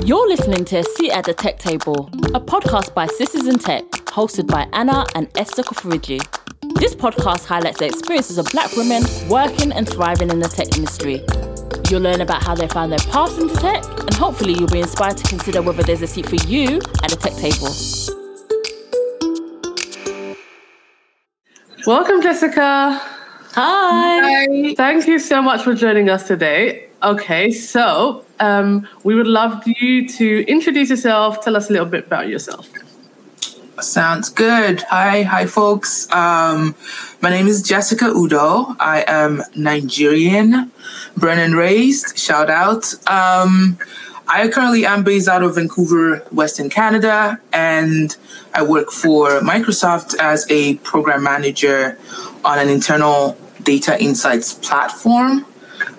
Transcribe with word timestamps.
You're 0.00 0.26
listening 0.26 0.64
to 0.64 0.78
a 0.78 0.84
Seat 0.84 1.12
at 1.12 1.26
the 1.26 1.34
Tech 1.34 1.58
Table, 1.58 2.08
a 2.34 2.40
podcast 2.40 2.92
by 2.94 3.06
Sisters 3.06 3.46
in 3.46 3.58
Tech, 3.58 3.84
hosted 4.06 4.48
by 4.48 4.66
Anna 4.72 5.04
and 5.14 5.28
Esther 5.36 5.62
Kofarigi. 5.62 6.18
This 6.80 6.94
podcast 6.94 7.44
highlights 7.44 7.78
the 7.78 7.86
experiences 7.86 8.38
of 8.38 8.46
black 8.46 8.74
women 8.74 9.04
working 9.28 9.70
and 9.70 9.88
thriving 9.88 10.30
in 10.30 10.40
the 10.40 10.48
tech 10.48 10.76
industry. 10.76 11.22
You'll 11.88 12.02
learn 12.02 12.22
about 12.22 12.42
how 12.42 12.54
they 12.54 12.66
found 12.66 12.90
their 12.90 12.98
paths 13.10 13.38
into 13.38 13.54
tech, 13.56 13.84
and 14.00 14.14
hopefully, 14.14 14.54
you'll 14.54 14.66
be 14.66 14.80
inspired 14.80 15.18
to 15.18 15.28
consider 15.28 15.62
whether 15.62 15.82
there's 15.82 16.02
a 16.02 16.06
seat 16.08 16.26
for 16.26 16.36
you 16.48 16.80
at 17.04 17.10
the 17.10 17.16
tech 17.16 17.34
table. 17.36 17.68
Welcome, 21.86 22.22
Jessica. 22.22 23.11
Hi. 23.54 24.46
Hi. 24.46 24.74
Thank 24.74 25.06
you 25.06 25.18
so 25.18 25.42
much 25.42 25.62
for 25.62 25.74
joining 25.74 26.08
us 26.08 26.26
today. 26.26 26.88
Okay, 27.02 27.50
so 27.50 28.24
um, 28.40 28.88
we 29.04 29.14
would 29.14 29.26
love 29.26 29.62
you 29.66 30.08
to 30.08 30.44
introduce 30.48 30.88
yourself. 30.88 31.44
Tell 31.44 31.54
us 31.54 31.68
a 31.68 31.72
little 31.72 31.86
bit 31.86 32.06
about 32.06 32.28
yourself. 32.28 32.70
Sounds 33.80 34.30
good. 34.30 34.80
Hi, 34.82 35.22
hi, 35.24 35.44
folks. 35.44 36.10
Um, 36.12 36.74
my 37.20 37.28
name 37.28 37.46
is 37.46 37.60
Jessica 37.62 38.06
Udo. 38.06 38.74
I 38.80 39.04
am 39.06 39.42
Nigerian, 39.54 40.70
born 41.18 41.38
and 41.38 41.54
raised. 41.54 42.16
Shout 42.18 42.48
out. 42.48 42.94
Um, 43.06 43.76
I 44.28 44.48
currently 44.48 44.86
am 44.86 45.02
based 45.02 45.28
out 45.28 45.42
of 45.42 45.56
Vancouver, 45.56 46.18
Western 46.30 46.70
Canada, 46.70 47.38
and 47.52 48.16
I 48.54 48.62
work 48.62 48.90
for 48.90 49.40
Microsoft 49.40 50.14
as 50.18 50.46
a 50.48 50.76
program 50.76 51.22
manager 51.22 51.98
on 52.44 52.58
an 52.58 52.70
internal 52.70 53.36
data 53.64 54.00
insights 54.02 54.54
platform. 54.54 55.46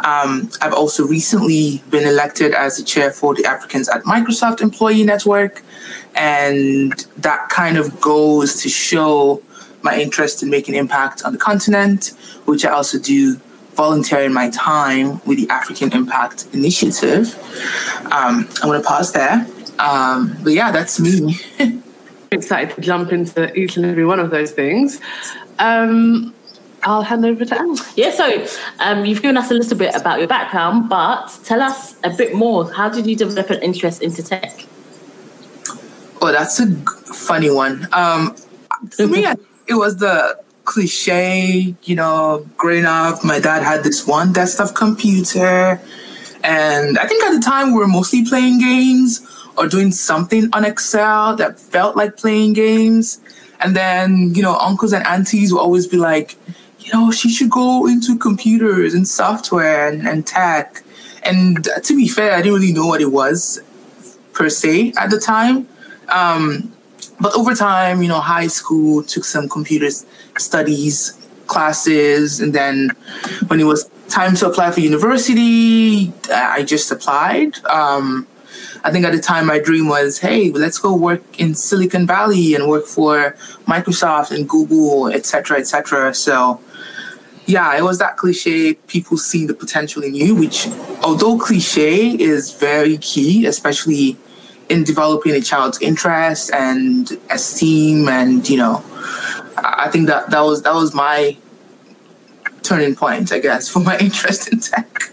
Um, 0.02 0.50
I've 0.62 0.74
also 0.74 1.06
recently 1.06 1.84
been 1.90 2.08
elected 2.08 2.54
as 2.54 2.78
the 2.78 2.84
chair 2.84 3.12
for 3.12 3.34
the 3.36 3.46
Africans 3.46 3.90
at 3.90 4.04
Microsoft 4.04 4.62
Employee 4.62 5.04
Network, 5.04 5.62
and 6.16 6.94
that 7.18 7.50
kind 7.50 7.78
of 7.78 8.00
goes 8.00 8.62
to 8.62 8.70
show 8.70 9.42
my 9.82 10.00
interest 10.00 10.42
in 10.44 10.50
making 10.50 10.76
impact 10.76 11.24
on 11.24 11.34
the 11.34 11.40
continent, 11.40 12.12
which 12.46 12.66
I 12.66 12.72
also 12.72 12.98
do 12.98 13.40
volunteering 13.74 14.34
my 14.34 14.50
time 14.52 15.20
with 15.26 15.38
the 15.38 15.50
African 15.50 15.92
Impact 15.94 16.48
Initiative. 16.54 17.36
Um, 18.06 18.48
I'm 18.62 18.70
going 18.70 18.82
to 18.82 18.88
pause 18.88 19.12
there. 19.12 19.46
Um, 19.80 20.38
but 20.44 20.54
yeah, 20.54 20.72
that's 20.72 21.00
me. 21.00 21.38
Excited 22.32 22.76
to 22.76 22.82
jump 22.82 23.12
into 23.12 23.54
each 23.58 23.78
and 23.78 23.86
every 23.86 24.06
one 24.06 24.20
of 24.20 24.32
those 24.32 24.52
things. 24.52 25.00
Um, 25.60 26.34
I'll 26.84 27.02
hand 27.02 27.26
over 27.26 27.46
to 27.46 27.60
Anne. 27.60 27.78
Yeah, 27.96 28.12
so 28.12 28.46
um, 28.80 29.06
you've 29.06 29.22
given 29.22 29.38
us 29.38 29.52
a 29.52 29.54
little 29.54 29.78
bit 29.78 29.96
about 29.96 30.20
your 30.20 30.28
background, 30.28 30.90
but 30.90 31.38
tell 31.44 31.62
us 31.62 31.96
a 32.04 32.10
bit 32.10 32.36
more. 32.36 32.72
How 32.72 32.90
did 32.90 33.08
you 33.08 33.16
develop 33.16 33.50
an 33.50 33.62
interest 33.62 34.02
into 34.02 34.22
tech? 34.24 34.66
Oh, 36.22 36.32
that's 36.32 36.60
a 36.60 36.68
funny 37.14 37.50
one. 37.50 37.88
Um, 37.92 38.36
for 38.92 39.08
me, 39.08 39.26
it 39.68 39.74
was 39.74 39.98
the 39.98 40.38
cliche, 40.66 41.76
you 41.84 41.96
know, 41.96 42.48
growing 42.58 42.86
up, 42.86 43.24
my 43.24 43.40
dad 43.40 43.64
had 43.64 43.84
this 43.84 44.08
one 44.08 44.34
desktop 44.34 44.76
computer. 44.76 45.82
And 46.44 46.98
I 46.98 47.08
think 47.08 47.24
at 47.24 47.34
the 47.34 47.42
time 47.42 47.74
we 47.74 47.80
were 47.80 47.88
mostly 47.88 48.26
playing 48.26 48.60
games 48.60 49.26
or 49.58 49.68
doing 49.68 49.92
something 49.92 50.50
on 50.54 50.66
Excel 50.66 51.36
that 51.38 51.60
felt 51.60 51.96
like 51.96 52.18
playing 52.18 52.54
games. 52.54 53.20
And 53.60 53.76
then, 53.76 54.34
you 54.36 54.42
know, 54.42 54.58
uncles 54.58 54.94
and 54.94 55.06
aunties 55.06 55.54
would 55.54 55.60
always 55.60 55.88
be 55.88 55.98
like, 55.98 56.36
you 56.84 56.92
know, 56.94 57.12
she 57.12 57.30
should 57.30 57.50
go 57.50 57.88
into 57.88 58.18
computers 58.18 58.94
and 58.94 59.08
software 59.08 59.88
and, 59.88 60.08
and 60.08 60.28
tech. 60.28 60.84
And 61.24 61.68
to 61.84 61.96
be 61.96 62.08
fair, 62.08 62.34
I 62.34 62.42
didn't 62.42 62.60
really 62.60 62.74
know 62.74 62.88
what 62.88 63.02
it 63.02 63.12
was 63.12 63.62
per 64.34 64.50
se 64.50 64.94
at 64.98 65.10
the 65.10 65.20
time. 65.20 65.68
Um, 66.10 66.74
but 67.20 67.34
over 67.36 67.56
time, 67.56 68.02
you 68.02 68.10
know, 68.10 68.20
high 68.20 68.48
school 68.48 69.04
took 69.04 69.24
some 69.24 69.48
computer 69.48 69.90
studies 70.38 71.20
classes, 71.48 72.40
and 72.40 72.54
then 72.54 72.90
when 73.48 73.60
it 73.60 73.66
was 73.66 73.90
time 74.10 74.36
to 74.36 74.48
apply 74.48 74.72
for 74.72 74.80
university, 74.80 76.14
I 76.34 76.64
just 76.64 76.92
applied. 76.92 77.64
Um, 77.66 78.28
I 78.84 78.92
think 78.92 79.06
at 79.06 79.14
the 79.14 79.20
time 79.20 79.46
my 79.48 79.60
dream 79.60 79.88
was, 79.88 80.20
hey, 80.20 80.52
let's 80.52 80.80
go 80.80 80.96
work 80.96 81.24
in 81.40 81.54
Silicon 81.54 82.06
Valley 82.08 82.56
and 82.56 82.68
work 82.68 82.86
for 82.86 83.36
Microsoft 83.66 84.32
and 84.32 84.48
Google, 84.48 85.08
et 85.08 85.26
cetera, 85.26 85.58
et 85.60 85.68
cetera. 85.68 86.14
So, 86.14 86.60
yeah, 87.46 87.76
it 87.78 87.84
was 87.84 88.00
that 88.00 88.18
cliche, 88.18 88.74
people 88.74 89.18
see 89.18 89.46
the 89.46 89.54
potential 89.54 90.02
in 90.04 90.16
you, 90.16 90.36
which, 90.36 90.68
although 91.02 91.38
cliche, 91.38 92.12
is 92.12 92.54
very 92.54 92.98
key, 92.98 93.46
especially 93.46 94.18
in 94.70 94.84
developing 94.84 95.34
a 95.34 95.42
child's 95.42 95.80
interest 95.82 96.52
and 96.54 97.20
esteem 97.30 98.08
and 98.08 98.50
you 98.50 98.58
know 98.58 98.84
i 99.58 99.90
think 99.92 100.08
that 100.08 100.30
that 100.30 100.42
was 100.42 100.62
that 100.64 100.74
was 100.74 100.94
my 100.94 101.38
turning 102.62 102.96
point 102.96 103.32
i 103.32 103.40
guess 103.40 103.70
for 103.74 103.80
my 103.80 103.98
interest 104.00 104.52
in 104.52 104.60
tech 104.60 105.13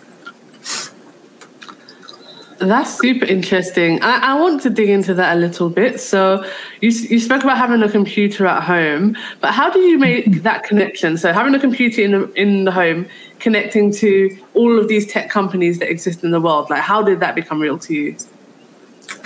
That's 2.61 2.99
super 2.99 3.25
interesting. 3.25 4.03
I, 4.03 4.33
I 4.33 4.41
want 4.41 4.63
to 4.63 4.71
dig 4.71 4.91
into 4.91 5.15
that 5.15 5.37
a 5.37 5.41
little 5.41 5.71
bit. 5.71 6.01
So, 6.01 6.45
you, 6.81 6.91
you 6.91 7.19
spoke 7.19 7.43
about 7.43 7.57
having 7.57 7.83
a 7.83 7.91
computer 7.91 8.47
at 8.47 8.63
home, 8.63 9.17
but 9.41 9.53
how 9.53 9.71
do 9.71 9.81
you 9.81 9.99
make 9.99 10.43
that 10.43 10.63
connection? 10.63 11.17
So, 11.17 11.33
having 11.33 11.55
a 11.55 11.59
computer 11.59 12.03
in 12.03 12.13
the, 12.13 12.33
in 12.35 12.65
the 12.65 12.73
home, 12.73 13.07
connecting 13.39 13.93
to 13.95 14.39
all 14.55 14.79
of 14.79 14.89
these 14.89 15.11
tech 15.11 15.31
companies 15.31 15.79
that 15.79 15.91
exist 15.91 16.23
in 16.23 16.31
the 16.31 16.41
world, 16.41 16.69
like 16.71 16.83
how 16.83 17.03
did 17.03 17.21
that 17.21 17.35
become 17.35 17.61
real 17.61 17.79
to 17.79 17.95
you? 17.95 18.17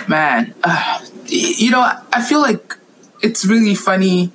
man 0.07 0.53
uh, 0.63 0.99
you 1.27 1.71
know 1.71 1.91
i 2.13 2.21
feel 2.21 2.41
like 2.41 2.77
it's 3.21 3.45
really 3.45 3.75
funny 3.75 4.31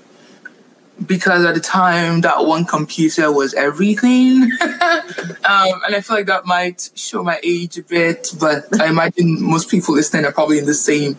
because 1.07 1.45
at 1.45 1.55
the 1.55 1.61
time 1.61 2.21
that 2.21 2.45
one 2.45 2.65
computer 2.65 3.33
was 3.33 3.55
everything. 3.55 4.51
Um, 5.51 5.81
and 5.85 5.97
i 5.97 6.01
feel 6.01 6.17
like 6.17 6.27
that 6.27 6.47
might 6.47 6.91
show 6.95 7.25
my 7.25 7.41
age 7.43 7.77
a 7.79 7.83
bit 7.83 8.33
but 8.39 8.65
i 8.81 8.87
imagine 8.89 9.43
most 9.43 9.69
people 9.69 9.95
listening 9.95 10.25
are 10.25 10.33
probably 10.33 10.59
in 10.59 10.67
the 10.67 10.75
same 10.75 11.17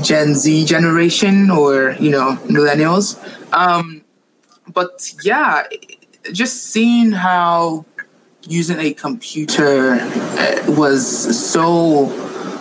gen 0.00 0.34
z 0.34 0.64
generation 0.64 1.50
or 1.50 1.96
you 1.98 2.10
know 2.10 2.36
millennials. 2.46 3.16
Um, 3.52 4.02
but 4.72 5.12
yeah 5.24 5.64
just 6.32 6.66
seeing 6.66 7.10
how 7.12 7.84
using 8.42 8.78
a 8.78 8.92
computer 8.92 9.94
uh, 9.94 10.64
was 10.68 11.50
so 11.50 12.04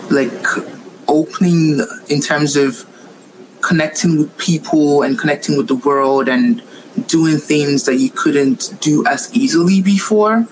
like 0.09 0.31
opening 1.08 1.79
in 2.09 2.22
terms 2.22 2.56
of 2.56 2.85
connecting 3.67 4.17
with 4.17 4.38
people 4.38 5.01
and 5.01 5.19
connecting 5.19 5.57
with 5.57 5.67
the 5.67 5.75
world 5.75 6.29
and 6.29 6.63
doing 7.07 7.38
things 7.38 7.83
that 7.83 7.95
you 7.95 8.09
couldn't 8.09 8.73
do 8.79 9.05
as 9.05 9.29
easily 9.35 9.81
before. 9.81 10.47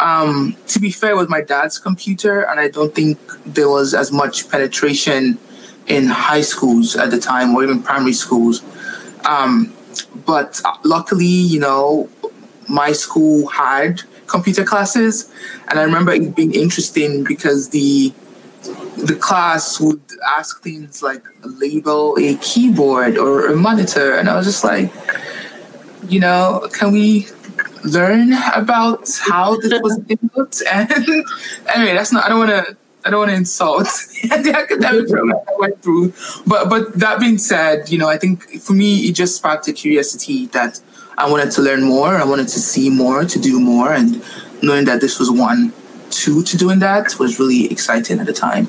Um, 0.00 0.56
to 0.66 0.80
be 0.80 0.90
fair, 0.90 1.14
with 1.16 1.28
my 1.28 1.40
dad's 1.40 1.78
computer, 1.78 2.40
and 2.40 2.58
I 2.58 2.68
don't 2.68 2.92
think 2.92 3.18
there 3.46 3.68
was 3.68 3.94
as 3.94 4.10
much 4.10 4.48
penetration 4.50 5.38
in 5.86 6.06
high 6.08 6.40
schools 6.40 6.96
at 6.96 7.12
the 7.12 7.20
time 7.20 7.54
or 7.54 7.62
even 7.62 7.80
primary 7.80 8.12
schools. 8.12 8.60
Um, 9.24 9.72
but 10.26 10.60
luckily, 10.84 11.36
you 11.54 11.60
know, 11.60 12.08
my 12.68 12.90
school 12.90 13.46
had 13.46 14.02
computer 14.26 14.64
classes, 14.64 15.32
and 15.68 15.78
I 15.78 15.84
remember 15.84 16.10
it 16.10 16.34
being 16.34 16.54
interesting 16.54 17.22
because 17.22 17.68
the 17.68 18.12
the 19.02 19.16
class 19.16 19.80
would 19.80 20.00
ask 20.36 20.62
things 20.62 21.02
like 21.02 21.24
label 21.44 22.16
a 22.18 22.36
keyboard 22.36 23.18
or 23.18 23.46
a 23.48 23.56
monitor, 23.56 24.16
and 24.16 24.28
I 24.28 24.36
was 24.36 24.46
just 24.46 24.64
like, 24.64 24.92
you 26.08 26.20
know, 26.20 26.68
can 26.72 26.92
we 26.92 27.26
learn 27.84 28.32
about 28.54 29.08
how 29.20 29.56
this 29.56 29.80
was 29.82 29.98
built? 30.34 30.62
And 30.70 30.90
anyway, 31.74 31.94
that's 31.94 32.12
not. 32.12 32.24
I 32.24 32.28
don't 32.28 32.38
want 32.38 32.50
to. 32.50 32.76
I 33.04 33.10
don't 33.10 33.18
want 33.18 33.30
to 33.32 33.36
insult 33.36 33.88
the 34.22 34.54
academic 34.56 35.08
program 35.08 35.36
I 35.48 35.54
went 35.58 35.82
through, 35.82 36.12
but 36.46 36.68
but 36.68 36.94
that 37.00 37.18
being 37.18 37.38
said, 37.38 37.88
you 37.88 37.98
know, 37.98 38.08
I 38.08 38.16
think 38.16 38.60
for 38.60 38.74
me 38.74 39.08
it 39.08 39.14
just 39.14 39.36
sparked 39.36 39.66
a 39.66 39.72
curiosity 39.72 40.46
that 40.46 40.80
I 41.18 41.28
wanted 41.28 41.50
to 41.52 41.62
learn 41.62 41.82
more. 41.82 42.14
I 42.14 42.24
wanted 42.24 42.48
to 42.48 42.60
see 42.60 42.90
more, 42.90 43.24
to 43.24 43.38
do 43.40 43.58
more, 43.58 43.92
and 43.92 44.22
knowing 44.62 44.84
that 44.84 45.00
this 45.00 45.18
was 45.18 45.30
one 45.32 45.72
two 46.12 46.42
to 46.44 46.56
doing 46.56 46.78
that 46.78 47.18
was 47.18 47.40
really 47.40 47.70
exciting 47.72 48.20
at 48.20 48.26
the 48.26 48.32
time. 48.32 48.68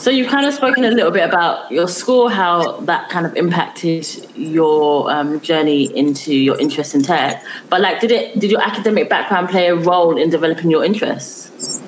So 0.00 0.10
you've 0.10 0.28
kind 0.28 0.46
of 0.46 0.52
spoken 0.52 0.84
a 0.84 0.90
little 0.90 1.10
bit 1.10 1.26
about 1.26 1.70
your 1.70 1.88
school, 1.88 2.28
how 2.28 2.80
that 2.80 3.08
kind 3.08 3.26
of 3.26 3.36
impacted 3.36 4.06
your 4.36 5.10
um, 5.10 5.40
journey 5.40 5.84
into 5.96 6.34
your 6.34 6.60
interest 6.60 6.94
in 6.94 7.02
tech. 7.02 7.42
But 7.70 7.80
like, 7.80 8.00
did 8.00 8.10
it? 8.10 8.38
Did 8.38 8.50
your 8.50 8.60
academic 8.60 9.08
background 9.08 9.48
play 9.48 9.68
a 9.68 9.76
role 9.76 10.18
in 10.18 10.30
developing 10.30 10.70
your 10.70 10.84
interests? 10.84 11.80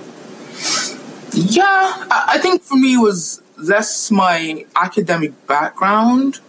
Yeah, 1.32 1.64
I, 1.64 2.24
I 2.34 2.38
think 2.38 2.62
for 2.62 2.76
me 2.76 2.94
it 2.94 3.02
was 3.02 3.42
less 3.58 4.10
my 4.10 4.64
academic 4.76 5.46
background 5.46 6.40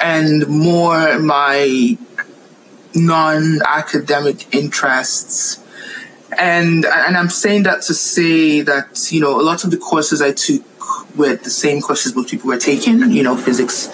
and 0.00 0.46
more 0.48 1.18
my 1.18 1.98
non-academic 2.94 4.54
interests 4.54 5.61
and 6.38 6.84
and 6.84 7.16
I'm 7.16 7.28
saying 7.28 7.64
that 7.64 7.82
to 7.82 7.94
say 7.94 8.60
that 8.62 9.08
you 9.10 9.20
know 9.20 9.40
a 9.40 9.42
lot 9.42 9.64
of 9.64 9.70
the 9.70 9.76
courses 9.76 10.22
I 10.22 10.32
took 10.32 10.62
were 11.16 11.36
the 11.36 11.50
same 11.50 11.80
courses 11.80 12.14
most 12.14 12.30
people 12.30 12.48
were 12.48 12.58
taking. 12.58 13.10
You 13.10 13.22
know, 13.22 13.36
physics. 13.36 13.88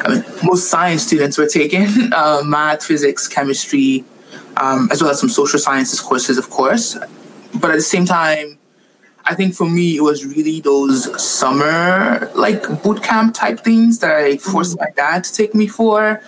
I 0.00 0.08
mean, 0.08 0.24
most 0.44 0.68
science 0.68 1.02
students 1.02 1.36
were 1.36 1.48
taking 1.48 1.86
uh, 2.12 2.42
math, 2.44 2.84
physics, 2.84 3.26
chemistry, 3.26 4.04
um, 4.56 4.88
as 4.92 5.02
well 5.02 5.10
as 5.10 5.20
some 5.20 5.28
social 5.28 5.58
sciences 5.58 6.00
courses, 6.00 6.38
of 6.38 6.50
course. 6.50 6.96
But 7.54 7.70
at 7.70 7.76
the 7.76 7.82
same 7.82 8.04
time, 8.04 8.58
I 9.24 9.34
think 9.34 9.54
for 9.54 9.68
me 9.68 9.96
it 9.96 10.00
was 10.00 10.24
really 10.24 10.60
those 10.60 11.22
summer 11.22 12.30
like 12.34 12.82
boot 12.82 13.02
camp 13.02 13.34
type 13.34 13.60
things 13.60 13.98
that 13.98 14.10
I 14.10 14.38
forced 14.38 14.78
my 14.78 14.88
dad 14.96 15.24
to 15.24 15.32
take 15.32 15.54
me 15.54 15.66
for. 15.66 16.22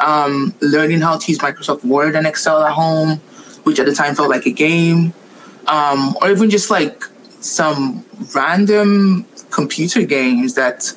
Um, 0.00 0.52
learning 0.60 1.00
how 1.00 1.16
to 1.16 1.30
use 1.30 1.38
Microsoft 1.38 1.84
Word 1.84 2.16
and 2.16 2.26
Excel 2.26 2.64
at 2.64 2.72
home, 2.72 3.20
which 3.64 3.78
at 3.78 3.86
the 3.86 3.94
time 3.94 4.14
felt 4.14 4.28
like 4.28 4.46
a 4.46 4.52
game, 4.52 5.12
um, 5.66 6.16
or 6.20 6.30
even 6.30 6.50
just 6.50 6.70
like 6.70 7.04
some 7.40 8.04
random 8.34 9.26
computer 9.50 10.02
games 10.04 10.54
that, 10.54 10.92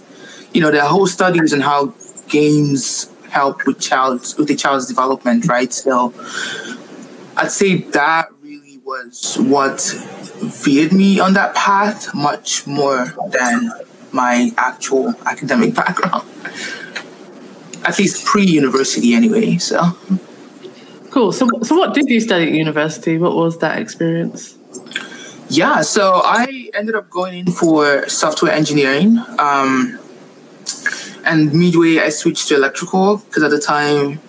you 0.54 0.62
know, 0.62 0.72
there 0.72 0.82
are 0.82 0.90
whole 0.90 1.08
studies 1.08 1.54
on 1.54 1.62
how 1.62 1.94
games 2.28 3.10
help 3.30 3.66
with 3.66 3.80
child's 3.80 4.38
with 4.38 4.48
the 4.48 4.56
child's 4.56 4.88
development, 4.88 5.48
right? 5.48 5.74
So 5.74 6.14
I'd 7.38 7.52
say 7.52 7.78
that 7.92 8.30
really 8.42 8.80
was 8.86 9.38
what 9.40 9.82
veered 10.64 10.94
me 10.94 11.20
on 11.20 11.34
that 11.34 11.54
path 11.56 12.14
much 12.16 12.66
more 12.66 13.14
than 13.30 13.72
my 14.12 14.52
actual 14.58 15.14
academic 15.26 15.76
background. 15.76 16.28
At 17.84 18.00
least 18.00 18.26
pre-university 18.26 19.14
anyway, 19.14 19.58
so 19.58 19.98
Cool. 21.16 21.32
So, 21.32 21.48
so 21.64 21.78
what 21.78 21.94
did 21.94 22.10
you 22.10 22.20
study 22.20 22.48
at 22.48 22.52
university? 22.52 23.18
What 23.18 23.38
was 23.38 23.60
that 23.60 23.80
experience? 23.80 24.58
Yeah, 25.48 25.80
so 25.80 26.20
I 26.26 26.70
ended 26.74 26.94
up 26.94 27.10
going 27.10 27.36
in 27.36 27.54
for 27.54 28.06
software 28.10 28.52
engineering. 28.52 29.20
Um, 29.40 29.98
and 31.24 31.54
midway, 31.54 32.00
I 32.00 32.10
switched 32.10 32.50
to 32.50 32.56
electrical 32.56 33.20
because 33.20 33.44
at 33.44 33.52
the 33.52 33.62
time 33.62 34.20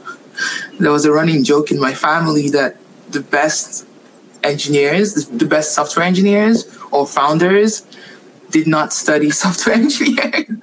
there 0.78 0.92
was 0.92 1.04
a 1.04 1.10
running 1.10 1.42
joke 1.42 1.72
in 1.72 1.80
my 1.80 1.92
family 1.92 2.50
that 2.50 2.76
the 3.10 3.20
best 3.20 3.84
engineers, 4.44 5.26
the 5.26 5.44
best 5.44 5.74
software 5.74 6.06
engineers 6.06 6.72
or 6.92 7.04
founders, 7.04 7.84
did 8.50 8.68
not 8.68 8.92
study 8.92 9.30
software 9.44 9.74
engineering. 9.74 10.62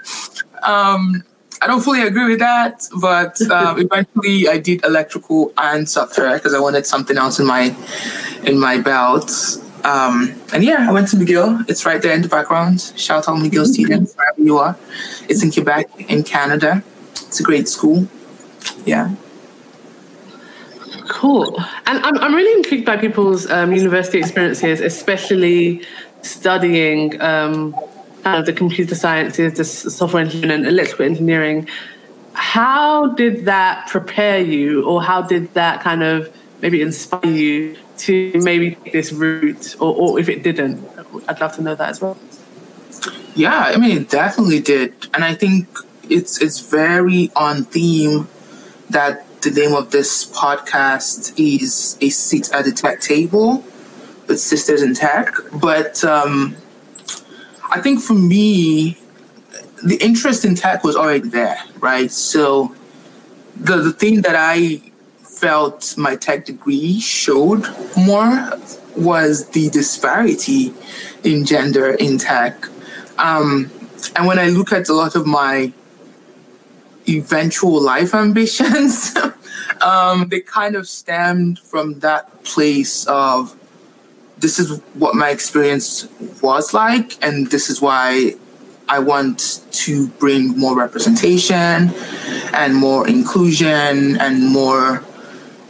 um, 0.61 1.25
I 1.63 1.67
don't 1.67 1.81
fully 1.81 2.01
agree 2.01 2.27
with 2.27 2.39
that, 2.39 2.85
but 2.99 3.41
um, 3.51 3.79
eventually 3.79 4.49
I 4.49 4.57
did 4.57 4.83
electrical 4.83 5.53
and 5.57 5.87
software 5.87 6.33
because 6.33 6.53
I 6.53 6.59
wanted 6.59 6.85
something 6.85 7.17
else 7.17 7.39
in 7.39 7.45
my 7.45 7.73
in 8.43 8.59
my 8.59 8.79
belt. 8.81 9.31
Um, 9.85 10.35
and 10.53 10.61
yeah, 10.63 10.87
I 10.89 10.91
went 10.91 11.07
to 11.09 11.15
McGill. 11.15 11.69
It's 11.69 11.85
right 11.85 12.01
there 12.01 12.13
in 12.13 12.21
the 12.21 12.27
background. 12.27 12.93
Shout 12.97 13.29
out 13.29 13.37
McGill 13.37 13.65
students, 13.65 14.13
wherever 14.15 14.41
you 14.41 14.57
are. 14.57 14.77
It's 15.29 15.41
in 15.41 15.51
Quebec, 15.51 15.87
in 16.09 16.23
Canada. 16.23 16.83
It's 17.11 17.39
a 17.39 17.43
great 17.43 17.69
school. 17.69 18.07
Yeah. 18.85 19.15
Cool. 21.09 21.57
And 21.85 21.99
I'm, 22.05 22.17
I'm 22.17 22.35
really 22.35 22.53
intrigued 22.57 22.85
by 22.85 22.97
people's 22.97 23.49
um, 23.49 23.73
university 23.73 24.19
experiences, 24.19 24.81
especially 24.81 25.81
studying 26.21 27.21
um, 27.21 27.75
uh, 28.25 28.41
the 28.41 28.53
computer 28.53 28.95
sciences, 28.95 29.53
the 29.53 29.65
software 29.65 30.23
engineering, 30.23 30.51
and 30.51 30.67
electrical 30.67 31.05
engineering. 31.05 31.67
How 32.33 33.13
did 33.13 33.45
that 33.45 33.87
prepare 33.87 34.39
you, 34.41 34.85
or 34.85 35.03
how 35.03 35.21
did 35.21 35.53
that 35.53 35.81
kind 35.81 36.03
of 36.03 36.33
maybe 36.61 36.81
inspire 36.81 37.25
you 37.29 37.77
to 37.99 38.31
maybe 38.35 38.75
take 38.75 38.93
this 38.93 39.11
route, 39.11 39.75
or, 39.79 39.95
or 39.95 40.19
if 40.19 40.29
it 40.29 40.43
didn't? 40.43 40.83
I'd 41.27 41.39
love 41.39 41.55
to 41.55 41.61
know 41.61 41.75
that 41.75 41.89
as 41.89 42.01
well. 42.01 42.17
Yeah, 43.35 43.71
I 43.73 43.77
mean, 43.77 43.97
it 43.97 44.09
definitely 44.09 44.59
did, 44.59 44.93
and 45.13 45.23
I 45.23 45.35
think 45.35 45.67
it's 46.09 46.41
it's 46.41 46.59
very 46.59 47.31
on 47.35 47.65
theme 47.65 48.27
that 48.89 49.25
the 49.41 49.51
name 49.51 49.73
of 49.73 49.91
this 49.91 50.25
podcast 50.25 51.33
is 51.37 51.97
a 52.01 52.09
seat 52.09 52.51
at 52.53 52.65
the 52.65 52.71
tech 52.71 53.01
table 53.01 53.63
with 54.27 54.39
sisters 54.39 54.81
in 54.81 54.93
tech. 54.93 55.33
But 55.53 56.03
um, 56.03 56.55
I 57.73 57.81
think 57.81 58.01
for 58.01 58.13
me, 58.13 58.99
the 59.83 59.97
interest 59.97 60.45
in 60.45 60.53
tech 60.53 60.83
was 60.83 60.95
already 60.95 61.27
there, 61.27 61.57
right? 61.79 62.11
So 62.11 62.75
the 63.55 63.77
the 63.77 63.91
thing 63.91 64.21
that 64.21 64.35
I 64.35 64.81
felt 65.17 65.95
my 65.97 66.15
tech 66.15 66.45
degree 66.45 66.99
showed 66.99 67.65
more 67.97 68.51
was 68.95 69.49
the 69.49 69.71
disparity 69.71 70.71
in 71.23 71.45
gender 71.45 71.89
in 71.93 72.19
tech. 72.19 72.63
Um, 73.17 73.71
and 74.15 74.27
when 74.27 74.37
I 74.37 74.49
look 74.49 74.71
at 74.71 74.87
a 74.89 74.93
lot 74.93 75.15
of 75.15 75.25
my 75.25 75.73
eventual 77.09 77.81
life 77.81 78.13
ambitions, 78.25 79.15
um, 79.81 80.27
they 80.29 80.41
kind 80.41 80.75
of 80.75 80.87
stemmed 80.87 81.57
from 81.57 81.99
that 82.01 82.43
place 82.43 83.07
of 83.07 83.55
this 84.43 84.59
is 84.59 84.79
what 84.93 85.15
my 85.15 85.29
experience 85.29 86.07
was 86.41 86.73
like, 86.73 87.17
and 87.25 87.47
this 87.49 87.69
is 87.69 87.81
why 87.81 88.35
I 88.89 88.99
want 88.99 89.61
to 89.71 90.07
bring 90.23 90.59
more 90.59 90.77
representation 90.77 91.91
and 92.53 92.75
more 92.75 93.07
inclusion 93.07 94.17
and 94.19 94.49
more 94.49 95.03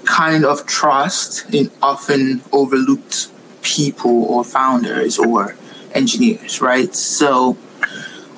kind 0.06 0.44
of 0.44 0.66
trust 0.66 1.54
in 1.54 1.70
often 1.82 2.42
overlooked 2.52 3.30
people 3.62 4.26
or 4.26 4.44
founders 4.44 5.20
or 5.20 5.56
engineers, 5.94 6.60
right? 6.60 6.94
So 6.96 7.56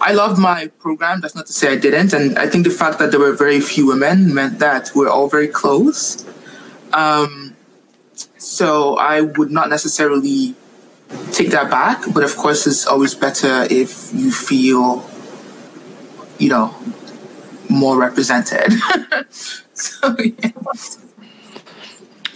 I 0.01 0.11
loved 0.11 0.37
my 0.37 0.67
program. 0.79 1.21
That's 1.21 1.35
not 1.35 1.45
to 1.45 1.53
say 1.53 1.71
I 1.71 1.77
didn't. 1.77 2.11
And 2.11 2.37
I 2.37 2.47
think 2.47 2.65
the 2.65 2.71
fact 2.71 2.99
that 2.99 3.11
there 3.11 3.21
were 3.21 3.31
very 3.31 3.61
few 3.61 3.87
women 3.87 4.33
meant 4.33 4.59
that 4.59 4.91
we're 4.93 5.09
all 5.09 5.29
very 5.29 5.47
close. 5.47 6.25
Um, 6.91 7.44
so 8.45 8.95
I 8.97 9.21
would 9.21 9.49
not 9.49 9.69
necessarily 9.69 10.53
take 11.31 11.49
that 11.49 11.71
back. 11.71 12.03
But 12.13 12.23
of 12.23 12.35
course, 12.37 12.67
it's 12.67 12.85
always 12.85 13.15
better 13.15 13.65
if 13.71 14.13
you 14.13 14.31
feel, 14.31 15.09
you 16.37 16.49
know, 16.49 16.75
more 17.69 17.97
represented. 17.97 18.71
so, 19.73 20.15
yeah. 20.19 20.51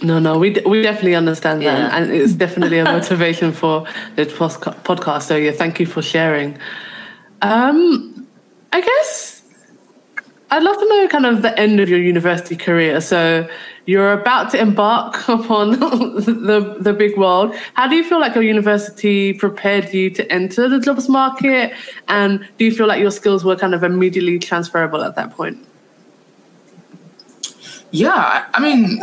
No, 0.02 0.18
no, 0.18 0.38
we 0.38 0.50
we 0.66 0.82
definitely 0.82 1.14
understand 1.14 1.60
that, 1.60 1.78
yeah. 1.78 1.96
and 1.96 2.10
it's 2.10 2.32
definitely 2.32 2.78
a 2.78 2.84
motivation 2.98 3.52
for 3.52 3.86
the 4.16 4.24
podcast. 4.24 5.22
So 5.22 5.36
yeah, 5.36 5.52
thank 5.52 5.78
you 5.78 5.86
for 5.86 6.00
sharing. 6.00 6.58
Um, 7.42 8.26
I 8.72 8.80
guess 8.80 9.42
I'd 10.50 10.62
love 10.62 10.78
to 10.78 10.88
know 10.88 11.08
kind 11.08 11.26
of 11.26 11.42
the 11.42 11.56
end 11.58 11.80
of 11.80 11.88
your 11.88 12.00
university 12.00 12.56
career. 12.56 13.00
So 13.02 13.46
you're 13.90 14.12
about 14.12 14.50
to 14.52 14.60
embark 14.60 15.28
upon 15.28 15.70
the 15.80 16.76
the 16.78 16.92
big 16.92 17.16
world. 17.18 17.54
How 17.74 17.88
do 17.88 17.96
you 17.96 18.04
feel 18.04 18.20
like 18.20 18.36
your 18.36 18.44
university 18.44 19.32
prepared 19.32 19.92
you 19.92 20.10
to 20.10 20.32
enter 20.32 20.68
the 20.68 20.78
jobs 20.78 21.08
market? 21.08 21.72
And 22.06 22.46
do 22.56 22.64
you 22.66 22.72
feel 22.72 22.86
like 22.86 23.00
your 23.00 23.10
skills 23.10 23.44
were 23.44 23.56
kind 23.56 23.74
of 23.74 23.82
immediately 23.82 24.38
transferable 24.38 25.02
at 25.02 25.16
that 25.16 25.32
point? 25.32 25.66
Yeah, 27.90 28.46
I 28.54 28.60
mean, 28.60 29.02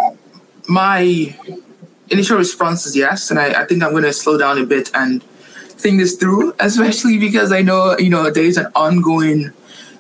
my 0.69 1.35
initial 2.09 2.37
response 2.37 2.85
is 2.85 2.95
yes, 2.95 3.29
and 3.29 3.37
I, 3.37 3.63
I 3.63 3.65
think 3.65 3.83
I'm 3.83 3.91
going 3.91 4.03
to 4.03 4.13
slow 4.13 4.37
down 4.37 4.57
a 4.57 4.65
bit 4.65 4.89
and 4.93 5.21
think 5.83 5.99
this 5.99 6.15
through, 6.15 6.55
especially 6.61 7.17
because 7.17 7.51
I 7.51 7.61
know, 7.61 7.97
you 7.99 8.09
know, 8.09 8.31
there 8.31 8.45
is 8.45 8.55
an 8.55 8.71
ongoing 8.73 9.51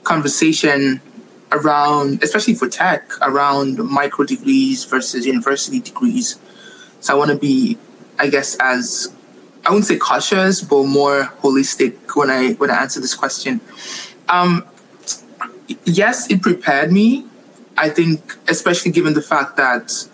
conversation 0.03 1.01
around, 1.51 2.23
especially 2.23 2.53
for 2.53 2.67
tech, 2.67 3.11
around 3.21 3.77
micro 3.77 4.25
degrees 4.25 4.83
versus 4.85 5.25
university 5.25 5.79
degrees. 5.79 6.39
So 6.99 7.13
I 7.13 7.17
want 7.17 7.31
to 7.31 7.37
be, 7.37 7.77
I 8.19 8.29
guess, 8.29 8.57
as 8.59 9.13
I 9.65 9.69
wouldn't 9.69 9.85
say 9.85 9.97
cautious, 9.97 10.61
but 10.61 10.83
more 10.83 11.25
holistic 11.41 11.97
when 12.15 12.29
I 12.29 12.53
when 12.53 12.71
I 12.71 12.81
answer 12.81 12.99
this 12.99 13.13
question. 13.13 13.61
Um, 14.29 14.65
yes, 15.85 16.29
it 16.31 16.41
prepared 16.41 16.91
me. 16.91 17.25
I 17.77 17.89
think, 17.89 18.37
especially 18.47 18.91
given 18.91 19.13
the 19.13 19.21
fact 19.21 19.55
that 19.57 20.07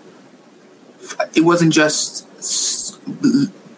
it 1.36 1.42
wasn't 1.42 1.72
just 1.72 2.28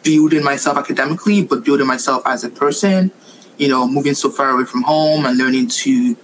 building 0.04 0.44
myself 0.44 0.78
academically, 0.78 1.44
but 1.44 1.64
building 1.64 1.88
myself 1.88 2.24
as 2.26 2.44
a 2.44 2.50
person, 2.50 3.12
you 3.58 3.68
know, 3.68 3.88
moving 3.88 4.14
so 4.14 4.30
far 4.30 4.50
away 4.52 4.66
from 4.66 4.84
home 4.84 5.26
and 5.26 5.38
learning 5.38 5.68
to 5.68 6.16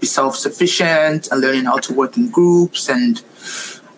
be 0.00 0.06
self 0.06 0.36
sufficient 0.36 1.28
and 1.30 1.40
learning 1.40 1.64
how 1.64 1.78
to 1.78 1.92
work 1.92 2.16
in 2.16 2.30
groups 2.30 2.88
and 2.88 3.22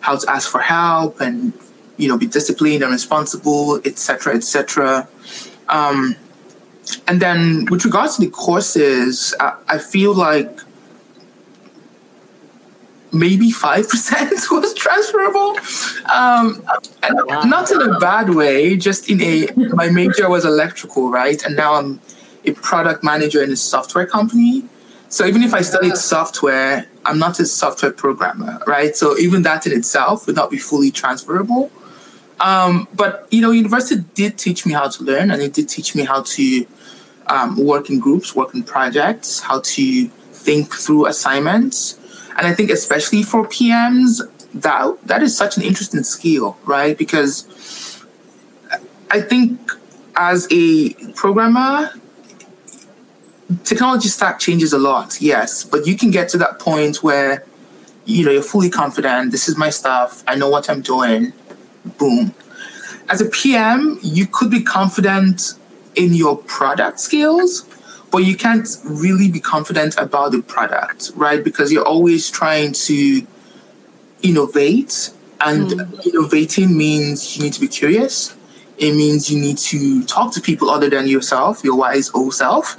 how 0.01 0.17
to 0.17 0.29
ask 0.29 0.49
for 0.49 0.59
help 0.59 1.21
and, 1.21 1.53
you 1.97 2.07
know, 2.07 2.17
be 2.17 2.27
disciplined 2.27 2.83
and 2.83 2.91
responsible, 2.91 3.79
etc., 3.85 4.35
etc. 4.35 5.07
Um, 5.69 6.15
and 7.07 7.21
then 7.21 7.65
with 7.71 7.85
regards 7.85 8.17
to 8.17 8.25
the 8.25 8.29
courses, 8.29 9.33
I, 9.39 9.57
I 9.67 9.77
feel 9.77 10.13
like 10.13 10.59
maybe 13.13 13.51
5% 13.51 14.51
was 14.51 14.73
transferable. 14.73 15.57
Um, 16.11 16.63
wow. 17.27 17.43
Not 17.43 17.71
in 17.71 17.81
a 17.81 17.99
bad 17.99 18.31
way, 18.31 18.75
just 18.75 19.09
in 19.09 19.21
a, 19.21 19.47
my 19.73 19.89
major 19.89 20.29
was 20.29 20.45
electrical, 20.45 21.11
right? 21.11 21.41
And 21.43 21.55
now 21.55 21.75
I'm 21.75 22.01
a 22.45 22.51
product 22.53 23.03
manager 23.03 23.41
in 23.41 23.51
a 23.51 23.55
software 23.55 24.05
company. 24.05 24.63
So 25.13 25.27
even 25.27 25.43
if 25.43 25.53
I 25.53 25.61
studied 25.61 25.95
software, 25.95 26.87
I'm 27.05 27.19
not 27.19 27.39
a 27.39 27.45
software 27.45 27.91
programmer, 27.91 28.59
right? 28.65 28.95
So 28.95 29.15
even 29.19 29.43
that 29.43 29.67
in 29.67 29.71
itself 29.71 30.25
would 30.25 30.35
not 30.35 30.49
be 30.49 30.57
fully 30.57 30.89
transferable. 30.89 31.71
Um, 32.39 32.87
but 32.95 33.27
you 33.29 33.39
know, 33.39 33.51
university 33.51 34.03
did 34.15 34.39
teach 34.39 34.65
me 34.65 34.73
how 34.73 34.87
to 34.87 35.03
learn, 35.03 35.29
and 35.29 35.39
it 35.39 35.53
did 35.53 35.69
teach 35.69 35.93
me 35.93 36.03
how 36.03 36.23
to 36.23 36.65
um, 37.27 37.63
work 37.63 37.91
in 37.91 37.99
groups, 37.99 38.35
work 38.35 38.55
in 38.55 38.63
projects, 38.63 39.39
how 39.39 39.59
to 39.59 40.07
think 40.47 40.73
through 40.73 41.05
assignments. 41.05 41.99
And 42.35 42.47
I 42.47 42.55
think 42.55 42.71
especially 42.71 43.21
for 43.21 43.45
PMs, 43.45 44.19
that 44.55 44.97
that 45.05 45.21
is 45.21 45.37
such 45.37 45.57
an 45.57 45.61
interesting 45.61 46.01
skill, 46.01 46.57
right? 46.65 46.97
Because 46.97 48.03
I 49.11 49.21
think 49.21 49.59
as 50.15 50.47
a 50.49 50.93
programmer, 51.13 51.91
technology 53.63 54.07
stack 54.07 54.39
changes 54.39 54.73
a 54.73 54.77
lot, 54.77 55.21
yes, 55.21 55.63
but 55.63 55.85
you 55.85 55.97
can 55.97 56.11
get 56.11 56.29
to 56.29 56.37
that 56.39 56.59
point 56.59 57.03
where 57.03 57.45
you 58.05 58.25
know 58.25 58.31
you're 58.31 58.43
fully 58.43 58.69
confident. 58.69 59.31
This 59.31 59.47
is 59.47 59.57
my 59.57 59.69
stuff. 59.69 60.23
I 60.27 60.35
know 60.35 60.49
what 60.49 60.69
I'm 60.69 60.81
doing. 60.81 61.33
Boom. 61.97 62.33
As 63.09 63.21
a 63.21 63.25
PM, 63.25 63.99
you 64.01 64.25
could 64.25 64.49
be 64.49 64.63
confident 64.63 65.53
in 65.95 66.13
your 66.13 66.37
product 66.37 66.99
skills, 66.99 67.65
but 68.11 68.19
you 68.19 68.35
can't 68.35 68.67
really 68.85 69.29
be 69.29 69.39
confident 69.39 69.97
about 69.97 70.31
the 70.31 70.41
product, 70.41 71.11
right? 71.15 71.43
Because 71.43 71.71
you're 71.71 71.85
always 71.85 72.29
trying 72.29 72.73
to 72.73 73.25
innovate, 74.21 75.11
and 75.41 75.71
mm. 75.71 76.05
innovating 76.05 76.77
means 76.77 77.35
you 77.35 77.43
need 77.43 77.53
to 77.53 77.61
be 77.61 77.67
curious. 77.67 78.35
It 78.77 78.93
means 78.95 79.31
you 79.31 79.39
need 79.39 79.57
to 79.59 80.03
talk 80.05 80.33
to 80.33 80.41
people 80.41 80.69
other 80.69 80.89
than 80.89 81.07
yourself, 81.07 81.63
your 81.63 81.75
wise 81.75 82.11
old 82.13 82.33
self. 82.33 82.75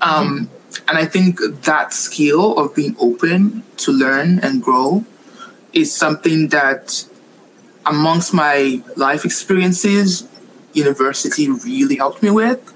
Um, 0.00 0.48
mm. 0.48 0.48
And 0.88 0.98
I 0.98 1.04
think 1.04 1.38
that 1.62 1.92
skill 1.92 2.58
of 2.58 2.74
being 2.74 2.96
open 2.98 3.62
to 3.78 3.92
learn 3.92 4.38
and 4.40 4.62
grow 4.62 5.04
is 5.72 5.94
something 5.94 6.48
that, 6.48 7.04
amongst 7.84 8.34
my 8.34 8.82
life 8.96 9.24
experiences, 9.24 10.26
university 10.72 11.48
really 11.48 11.96
helped 11.96 12.22
me 12.22 12.30
with. 12.30 12.72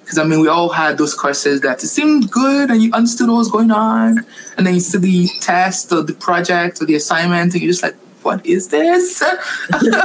Because 0.00 0.18
I 0.18 0.24
mean, 0.24 0.40
we 0.40 0.48
all 0.48 0.70
had 0.70 0.98
those 0.98 1.14
courses 1.14 1.60
that 1.60 1.84
it 1.84 1.86
seemed 1.86 2.30
good 2.30 2.70
and 2.70 2.82
you 2.82 2.92
understood 2.92 3.28
what 3.28 3.36
was 3.36 3.50
going 3.50 3.70
on, 3.70 4.26
and 4.56 4.66
then 4.66 4.74
you 4.74 4.80
see 4.80 4.98
the 4.98 5.28
test 5.40 5.92
or 5.92 6.02
the 6.02 6.14
project 6.14 6.82
or 6.82 6.86
the 6.86 6.96
assignment, 6.96 7.52
and 7.52 7.62
you're 7.62 7.70
just 7.70 7.82
like, 7.82 7.94
"What 8.22 8.44
is 8.44 8.68
this?" 8.68 9.22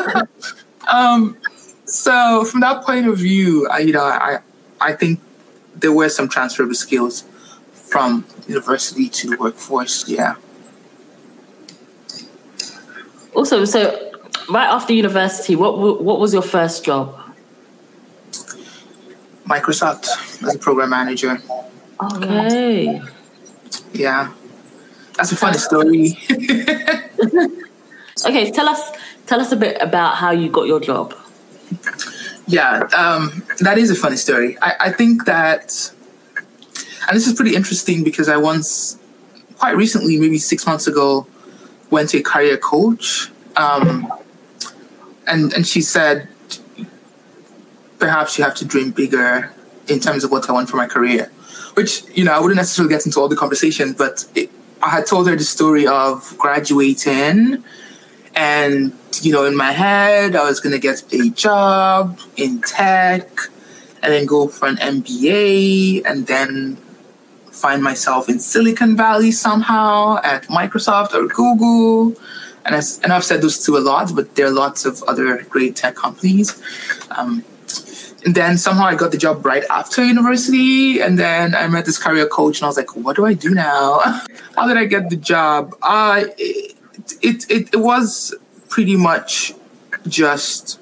um, 0.93 1.35
so 1.85 2.43
from 2.45 2.61
that 2.61 2.83
point 2.83 3.07
of 3.07 3.17
view, 3.17 3.67
I, 3.69 3.79
you 3.79 3.93
know, 3.93 4.03
I 4.03 4.39
I 4.81 4.93
think 4.93 5.19
there 5.75 5.91
were 5.91 6.09
some 6.09 6.27
transferable 6.27 6.75
skills 6.75 7.23
from 7.73 8.25
university 8.47 9.09
to 9.09 9.29
the 9.29 9.37
workforce. 9.37 10.07
Yeah. 10.07 10.35
Also, 13.33 13.65
so 13.65 14.11
right 14.49 14.69
after 14.69 14.93
university, 14.93 15.55
what 15.55 15.77
what 15.77 16.19
was 16.19 16.33
your 16.33 16.41
first 16.41 16.83
job? 16.83 17.21
Microsoft 19.45 20.07
as 20.43 20.55
a 20.55 20.59
program 20.59 20.89
manager. 20.89 21.37
Okay. 22.01 23.01
Yeah. 23.93 24.33
That's 25.13 25.31
a 25.31 25.35
funny 25.35 25.57
story. 25.57 26.17
okay, 28.25 28.51
tell 28.51 28.67
us 28.67 28.91
tell 29.27 29.39
us 29.39 29.51
a 29.51 29.55
bit 29.55 29.77
about 29.81 30.15
how 30.15 30.31
you 30.31 30.49
got 30.49 30.67
your 30.67 30.79
job. 30.79 31.13
Yeah, 32.47 32.81
um, 32.95 33.43
that 33.59 33.77
is 33.77 33.89
a 33.89 33.95
funny 33.95 34.17
story. 34.17 34.57
I, 34.61 34.75
I 34.79 34.91
think 34.91 35.25
that, 35.25 35.91
and 37.07 37.15
this 37.15 37.27
is 37.27 37.33
pretty 37.33 37.55
interesting 37.55 38.03
because 38.03 38.29
I 38.29 38.37
once, 38.37 38.99
quite 39.57 39.75
recently, 39.75 40.17
maybe 40.17 40.37
six 40.37 40.65
months 40.67 40.87
ago, 40.87 41.27
went 41.89 42.09
to 42.09 42.19
a 42.19 42.23
career 42.23 42.57
coach, 42.57 43.31
um, 43.55 44.11
and 45.27 45.53
and 45.53 45.65
she 45.65 45.81
said, 45.81 46.27
perhaps 47.99 48.37
you 48.37 48.43
have 48.43 48.55
to 48.55 48.65
dream 48.65 48.91
bigger 48.91 49.51
in 49.87 49.99
terms 49.99 50.23
of 50.23 50.31
what 50.31 50.49
I 50.49 50.53
want 50.53 50.69
for 50.69 50.77
my 50.77 50.87
career. 50.87 51.31
Which, 51.73 52.03
you 52.15 52.23
know, 52.23 52.31
I 52.31 52.39
wouldn't 52.39 52.57
necessarily 52.57 52.93
get 52.93 53.05
into 53.05 53.19
all 53.19 53.27
the 53.27 53.35
conversation, 53.35 53.93
but 53.93 54.25
it, 54.35 54.49
I 54.81 54.89
had 54.89 55.05
told 55.05 55.27
her 55.27 55.35
the 55.35 55.43
story 55.43 55.87
of 55.87 56.35
graduating 56.37 57.63
and, 58.35 58.93
you 59.23 59.31
know, 59.31 59.45
in 59.45 59.55
my 59.55 59.71
head, 59.71 60.35
I 60.35 60.45
was 60.45 60.59
going 60.59 60.73
to 60.73 60.79
get 60.79 61.03
a 61.13 61.29
job 61.29 62.19
in 62.37 62.61
tech 62.61 63.29
and 64.01 64.11
then 64.13 64.25
go 64.25 64.47
for 64.47 64.67
an 64.67 64.77
MBA 64.77 66.03
and 66.05 66.27
then 66.27 66.77
find 67.51 67.81
myself 67.81 68.29
in 68.29 68.39
Silicon 68.39 68.95
Valley 68.97 69.31
somehow 69.31 70.17
at 70.23 70.43
Microsoft 70.47 71.13
or 71.13 71.27
Google. 71.27 72.19
And, 72.65 72.75
I, 72.75 72.81
and 73.03 73.13
I've 73.13 73.23
said 73.23 73.41
those 73.41 73.63
two 73.63 73.77
a 73.77 73.79
lot, 73.79 74.15
but 74.15 74.35
there 74.35 74.47
are 74.47 74.51
lots 74.51 74.85
of 74.85 75.03
other 75.03 75.43
great 75.43 75.75
tech 75.75 75.95
companies. 75.95 76.61
Um, 77.11 77.43
and 78.25 78.33
then 78.33 78.57
somehow 78.57 78.85
I 78.85 78.95
got 78.95 79.11
the 79.11 79.17
job 79.17 79.45
right 79.45 79.63
after 79.69 80.03
university. 80.03 80.99
And 80.99 81.17
then 81.17 81.53
I 81.53 81.67
met 81.67 81.85
this 81.85 81.99
career 81.99 82.27
coach, 82.27 82.59
and 82.59 82.65
I 82.65 82.67
was 82.67 82.77
like, 82.77 82.95
what 82.95 83.15
do 83.15 83.25
I 83.25 83.33
do 83.33 83.51
now? 83.51 83.99
How 84.55 84.67
did 84.67 84.77
I 84.77 84.85
get 84.85 85.09
the 85.09 85.15
job? 85.15 85.75
Uh, 85.81 86.23
it, 86.37 86.75
it, 87.21 87.51
it, 87.51 87.73
it 87.73 87.77
was 87.77 88.33
pretty 88.75 88.97
much 88.97 89.53
just 90.05 90.81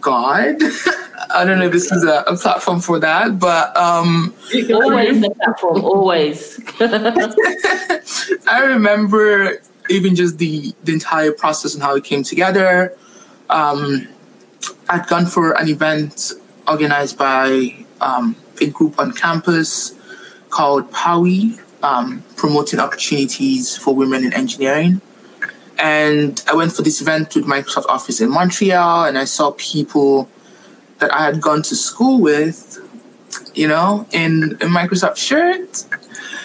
God. 0.00 0.54
I 1.34 1.44
don't 1.44 1.58
know 1.58 1.66
if 1.66 1.72
this 1.72 1.90
is 1.90 2.04
a, 2.04 2.22
a 2.28 2.36
platform 2.36 2.78
for 2.78 3.00
that, 3.00 3.40
but 3.40 3.76
um, 3.76 4.32
always 4.72 5.20
the 5.20 5.30
platform, 5.30 5.84
always. 5.84 6.60
I 8.48 8.62
remember 8.62 9.60
even 9.90 10.14
just 10.14 10.38
the 10.38 10.72
the 10.84 10.92
entire 10.92 11.32
process 11.32 11.74
and 11.74 11.82
how 11.82 11.96
it 11.96 12.04
came 12.04 12.22
together. 12.22 12.96
Um, 13.50 14.06
I'd 14.88 15.08
gone 15.08 15.26
for 15.26 15.58
an 15.60 15.68
event 15.68 16.30
organized 16.68 17.18
by 17.18 17.74
um, 18.00 18.36
a 18.60 18.68
group 18.68 19.00
on 19.00 19.10
campus 19.10 19.94
called 20.50 20.92
POWE, 20.92 21.58
um, 21.82 22.22
promoting 22.36 22.78
opportunities 22.78 23.76
for 23.76 23.96
women 23.96 24.22
in 24.24 24.32
engineering. 24.32 25.00
And 25.78 26.42
I 26.46 26.54
went 26.54 26.72
for 26.72 26.82
this 26.82 27.00
event 27.00 27.30
the 27.30 27.40
Microsoft 27.40 27.86
office 27.86 28.20
in 28.20 28.30
Montreal, 28.30 29.06
and 29.06 29.18
I 29.18 29.24
saw 29.24 29.52
people 29.52 30.28
that 30.98 31.12
I 31.12 31.24
had 31.24 31.40
gone 31.40 31.62
to 31.62 31.74
school 31.74 32.20
with, 32.20 32.78
you 33.54 33.68
know, 33.68 34.06
in 34.12 34.52
a 34.60 34.66
Microsoft 34.66 35.16
shirt. 35.16 35.84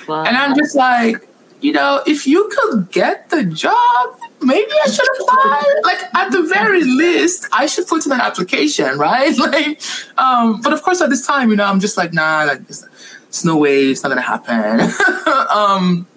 Wow. 0.07 0.24
And 0.24 0.36
I'm 0.36 0.55
just 0.55 0.75
like, 0.75 1.27
you 1.62 1.71
know, 1.71 2.01
if 2.07 2.25
you 2.25 2.50
could 2.50 2.91
get 2.91 3.29
the 3.29 3.43
job, 3.43 4.19
maybe 4.41 4.71
I 4.86 4.89
should 4.89 5.07
apply. 5.19 5.81
like 5.83 6.15
at 6.15 6.31
the 6.31 6.43
very 6.43 6.83
least, 6.83 7.48
I 7.51 7.65
should 7.65 7.88
put 7.88 8.05
in 8.05 8.12
an 8.12 8.21
application, 8.21 8.98
right? 8.98 9.36
Like, 9.38 9.81
um, 10.17 10.62
but 10.62 10.74
of 10.74 10.81
course, 10.83 11.01
at 11.01 11.09
this 11.09 11.25
time, 11.25 11.50
you 11.50 11.55
know, 11.55 11.65
I'm 11.65 11.79
just 11.79 11.98
like, 11.98 12.13
nah, 12.13 12.43
like, 12.43 12.62
it's, 12.69 12.86
it's 13.27 13.45
no 13.45 13.57
way, 13.57 13.86
it's 13.91 14.03
not 14.03 14.09
gonna 14.09 14.21
happen. 14.21 14.91
um, 15.50 16.07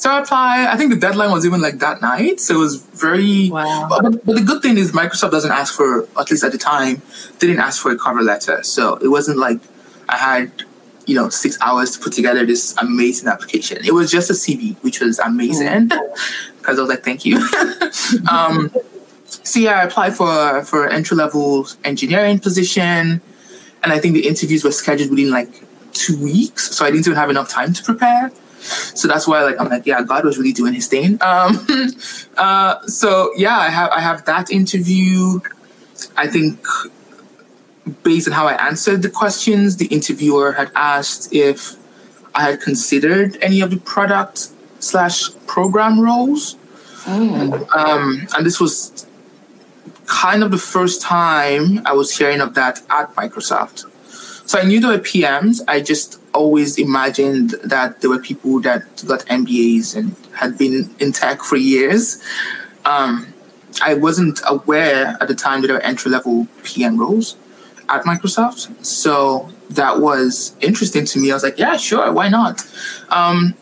so 0.00 0.10
I 0.10 0.20
applied. 0.20 0.66
I 0.68 0.76
think 0.76 0.90
the 0.90 0.98
deadline 0.98 1.30
was 1.30 1.44
even 1.44 1.60
like 1.60 1.78
that 1.80 2.00
night, 2.00 2.40
so 2.40 2.54
it 2.54 2.58
was 2.58 2.76
very. 2.76 3.50
Wow. 3.50 3.86
But, 3.90 4.24
but 4.24 4.36
the 4.36 4.42
good 4.42 4.62
thing 4.62 4.78
is, 4.78 4.92
Microsoft 4.92 5.30
doesn't 5.30 5.52
ask 5.52 5.74
for, 5.74 6.08
at 6.18 6.30
least 6.30 6.42
at 6.42 6.52
the 6.52 6.58
time, 6.58 7.02
didn't 7.38 7.58
ask 7.58 7.82
for 7.82 7.90
a 7.92 7.98
cover 7.98 8.22
letter, 8.22 8.62
so 8.62 8.96
it 8.96 9.08
wasn't 9.08 9.36
like 9.36 9.60
I 10.08 10.16
had 10.16 10.64
you 11.04 11.14
know, 11.14 11.28
six 11.28 11.58
hours 11.60 11.90
to 11.90 11.98
put 11.98 12.12
together 12.14 12.46
this 12.46 12.74
amazing 12.78 13.28
application. 13.28 13.78
It 13.84 13.92
was 13.92 14.10
just 14.10 14.30
a 14.30 14.32
CV, 14.32 14.76
which 14.82 15.00
was 15.00 15.18
amazing 15.18 15.88
because 16.58 16.78
I 16.78 16.80
was 16.80 16.88
like, 16.88 17.02
thank 17.02 17.26
you. 17.26 17.36
um, 18.30 18.72
so 19.26 19.60
yeah, 19.60 19.80
I 19.80 19.82
applied 19.82 20.16
for 20.16 20.64
for 20.64 20.88
entry 20.88 21.16
level 21.16 21.66
engineering 21.84 22.38
position, 22.38 23.20
and 23.82 23.92
I 23.92 23.98
think 23.98 24.14
the 24.14 24.26
interviews 24.26 24.64
were 24.64 24.72
scheduled 24.72 25.10
within 25.10 25.30
like 25.30 25.50
two 25.92 26.16
weeks, 26.22 26.70
so 26.74 26.86
I 26.86 26.90
didn't 26.90 27.06
even 27.06 27.18
have 27.18 27.28
enough 27.28 27.50
time 27.50 27.74
to 27.74 27.82
prepare. 27.82 28.32
So 28.70 29.08
that's 29.08 29.26
why, 29.26 29.42
like, 29.42 29.60
I'm 29.60 29.68
like, 29.68 29.86
yeah, 29.86 30.02
God 30.02 30.24
was 30.24 30.38
really 30.38 30.52
doing 30.52 30.74
His 30.74 30.86
thing. 30.86 31.18
Um, 31.22 31.66
uh, 32.36 32.86
so 32.86 33.32
yeah, 33.36 33.58
I 33.58 33.68
have 33.68 33.90
I 33.90 34.00
have 34.00 34.24
that 34.26 34.50
interview. 34.50 35.40
I 36.16 36.26
think 36.26 36.64
based 38.02 38.28
on 38.28 38.34
how 38.34 38.46
I 38.46 38.54
answered 38.54 39.02
the 39.02 39.10
questions, 39.10 39.76
the 39.76 39.86
interviewer 39.86 40.52
had 40.52 40.70
asked 40.74 41.32
if 41.32 41.76
I 42.34 42.42
had 42.42 42.60
considered 42.60 43.36
any 43.42 43.60
of 43.60 43.70
the 43.70 43.78
product 43.78 44.48
slash 44.78 45.30
program 45.46 46.00
roles. 46.00 46.56
Oh. 47.06 47.66
Um, 47.76 48.26
and 48.36 48.46
this 48.46 48.60
was 48.60 49.06
kind 50.06 50.42
of 50.42 50.50
the 50.50 50.58
first 50.58 51.00
time 51.00 51.80
I 51.86 51.92
was 51.92 52.16
hearing 52.16 52.40
of 52.40 52.54
that 52.54 52.80
at 52.90 53.14
Microsoft. 53.14 53.86
So 54.48 54.58
I 54.58 54.64
knew 54.64 54.80
there 54.80 54.90
were 54.90 54.98
PMs. 54.98 55.60
I 55.68 55.80
just 55.80 56.19
always 56.32 56.78
imagined 56.78 57.50
that 57.64 58.00
there 58.00 58.10
were 58.10 58.20
people 58.20 58.60
that 58.60 58.82
got 59.06 59.20
MBAs 59.26 59.96
and 59.96 60.14
had 60.34 60.56
been 60.56 60.94
in 60.98 61.12
tech 61.12 61.42
for 61.42 61.56
years. 61.56 62.22
Um, 62.84 63.32
I 63.82 63.94
wasn't 63.94 64.40
aware 64.46 65.16
at 65.20 65.28
the 65.28 65.34
time 65.34 65.60
that 65.60 65.68
there 65.68 65.76
were 65.76 65.82
entry 65.82 66.10
level 66.10 66.46
PM 66.64 66.98
roles 66.98 67.36
at 67.88 68.04
Microsoft. 68.04 68.84
So 68.84 69.50
that 69.70 70.00
was 70.00 70.54
interesting 70.60 71.04
to 71.06 71.18
me. 71.18 71.30
I 71.30 71.34
was 71.34 71.42
like, 71.42 71.58
yeah, 71.58 71.76
sure, 71.76 72.12
why 72.12 72.28
not? 72.28 72.64
Um, 73.10 73.54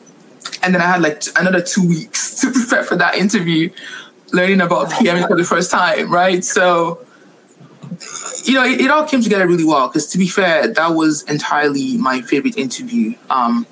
and 0.63 0.75
then 0.75 0.81
I 0.81 0.87
had 0.87 1.03
like 1.03 1.23
another 1.39 1.61
two 1.61 1.87
weeks 1.87 2.35
to 2.41 2.51
prepare 2.51 2.85
for 2.85 2.97
that 2.97 3.17
interview, 3.17 3.71
learning 4.33 4.61
about 4.61 4.93
PM 4.99 5.27
for 5.27 5.37
the 5.37 5.45
first 5.45 5.71
time, 5.71 6.13
right? 6.13 6.45
So, 6.45 7.05
you 8.45 8.55
know, 8.55 8.65
it, 8.65 8.81
it 8.81 8.91
all 8.91 9.07
came 9.07 9.23
together 9.23 9.47
really 9.47 9.65
well 9.65 9.89
because 9.89 10.07
to 10.09 10.19
be 10.19 10.29
fair, 10.29 10.69
that 10.69 10.89
was 10.89 11.23
entirely 11.25 11.97
my 11.97 12.21
favorite 12.23 12.57
interview. 12.57 13.15
Um, 13.31 13.67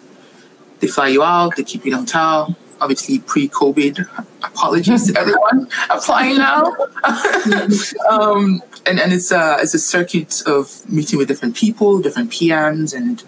they 0.80 0.86
fly 0.86 1.08
you 1.08 1.22
out, 1.22 1.56
they 1.56 1.64
keep 1.64 1.84
you 1.84 1.92
in 1.92 1.94
a 1.94 2.00
hotel, 2.00 2.56
obviously 2.80 3.18
pre-COVID. 3.20 4.06
Apologies 4.42 5.12
to 5.12 5.18
everyone 5.18 5.68
applying 5.90 6.38
now. 6.38 6.74
um, 8.10 8.62
and 8.86 9.00
and 9.00 9.12
it's 9.12 9.32
a 9.32 9.56
it's 9.60 9.74
a 9.74 9.78
circuit 9.78 10.42
of 10.46 10.88
meeting 10.88 11.18
with 11.18 11.28
different 11.28 11.56
people, 11.56 12.00
different 12.00 12.30
PMs, 12.30 12.94
and 12.94 13.24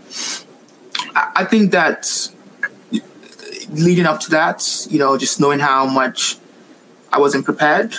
I, 1.15 1.33
I 1.37 1.45
think 1.45 1.73
that 1.73 2.31
leading 3.71 4.07
up 4.07 4.21
to 4.21 4.31
that, 4.31 4.87
you 4.89 4.99
know, 4.99 5.19
just 5.19 5.41
knowing 5.41 5.59
how 5.59 5.87
much 5.87 6.39
I 7.13 7.19
wasn't 7.19 7.45
prepared 7.45 7.95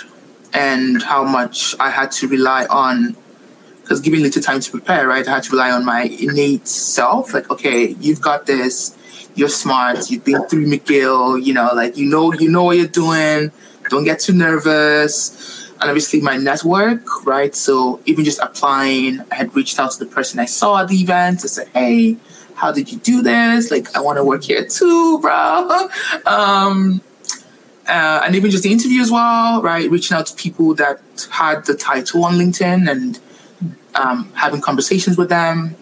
and 0.52 1.02
how 1.02 1.24
much 1.24 1.74
I 1.78 1.90
had 1.90 2.12
to 2.12 2.28
rely 2.28 2.66
on 2.66 3.16
because 3.82 4.00
giving 4.00 4.22
little 4.22 4.42
time 4.42 4.60
to 4.60 4.70
prepare, 4.70 5.08
right? 5.08 5.26
I 5.26 5.30
had 5.34 5.42
to 5.44 5.50
rely 5.50 5.72
on 5.72 5.84
my 5.84 6.02
innate 6.02 6.68
self. 6.68 7.34
Like, 7.34 7.50
okay, 7.50 7.88
you've 8.00 8.20
got 8.20 8.46
this 8.46 8.96
you're 9.34 9.48
smart, 9.48 10.10
you've 10.10 10.24
been 10.24 10.46
through 10.48 10.66
McGill, 10.66 11.42
you 11.42 11.54
know, 11.54 11.70
like 11.74 11.96
you 11.96 12.06
know 12.06 12.32
you 12.34 12.50
know 12.50 12.64
what 12.64 12.76
you're 12.76 12.86
doing, 12.86 13.50
don't 13.88 14.04
get 14.04 14.20
too 14.20 14.32
nervous. 14.32 15.68
And 15.80 15.88
obviously 15.88 16.20
my 16.20 16.36
network, 16.36 17.24
right? 17.24 17.54
So 17.54 18.02
even 18.04 18.22
just 18.22 18.38
applying, 18.40 19.20
I 19.32 19.34
had 19.34 19.54
reached 19.56 19.78
out 19.78 19.92
to 19.92 19.98
the 19.98 20.04
person 20.04 20.38
I 20.38 20.44
saw 20.44 20.82
at 20.82 20.88
the 20.88 20.96
event 20.96 21.40
to 21.40 21.48
say, 21.48 21.66
hey, 21.72 22.18
how 22.54 22.70
did 22.70 22.92
you 22.92 22.98
do 22.98 23.22
this? 23.22 23.70
Like 23.70 23.96
I 23.96 24.00
want 24.00 24.18
to 24.18 24.24
work 24.24 24.44
here 24.44 24.66
too, 24.66 25.18
bro. 25.20 25.88
Um, 26.26 27.00
uh, 27.90 28.22
and 28.24 28.36
even 28.36 28.50
just 28.50 28.62
the 28.62 28.72
interview 28.72 29.02
as 29.02 29.10
well, 29.10 29.60
right? 29.60 29.90
Reaching 29.90 30.16
out 30.16 30.26
to 30.26 30.34
people 30.36 30.74
that 30.76 31.00
had 31.30 31.66
the 31.66 31.74
title 31.74 32.24
on 32.24 32.34
LinkedIn 32.34 32.90
and 32.90 33.18
um, 33.94 34.32
having 34.34 34.60
conversations 34.60 35.18
with 35.18 35.28
them. 35.28 35.76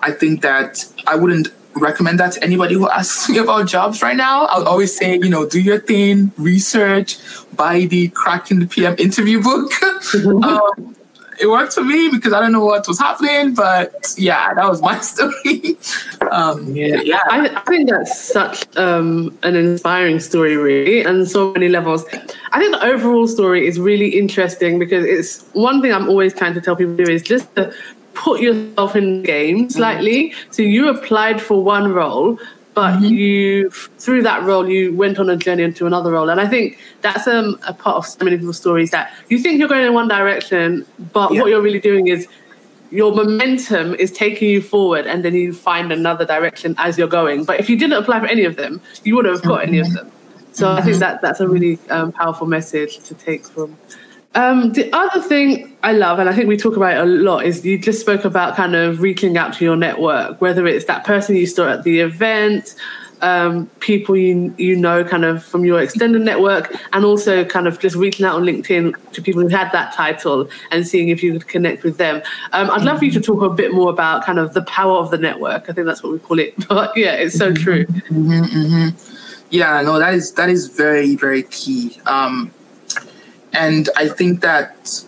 I 0.00 0.12
think 0.12 0.42
that 0.42 0.84
I 1.06 1.16
wouldn't 1.16 1.48
recommend 1.74 2.20
that 2.20 2.32
to 2.32 2.44
anybody 2.44 2.74
who 2.74 2.88
asks 2.88 3.28
me 3.30 3.38
about 3.38 3.66
jobs 3.66 4.02
right 4.02 4.16
now. 4.16 4.44
I'll 4.46 4.68
always 4.68 4.96
say, 4.96 5.14
you 5.16 5.30
know, 5.30 5.48
do 5.48 5.60
your 5.60 5.80
thing, 5.80 6.32
research, 6.36 7.18
buy 7.56 7.86
the 7.86 8.08
cracking 8.08 8.60
the 8.60 8.66
PM 8.66 8.94
interview 8.98 9.42
book. 9.42 9.72
um, 10.44 10.94
it 11.40 11.46
worked 11.46 11.74
for 11.74 11.84
me 11.84 12.08
because 12.12 12.32
I 12.32 12.40
don't 12.40 12.52
know 12.52 12.64
what 12.64 12.86
was 12.86 12.98
happening, 12.98 13.54
but 13.54 14.14
yeah, 14.16 14.54
that 14.54 14.68
was 14.68 14.80
my 14.80 14.98
story. 15.12 15.76
um, 16.30 16.74
yeah, 16.74 17.00
yeah. 17.02 17.20
I, 17.30 17.48
I, 17.48 17.60
think 17.62 17.90
that's 17.90 18.20
such 18.20 18.64
um, 18.76 19.36
an 19.42 19.56
inspiring 19.56 20.20
story, 20.20 20.56
really, 20.56 21.02
and 21.02 21.28
so 21.28 21.52
many 21.52 21.68
levels. 21.68 22.04
I 22.52 22.58
think 22.58 22.72
the 22.72 22.84
overall 22.84 23.26
story 23.26 23.66
is 23.66 23.78
really 23.78 24.08
interesting 24.08 24.78
because 24.78 25.04
it's 25.04 25.42
one 25.52 25.82
thing 25.82 25.92
I'm 25.92 26.08
always 26.08 26.34
trying 26.34 26.54
to 26.54 26.60
tell 26.60 26.76
people 26.76 26.96
to 26.96 27.04
do 27.04 27.10
is 27.10 27.22
just 27.22 27.54
to 27.56 27.72
put 28.14 28.40
yourself 28.40 28.96
in 28.96 29.22
the 29.22 29.26
game 29.26 29.68
slightly. 29.70 30.30
Mm-hmm. 30.30 30.52
So 30.52 30.62
you 30.62 30.88
applied 30.88 31.40
for 31.42 31.62
one 31.62 31.92
role, 31.92 32.38
but 32.74 32.94
mm-hmm. 32.94 33.04
you 33.04 33.70
through 33.70 34.22
that 34.22 34.42
role 34.42 34.68
you 34.68 34.94
went 34.94 35.18
on 35.18 35.30
a 35.30 35.36
journey 35.36 35.62
into 35.62 35.86
another 35.86 36.12
role 36.12 36.28
and 36.28 36.40
i 36.40 36.46
think 36.46 36.78
that's 37.00 37.26
um, 37.26 37.58
a 37.66 37.72
part 37.72 37.96
of 37.96 38.06
so 38.06 38.24
many 38.24 38.36
people's 38.36 38.56
stories 38.56 38.90
that 38.90 39.12
you 39.28 39.38
think 39.38 39.58
you're 39.58 39.68
going 39.68 39.86
in 39.86 39.94
one 39.94 40.08
direction 40.08 40.84
but 41.12 41.32
yeah. 41.32 41.40
what 41.40 41.48
you're 41.48 41.62
really 41.62 41.80
doing 41.80 42.08
is 42.08 42.28
your 42.90 43.14
momentum 43.14 43.94
is 43.94 44.12
taking 44.12 44.48
you 44.48 44.62
forward 44.62 45.06
and 45.06 45.24
then 45.24 45.34
you 45.34 45.52
find 45.52 45.92
another 45.92 46.24
direction 46.24 46.74
as 46.78 46.98
you're 46.98 47.08
going 47.08 47.44
but 47.44 47.58
if 47.58 47.70
you 47.70 47.78
didn't 47.78 47.96
apply 47.96 48.20
for 48.20 48.26
any 48.26 48.44
of 48.44 48.56
them 48.56 48.80
you 49.04 49.16
wouldn't 49.16 49.34
have 49.34 49.44
got 49.44 49.60
mm-hmm. 49.60 49.68
any 49.68 49.78
of 49.78 49.92
them 49.92 50.10
so 50.52 50.70
i 50.70 50.80
think 50.80 50.92
mm-hmm. 50.92 51.00
that 51.00 51.22
that's 51.22 51.40
a 51.40 51.48
really 51.48 51.78
um, 51.90 52.12
powerful 52.12 52.46
message 52.46 52.98
to 52.98 53.14
take 53.14 53.44
from 53.44 53.76
um, 54.34 54.72
the 54.72 54.92
other 54.92 55.22
thing 55.22 55.76
I 55.82 55.92
love, 55.92 56.18
and 56.18 56.28
I 56.28 56.34
think 56.34 56.48
we 56.48 56.56
talk 56.56 56.76
about 56.76 56.96
it 56.96 57.00
a 57.00 57.04
lot, 57.04 57.44
is 57.44 57.64
you 57.64 57.78
just 57.78 58.00
spoke 58.00 58.24
about 58.24 58.56
kind 58.56 58.74
of 58.74 59.00
reaching 59.00 59.36
out 59.36 59.54
to 59.54 59.64
your 59.64 59.76
network, 59.76 60.40
whether 60.40 60.66
it's 60.66 60.86
that 60.86 61.04
person 61.04 61.36
you 61.36 61.46
saw 61.46 61.68
at 61.68 61.84
the 61.84 62.00
event, 62.00 62.74
um, 63.22 63.66
people 63.80 64.16
you 64.16 64.54
you 64.58 64.76
know 64.76 65.04
kind 65.04 65.24
of 65.24 65.42
from 65.42 65.64
your 65.64 65.80
extended 65.80 66.22
network, 66.22 66.74
and 66.92 67.04
also 67.04 67.44
kind 67.44 67.68
of 67.68 67.78
just 67.78 67.94
reaching 67.94 68.26
out 68.26 68.34
on 68.34 68.42
LinkedIn 68.42 68.94
to 69.12 69.22
people 69.22 69.40
who 69.40 69.48
had 69.48 69.70
that 69.70 69.92
title 69.94 70.48
and 70.72 70.86
seeing 70.86 71.10
if 71.10 71.22
you 71.22 71.32
could 71.34 71.46
connect 71.46 71.84
with 71.84 71.96
them. 71.96 72.20
Um, 72.52 72.70
I'd 72.70 72.82
love 72.82 72.98
for 72.98 73.04
you 73.04 73.12
to 73.12 73.20
talk 73.20 73.40
a 73.40 73.50
bit 73.50 73.72
more 73.72 73.90
about 73.90 74.24
kind 74.24 74.40
of 74.40 74.52
the 74.52 74.62
power 74.62 74.96
of 74.98 75.10
the 75.10 75.18
network. 75.18 75.70
I 75.70 75.72
think 75.72 75.86
that's 75.86 76.02
what 76.02 76.12
we 76.12 76.18
call 76.18 76.38
it. 76.38 76.54
But 76.68 76.96
yeah, 76.96 77.12
it's 77.12 77.36
so 77.36 77.52
true. 77.52 77.86
Mm-hmm, 77.86 78.32
mm-hmm. 78.32 79.46
Yeah, 79.50 79.80
no, 79.82 79.98
that 80.00 80.14
is 80.14 80.32
that 80.32 80.50
is 80.50 80.66
very 80.66 81.14
very 81.14 81.44
key. 81.44 82.00
Um, 82.06 82.52
and 83.54 83.88
I 83.96 84.08
think 84.08 84.40
that 84.40 85.04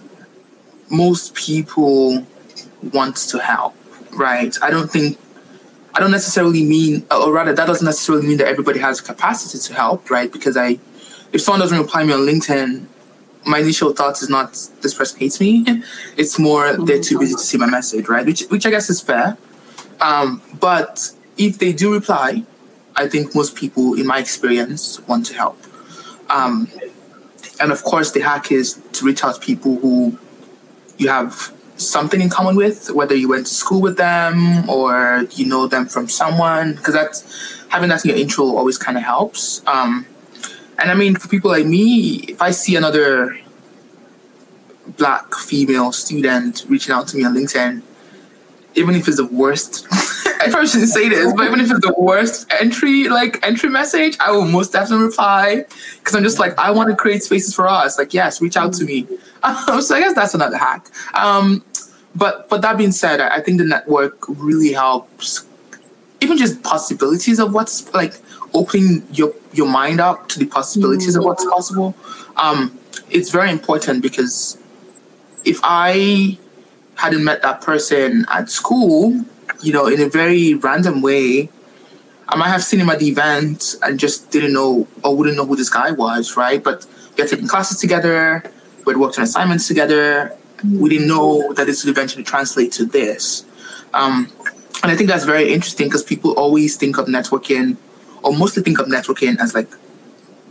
most 0.90 1.34
people 1.34 2.24
want 2.92 3.16
to 3.16 3.38
help, 3.38 3.74
right? 4.12 4.56
I 4.62 4.70
don't 4.70 4.90
think, 4.90 5.18
I 5.94 6.00
don't 6.00 6.12
necessarily 6.12 6.64
mean, 6.64 7.04
or 7.10 7.32
rather, 7.32 7.52
that 7.52 7.66
doesn't 7.66 7.84
necessarily 7.84 8.26
mean 8.26 8.38
that 8.38 8.46
everybody 8.46 8.78
has 8.78 9.00
capacity 9.00 9.58
to 9.58 9.74
help, 9.74 10.10
right? 10.10 10.32
Because 10.32 10.56
I, 10.56 10.78
if 11.32 11.40
someone 11.40 11.60
doesn't 11.60 11.78
reply 11.78 12.04
me 12.04 12.12
on 12.12 12.20
LinkedIn, 12.20 12.86
my 13.44 13.58
initial 13.58 13.92
thought 13.92 14.20
is 14.22 14.28
not 14.28 14.52
this 14.80 14.94
person 14.94 15.18
hates 15.18 15.40
me. 15.40 15.64
It's 16.16 16.38
more 16.38 16.76
they're 16.76 17.00
too 17.00 17.18
busy 17.18 17.34
to 17.34 17.40
see 17.40 17.58
my 17.58 17.66
message, 17.66 18.08
right? 18.08 18.24
Which, 18.24 18.42
which 18.44 18.66
I 18.66 18.70
guess 18.70 18.90
is 18.90 19.00
fair. 19.00 19.36
Um, 20.00 20.42
but 20.60 21.12
if 21.36 21.58
they 21.58 21.72
do 21.72 21.92
reply, 21.92 22.44
I 22.94 23.08
think 23.08 23.34
most 23.34 23.56
people, 23.56 23.94
in 23.94 24.06
my 24.06 24.18
experience, 24.18 25.00
want 25.06 25.26
to 25.26 25.34
help. 25.34 25.58
Um, 26.28 26.68
and 27.60 27.72
of 27.72 27.82
course, 27.84 28.12
the 28.12 28.20
hack 28.20 28.52
is 28.52 28.80
to 28.92 29.04
reach 29.04 29.24
out 29.24 29.36
to 29.36 29.40
people 29.40 29.76
who 29.76 30.18
you 30.98 31.08
have 31.08 31.52
something 31.76 32.20
in 32.20 32.28
common 32.28 32.56
with, 32.56 32.90
whether 32.90 33.14
you 33.14 33.28
went 33.28 33.46
to 33.46 33.54
school 33.54 33.80
with 33.80 33.96
them 33.96 34.68
or 34.68 35.26
you 35.32 35.46
know 35.46 35.66
them 35.66 35.86
from 35.86 36.08
someone, 36.08 36.74
because 36.74 36.94
that's 36.94 37.64
having 37.68 37.88
that 37.88 38.04
in 38.04 38.10
your 38.10 38.18
intro 38.18 38.44
always 38.44 38.78
kind 38.78 38.96
of 38.96 39.04
helps. 39.04 39.62
Um, 39.66 40.06
and 40.78 40.90
I 40.90 40.94
mean, 40.94 41.16
for 41.16 41.28
people 41.28 41.50
like 41.50 41.66
me, 41.66 42.16
if 42.28 42.42
I 42.42 42.50
see 42.50 42.76
another 42.76 43.38
black 44.96 45.34
female 45.34 45.92
student 45.92 46.64
reaching 46.68 46.94
out 46.94 47.08
to 47.08 47.16
me 47.16 47.24
on 47.24 47.34
LinkedIn, 47.34 47.82
even 48.74 48.94
if 48.94 49.08
it's 49.08 49.16
the 49.16 49.26
worst 49.26 49.86
I 50.40 50.50
probably 50.50 50.68
shouldn't 50.68 50.90
say 50.90 51.08
this, 51.08 51.32
but 51.32 51.46
even 51.46 51.60
if 51.60 51.70
it's 51.70 51.86
the 51.86 51.94
worst 51.96 52.50
entry, 52.60 53.08
like 53.08 53.44
entry 53.46 53.68
message, 53.68 54.16
I 54.20 54.30
will 54.30 54.44
most 54.44 54.72
definitely 54.72 55.06
reply 55.06 55.64
because 55.98 56.14
I'm 56.14 56.22
just 56.22 56.38
like, 56.38 56.58
I 56.58 56.70
want 56.70 56.90
to 56.90 56.96
create 56.96 57.22
spaces 57.22 57.54
for 57.54 57.66
us. 57.66 57.98
Like, 57.98 58.12
yes, 58.12 58.40
reach 58.40 58.56
out 58.56 58.72
to 58.74 58.84
me. 58.84 59.06
Um, 59.42 59.80
so 59.80 59.94
I 59.94 60.00
guess 60.00 60.12
that's 60.12 60.34
another 60.34 60.56
hack. 60.56 60.90
Um, 61.14 61.62
but 62.16 62.48
but 62.48 62.62
that 62.62 62.76
being 62.76 62.90
said, 62.90 63.20
I 63.20 63.40
think 63.40 63.58
the 63.58 63.64
network 63.64 64.16
really 64.26 64.72
helps. 64.72 65.46
Even 66.20 66.36
just 66.36 66.64
possibilities 66.64 67.38
of 67.38 67.54
what's 67.54 67.92
like 67.94 68.14
opening 68.54 69.06
your 69.12 69.32
your 69.52 69.68
mind 69.68 70.00
up 70.00 70.28
to 70.30 70.40
the 70.40 70.46
possibilities 70.46 71.10
mm-hmm. 71.10 71.20
of 71.20 71.26
what's 71.26 71.44
possible. 71.44 71.94
Um, 72.36 72.76
it's 73.08 73.30
very 73.30 73.52
important 73.52 74.02
because 74.02 74.58
if 75.44 75.60
I 75.62 76.38
hadn't 76.96 77.22
met 77.22 77.42
that 77.42 77.60
person 77.60 78.26
at 78.28 78.50
school, 78.50 79.24
you 79.62 79.72
know, 79.72 79.86
in 79.86 80.00
a 80.00 80.08
very 80.08 80.54
random 80.54 81.02
way, 81.02 81.48
I 82.28 82.36
might 82.36 82.48
have 82.48 82.64
seen 82.64 82.80
him 82.80 82.90
at 82.90 82.98
the 82.98 83.08
event 83.08 83.76
and 83.82 83.98
just 83.98 84.30
didn't 84.30 84.52
know 84.52 84.88
or 85.04 85.16
wouldn't 85.16 85.36
know 85.36 85.46
who 85.46 85.56
this 85.56 85.70
guy 85.70 85.92
was, 85.92 86.36
right? 86.36 86.62
But 86.62 86.86
we 87.16 87.22
had 87.22 87.30
taken 87.30 87.46
classes 87.46 87.78
together, 87.78 88.42
we 88.84 88.92
had 88.92 89.00
worked 89.00 89.18
on 89.18 89.24
assignments 89.24 89.66
together. 89.66 90.36
We 90.64 90.88
didn't 90.88 91.08
know 91.08 91.52
that 91.54 91.66
this 91.66 91.84
would 91.84 91.90
eventually 91.90 92.24
translate 92.24 92.72
to 92.72 92.86
this. 92.86 93.44
Um, 93.92 94.30
and 94.82 94.92
I 94.92 94.96
think 94.96 95.08
that's 95.10 95.24
very 95.24 95.52
interesting 95.52 95.88
because 95.88 96.02
people 96.02 96.32
always 96.32 96.76
think 96.76 96.98
of 96.98 97.06
networking, 97.06 97.76
or 98.22 98.32
mostly 98.32 98.62
think 98.62 98.78
of 98.78 98.86
networking 98.86 99.38
as 99.40 99.54
like 99.54 99.68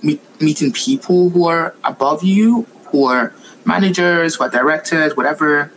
meet, 0.03 0.21
meeting 0.41 0.71
people 0.71 1.29
who 1.29 1.47
are 1.47 1.75
above 1.83 2.23
you, 2.23 2.63
who 2.87 3.05
are 3.05 3.33
managers, 3.65 4.35
who 4.35 4.43
are 4.43 4.49
directors, 4.49 5.15
whatever. 5.15 5.71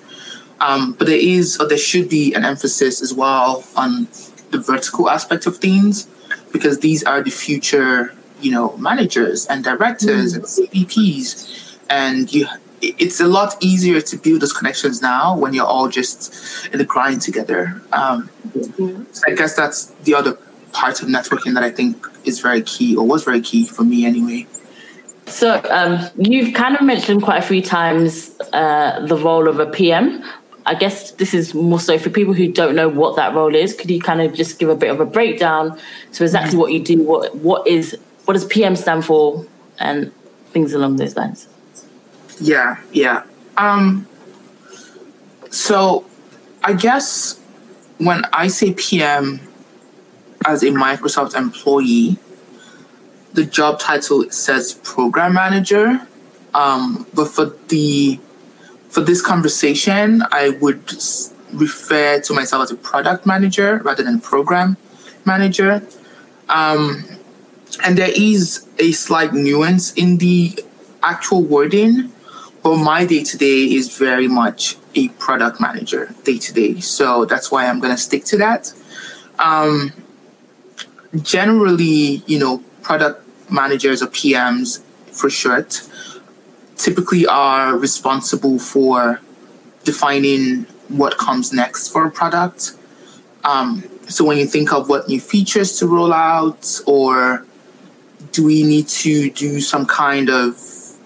Um, 0.60 0.92
but 0.92 1.06
there 1.06 1.18
is, 1.18 1.58
or 1.60 1.68
there 1.68 1.78
should 1.78 2.08
be, 2.08 2.34
an 2.34 2.44
emphasis 2.44 3.00
as 3.00 3.14
well 3.14 3.64
on 3.76 4.08
the 4.50 4.58
vertical 4.58 5.08
aspect 5.08 5.46
of 5.46 5.58
things, 5.58 6.08
because 6.52 6.80
these 6.80 7.04
are 7.04 7.22
the 7.22 7.30
future, 7.30 8.14
you 8.40 8.50
know, 8.50 8.76
managers 8.76 9.46
and 9.46 9.62
directors 9.62 10.32
mm. 10.32 10.36
and 10.36 10.44
CVPs, 10.44 11.76
and 11.88 12.32
you 12.32 12.46
it's 12.80 13.20
a 13.20 13.26
lot 13.26 13.56
easier 13.60 14.00
to 14.00 14.16
build 14.16 14.40
those 14.40 14.52
connections 14.52 15.02
now 15.02 15.36
when 15.36 15.52
you're 15.54 15.66
all 15.66 15.88
just 15.88 16.66
in 16.72 16.78
the 16.78 16.84
grind 16.84 17.20
together. 17.20 17.82
Um, 17.92 18.30
mm-hmm. 18.50 19.04
so 19.12 19.22
I 19.26 19.34
guess 19.34 19.56
that's 19.56 19.86
the 20.04 20.14
other 20.14 20.38
part 20.72 21.02
of 21.02 21.08
networking 21.08 21.54
that 21.54 21.64
I 21.64 21.70
think 21.70 22.06
is 22.24 22.40
very 22.40 22.62
key 22.62 22.96
or 22.96 23.06
was 23.06 23.24
very 23.24 23.40
key 23.40 23.66
for 23.66 23.82
me 23.82 24.06
anyway. 24.06 24.46
So 25.26 25.60
um, 25.70 26.08
you've 26.16 26.54
kind 26.54 26.74
of 26.74 26.82
mentioned 26.82 27.22
quite 27.22 27.38
a 27.38 27.46
few 27.46 27.62
times 27.62 28.34
uh, 28.52 29.04
the 29.06 29.16
role 29.16 29.48
of 29.48 29.60
a 29.60 29.66
PM. 29.66 30.24
I 30.68 30.74
guess 30.74 31.12
this 31.12 31.32
is 31.32 31.54
more 31.54 31.80
so 31.80 31.98
for 31.98 32.10
people 32.10 32.34
who 32.34 32.52
don't 32.52 32.74
know 32.74 32.90
what 32.90 33.16
that 33.16 33.34
role 33.34 33.54
is. 33.54 33.72
Could 33.72 33.90
you 33.90 34.02
kind 34.02 34.20
of 34.20 34.34
just 34.34 34.58
give 34.58 34.68
a 34.68 34.76
bit 34.76 34.90
of 34.90 35.00
a 35.00 35.06
breakdown 35.06 35.78
to 36.12 36.24
exactly 36.24 36.50
mm-hmm. 36.50 36.58
what 36.58 36.72
you 36.72 36.84
do? 36.84 37.02
What 37.02 37.34
what 37.36 37.66
is 37.66 37.96
what 38.26 38.34
does 38.34 38.44
PM 38.44 38.76
stand 38.76 39.06
for, 39.06 39.46
and 39.78 40.12
things 40.50 40.74
along 40.74 40.96
those 40.96 41.16
lines? 41.16 41.48
Yeah, 42.38 42.78
yeah. 42.92 43.22
Um, 43.56 44.06
so 45.48 46.04
I 46.62 46.74
guess 46.74 47.40
when 47.96 48.26
I 48.34 48.48
say 48.48 48.74
PM 48.74 49.40
as 50.46 50.62
a 50.62 50.66
Microsoft 50.66 51.34
employee, 51.34 52.18
the 53.32 53.46
job 53.46 53.80
title 53.80 54.30
says 54.30 54.74
program 54.74 55.32
manager. 55.32 56.06
Um, 56.52 57.06
but 57.14 57.28
for 57.28 57.46
the 57.68 58.20
for 58.88 59.00
this 59.02 59.20
conversation, 59.20 60.22
I 60.32 60.50
would 60.60 60.92
refer 61.52 62.20
to 62.20 62.34
myself 62.34 62.62
as 62.64 62.70
a 62.70 62.76
product 62.76 63.26
manager 63.26 63.78
rather 63.84 64.02
than 64.02 64.20
program 64.20 64.76
manager. 65.24 65.82
Um, 66.48 67.04
and 67.84 67.96
there 67.96 68.10
is 68.14 68.66
a 68.78 68.92
slight 68.92 69.32
nuance 69.32 69.92
in 69.92 70.18
the 70.18 70.58
actual 71.02 71.42
wording, 71.42 72.12
but 72.62 72.76
my 72.76 73.04
day 73.04 73.22
to 73.22 73.36
day 73.36 73.64
is 73.64 73.96
very 73.96 74.28
much 74.28 74.76
a 74.94 75.08
product 75.10 75.60
manager 75.60 76.14
day 76.24 76.38
to 76.38 76.52
day. 76.52 76.80
So 76.80 77.24
that's 77.24 77.50
why 77.50 77.66
I'm 77.66 77.78
going 77.80 77.94
to 77.94 78.00
stick 78.00 78.24
to 78.26 78.38
that. 78.38 78.72
Um, 79.38 79.92
generally, 81.22 82.22
you 82.26 82.38
know, 82.38 82.58
product 82.82 83.24
managers 83.50 84.02
or 84.02 84.06
PMs 84.06 84.82
for 85.12 85.30
short 85.30 85.88
typically 86.78 87.26
are 87.26 87.76
responsible 87.76 88.58
for 88.58 89.20
defining 89.84 90.64
what 90.88 91.18
comes 91.18 91.52
next 91.52 91.88
for 91.88 92.06
a 92.06 92.10
product. 92.10 92.74
Um, 93.44 93.84
so 94.08 94.24
when 94.24 94.38
you 94.38 94.46
think 94.46 94.72
of 94.72 94.88
what 94.88 95.08
new 95.08 95.20
features 95.20 95.78
to 95.78 95.86
roll 95.86 96.12
out, 96.12 96.80
or 96.86 97.44
do 98.32 98.44
we 98.44 98.62
need 98.62 98.88
to 98.88 99.30
do 99.30 99.60
some 99.60 99.86
kind 99.86 100.30
of 100.30 100.58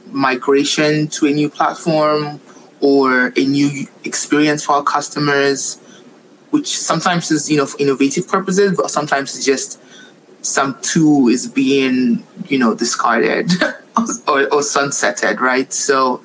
migration 0.06 1.08
to 1.08 1.26
a 1.26 1.30
new 1.30 1.48
platform 1.48 2.40
or 2.80 3.32
a 3.36 3.44
new 3.44 3.86
experience 4.04 4.64
for 4.64 4.74
our 4.74 4.82
customers, 4.82 5.78
which 6.50 6.76
sometimes 6.76 7.30
is 7.30 7.50
you 7.50 7.56
know 7.56 7.66
for 7.66 7.78
innovative 7.80 8.28
purposes, 8.28 8.76
but 8.76 8.90
sometimes 8.90 9.36
it's 9.36 9.44
just 9.44 9.80
some 10.42 10.76
tool 10.82 11.28
is 11.28 11.46
being 11.48 12.24
you 12.48 12.58
know 12.58 12.74
discarded 12.74 13.50
or, 13.96 14.42
or 14.44 14.60
sunsetted, 14.60 15.40
right? 15.40 15.72
So 15.72 16.22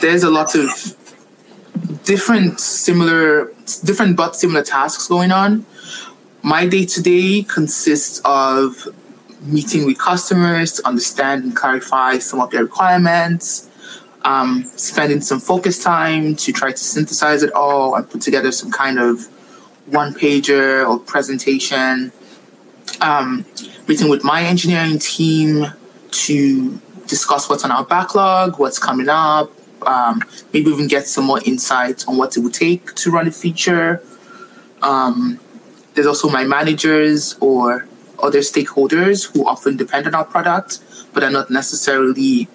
there's 0.00 0.22
a 0.22 0.30
lot 0.30 0.54
of 0.54 0.96
different 2.04 2.60
similar 2.60 3.52
different 3.84 4.16
but 4.16 4.34
similar 4.36 4.62
tasks 4.62 5.08
going 5.08 5.32
on. 5.32 5.66
My 6.42 6.66
day 6.66 6.86
to 6.86 7.02
day 7.02 7.42
consists 7.42 8.20
of 8.24 8.88
meeting 9.42 9.84
with 9.86 9.98
customers 9.98 10.72
to 10.72 10.86
understand 10.86 11.44
and 11.44 11.54
clarify 11.54 12.18
some 12.18 12.40
of 12.40 12.50
their 12.50 12.62
requirements, 12.62 13.68
um, 14.22 14.64
spending 14.76 15.20
some 15.20 15.40
focus 15.40 15.82
time 15.82 16.34
to 16.36 16.52
try 16.52 16.70
to 16.70 16.78
synthesize 16.78 17.42
it 17.42 17.52
all 17.52 17.94
and 17.94 18.08
put 18.08 18.20
together 18.20 18.52
some 18.52 18.70
kind 18.70 18.98
of 18.98 19.26
one 19.86 20.12
pager 20.12 20.88
or 20.88 20.98
presentation 20.98 22.12
um, 23.00 23.44
meeting 23.86 24.08
with 24.08 24.24
my 24.24 24.42
engineering 24.42 24.98
team 24.98 25.66
to 26.10 26.80
discuss 27.06 27.48
what's 27.48 27.64
on 27.64 27.70
our 27.70 27.84
backlog, 27.84 28.58
what's 28.58 28.78
coming 28.78 29.08
up, 29.08 29.50
um, 29.86 30.22
maybe 30.52 30.70
even 30.70 30.88
get 30.88 31.06
some 31.06 31.24
more 31.24 31.40
insight 31.44 32.06
on 32.08 32.16
what 32.16 32.36
it 32.36 32.40
would 32.40 32.54
take 32.54 32.94
to 32.94 33.10
run 33.10 33.26
a 33.26 33.30
feature. 33.30 34.02
Um, 34.82 35.40
there's 35.94 36.06
also 36.06 36.28
my 36.28 36.44
managers 36.44 37.36
or 37.40 37.86
other 38.22 38.40
stakeholders 38.40 39.32
who 39.32 39.46
often 39.46 39.76
depend 39.76 40.06
on 40.06 40.14
our 40.14 40.24
product, 40.24 40.80
but 41.12 41.22
are 41.22 41.30
not 41.30 41.50
necessarily. 41.50 42.48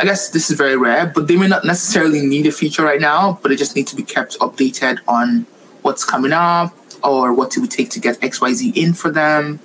I 0.00 0.04
guess 0.04 0.30
this 0.30 0.48
is 0.48 0.56
very 0.56 0.76
rare, 0.76 1.06
but 1.12 1.26
they 1.26 1.36
may 1.36 1.48
not 1.48 1.64
necessarily 1.64 2.24
need 2.24 2.46
a 2.46 2.52
feature 2.52 2.84
right 2.84 3.00
now, 3.00 3.40
but 3.42 3.48
they 3.48 3.56
just 3.56 3.74
need 3.74 3.88
to 3.88 3.96
be 3.96 4.04
kept 4.04 4.38
updated 4.38 4.98
on 5.08 5.44
what's 5.82 6.04
coming 6.04 6.32
up, 6.32 6.72
or 7.02 7.32
what 7.34 7.56
it 7.56 7.60
would 7.60 7.72
take 7.72 7.90
to 7.90 8.00
get 8.00 8.20
XYZ 8.20 8.76
in 8.76 8.92
for 8.94 9.10
them. 9.10 9.58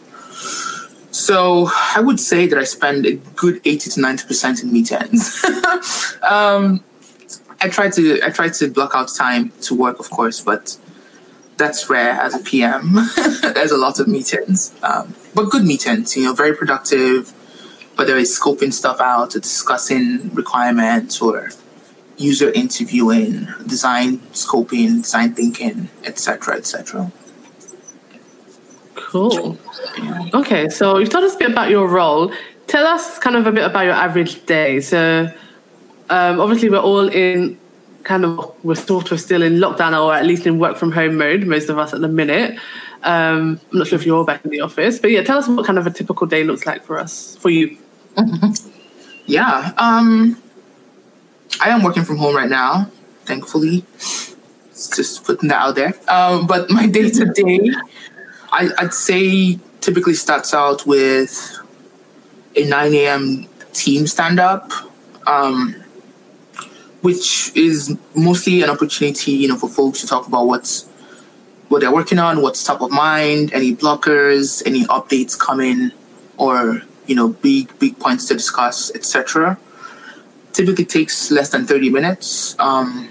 So 1.13 1.69
I 1.95 2.01
would 2.01 2.19
say 2.19 2.47
that 2.47 2.57
I 2.57 2.63
spend 2.63 3.05
a 3.05 3.13
good 3.35 3.61
80 3.63 3.91
to 3.91 3.99
90% 4.01 4.63
in 4.63 4.73
meetings. 4.73 5.45
um, 6.23 6.83
I 7.61 7.69
try 7.69 7.89
to 7.91 8.21
I 8.23 8.29
try 8.31 8.49
to 8.49 8.67
block 8.71 8.93
out 8.95 9.13
time 9.13 9.51
to 9.61 9.75
work, 9.75 9.99
of 9.99 10.09
course, 10.09 10.41
but 10.41 10.75
that's 11.57 11.87
rare 11.87 12.13
as 12.13 12.33
a 12.33 12.39
PM. 12.39 12.95
There's 13.41 13.71
a 13.71 13.77
lot 13.77 13.99
of 13.99 14.07
meetings, 14.07 14.73
um, 14.81 15.13
but 15.35 15.51
good 15.51 15.63
meetings. 15.63 16.17
You 16.17 16.25
know, 16.25 16.33
very 16.33 16.55
productive. 16.55 17.31
Whether 17.95 18.17
it's 18.17 18.37
scoping 18.37 18.73
stuff 18.73 18.99
out, 18.99 19.35
or 19.35 19.39
discussing 19.39 20.33
requirements, 20.33 21.21
or 21.21 21.51
user 22.17 22.51
interviewing, 22.51 23.47
design 23.67 24.17
scoping, 24.33 25.03
design 25.03 25.35
thinking, 25.35 25.89
etc., 26.03 26.55
etc. 26.55 27.11
Cool. 29.13 29.59
Okay, 30.33 30.69
so 30.69 30.97
you've 30.97 31.11
told 31.11 31.23
us 31.23 31.35
a 31.35 31.37
bit 31.37 31.51
about 31.51 31.69
your 31.69 31.87
role. 31.87 32.33
Tell 32.65 32.87
us 32.87 33.19
kind 33.19 33.35
of 33.35 33.45
a 33.45 33.51
bit 33.51 33.63
about 33.63 33.85
your 33.85 33.93
average 33.93 34.43
day. 34.47 34.81
So, 34.81 35.31
um, 36.09 36.39
obviously, 36.41 36.71
we're 36.71 36.79
all 36.79 37.07
in 37.09 37.59
kind 38.05 38.25
of, 38.25 38.55
we're 38.63 38.73
sort 38.73 39.11
of 39.11 39.21
still 39.21 39.43
in 39.43 39.59
lockdown 39.59 39.93
or 40.03 40.15
at 40.15 40.25
least 40.25 40.47
in 40.47 40.57
work 40.57 40.77
from 40.77 40.91
home 40.91 41.17
mode, 41.17 41.45
most 41.45 41.69
of 41.69 41.77
us 41.77 41.93
at 41.93 42.01
the 42.01 42.07
minute. 42.07 42.57
Um, 43.03 43.59
I'm 43.71 43.77
not 43.77 43.85
sure 43.85 43.99
if 43.99 44.05
you're 44.07 44.17
all 44.17 44.23
back 44.23 44.43
in 44.45 44.49
the 44.49 44.61
office, 44.61 44.97
but 44.97 45.11
yeah, 45.11 45.21
tell 45.21 45.37
us 45.37 45.47
what 45.47 45.63
kind 45.63 45.77
of 45.77 45.85
a 45.85 45.91
typical 45.91 46.25
day 46.25 46.43
looks 46.43 46.65
like 46.65 46.83
for 46.83 46.97
us, 46.97 47.35
for 47.37 47.51
you. 47.51 47.77
Yeah, 49.25 49.71
um, 49.77 50.41
I 51.61 51.69
am 51.69 51.81
working 51.81 52.03
from 52.03 52.17
home 52.17 52.35
right 52.35 52.49
now, 52.49 52.91
thankfully. 53.23 53.85
Just 54.73 55.23
putting 55.23 55.47
that 55.47 55.61
out 55.61 55.75
there. 55.75 55.93
Um, 56.09 56.45
but 56.45 56.69
my 56.69 56.87
day 56.87 57.09
to 57.09 57.25
day 57.31 57.71
I, 58.53 58.69
would 58.83 58.93
say 58.93 59.57
typically 59.81 60.13
starts 60.13 60.53
out 60.53 60.85
with 60.85 61.57
a 62.55 62.65
9 62.65 62.93
a.m. 62.93 63.47
team 63.73 64.05
stand 64.05 64.39
up, 64.39 64.71
um, 65.25 65.73
which 67.01 67.51
is 67.55 67.97
mostly 68.15 68.61
an 68.61 68.69
opportunity, 68.69 69.31
you 69.31 69.47
know, 69.47 69.57
for 69.57 69.67
folks 69.67 70.01
to 70.01 70.07
talk 70.07 70.27
about 70.27 70.45
what's 70.45 70.87
what 71.69 71.79
they're 71.79 71.91
working 71.91 72.19
on, 72.19 72.43
what's 72.43 72.63
top 72.63 72.81
of 72.81 72.91
mind, 72.91 73.51
any 73.53 73.75
blockers, 73.75 74.61
any 74.67 74.83
updates 74.85 75.37
coming, 75.37 75.91
or 76.37 76.83
you 77.07 77.15
know, 77.15 77.29
big 77.29 77.77
big 77.79 77.97
points 77.97 78.27
to 78.27 78.35
discuss, 78.35 78.91
etc. 78.93 79.57
Typically 80.51 80.85
takes 80.85 81.31
less 81.31 81.49
than 81.49 81.65
30 81.65 81.89
minutes, 81.89 82.55
um, 82.59 83.09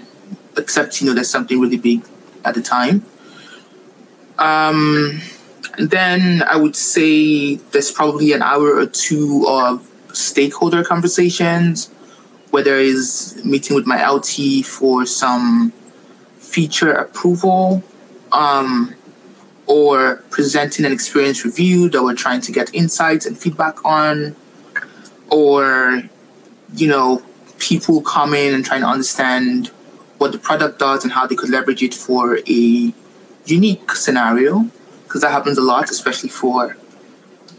except 0.55 1.01
you 1.01 1.07
know 1.07 1.13
there's 1.13 1.29
something 1.29 1.59
really 1.59 1.77
big 1.77 2.05
at 2.45 2.55
the 2.55 2.61
time. 2.61 3.05
Um, 4.39 5.21
then 5.77 6.43
I 6.43 6.55
would 6.55 6.75
say 6.75 7.55
there's 7.55 7.91
probably 7.91 8.33
an 8.33 8.41
hour 8.41 8.75
or 8.75 8.85
two 8.85 9.45
of 9.47 9.89
stakeholder 10.13 10.83
conversations, 10.83 11.89
whether 12.51 12.77
it's 12.77 13.43
meeting 13.43 13.75
with 13.75 13.87
my 13.87 14.07
LT 14.07 14.65
for 14.65 15.05
some 15.05 15.73
feature 16.37 16.91
approval, 16.91 17.83
um, 18.31 18.93
or 19.65 20.17
presenting 20.29 20.85
an 20.85 20.91
experience 20.91 21.43
review 21.43 21.89
that 21.89 22.03
we're 22.03 22.13
trying 22.13 22.41
to 22.41 22.51
get 22.51 22.73
insights 22.75 23.25
and 23.25 23.37
feedback 23.37 23.83
on, 23.83 24.35
or 25.29 26.03
you 26.75 26.87
know, 26.87 27.21
people 27.57 28.01
coming 28.01 28.53
and 28.53 28.65
trying 28.65 28.81
to 28.81 28.87
understand 28.87 29.67
what 30.17 30.31
the 30.31 30.37
product 30.37 30.79
does 30.79 31.03
and 31.03 31.13
how 31.13 31.25
they 31.25 31.35
could 31.35 31.49
leverage 31.49 31.81
it 31.81 31.93
for 31.93 32.39
a 32.47 32.93
unique 33.45 33.91
scenario 33.91 34.69
because 35.13 35.21
that 35.21 35.31
happens 35.31 35.59
a 35.59 35.61
lot, 35.61 35.91
especially 35.91 36.29
for 36.29 36.75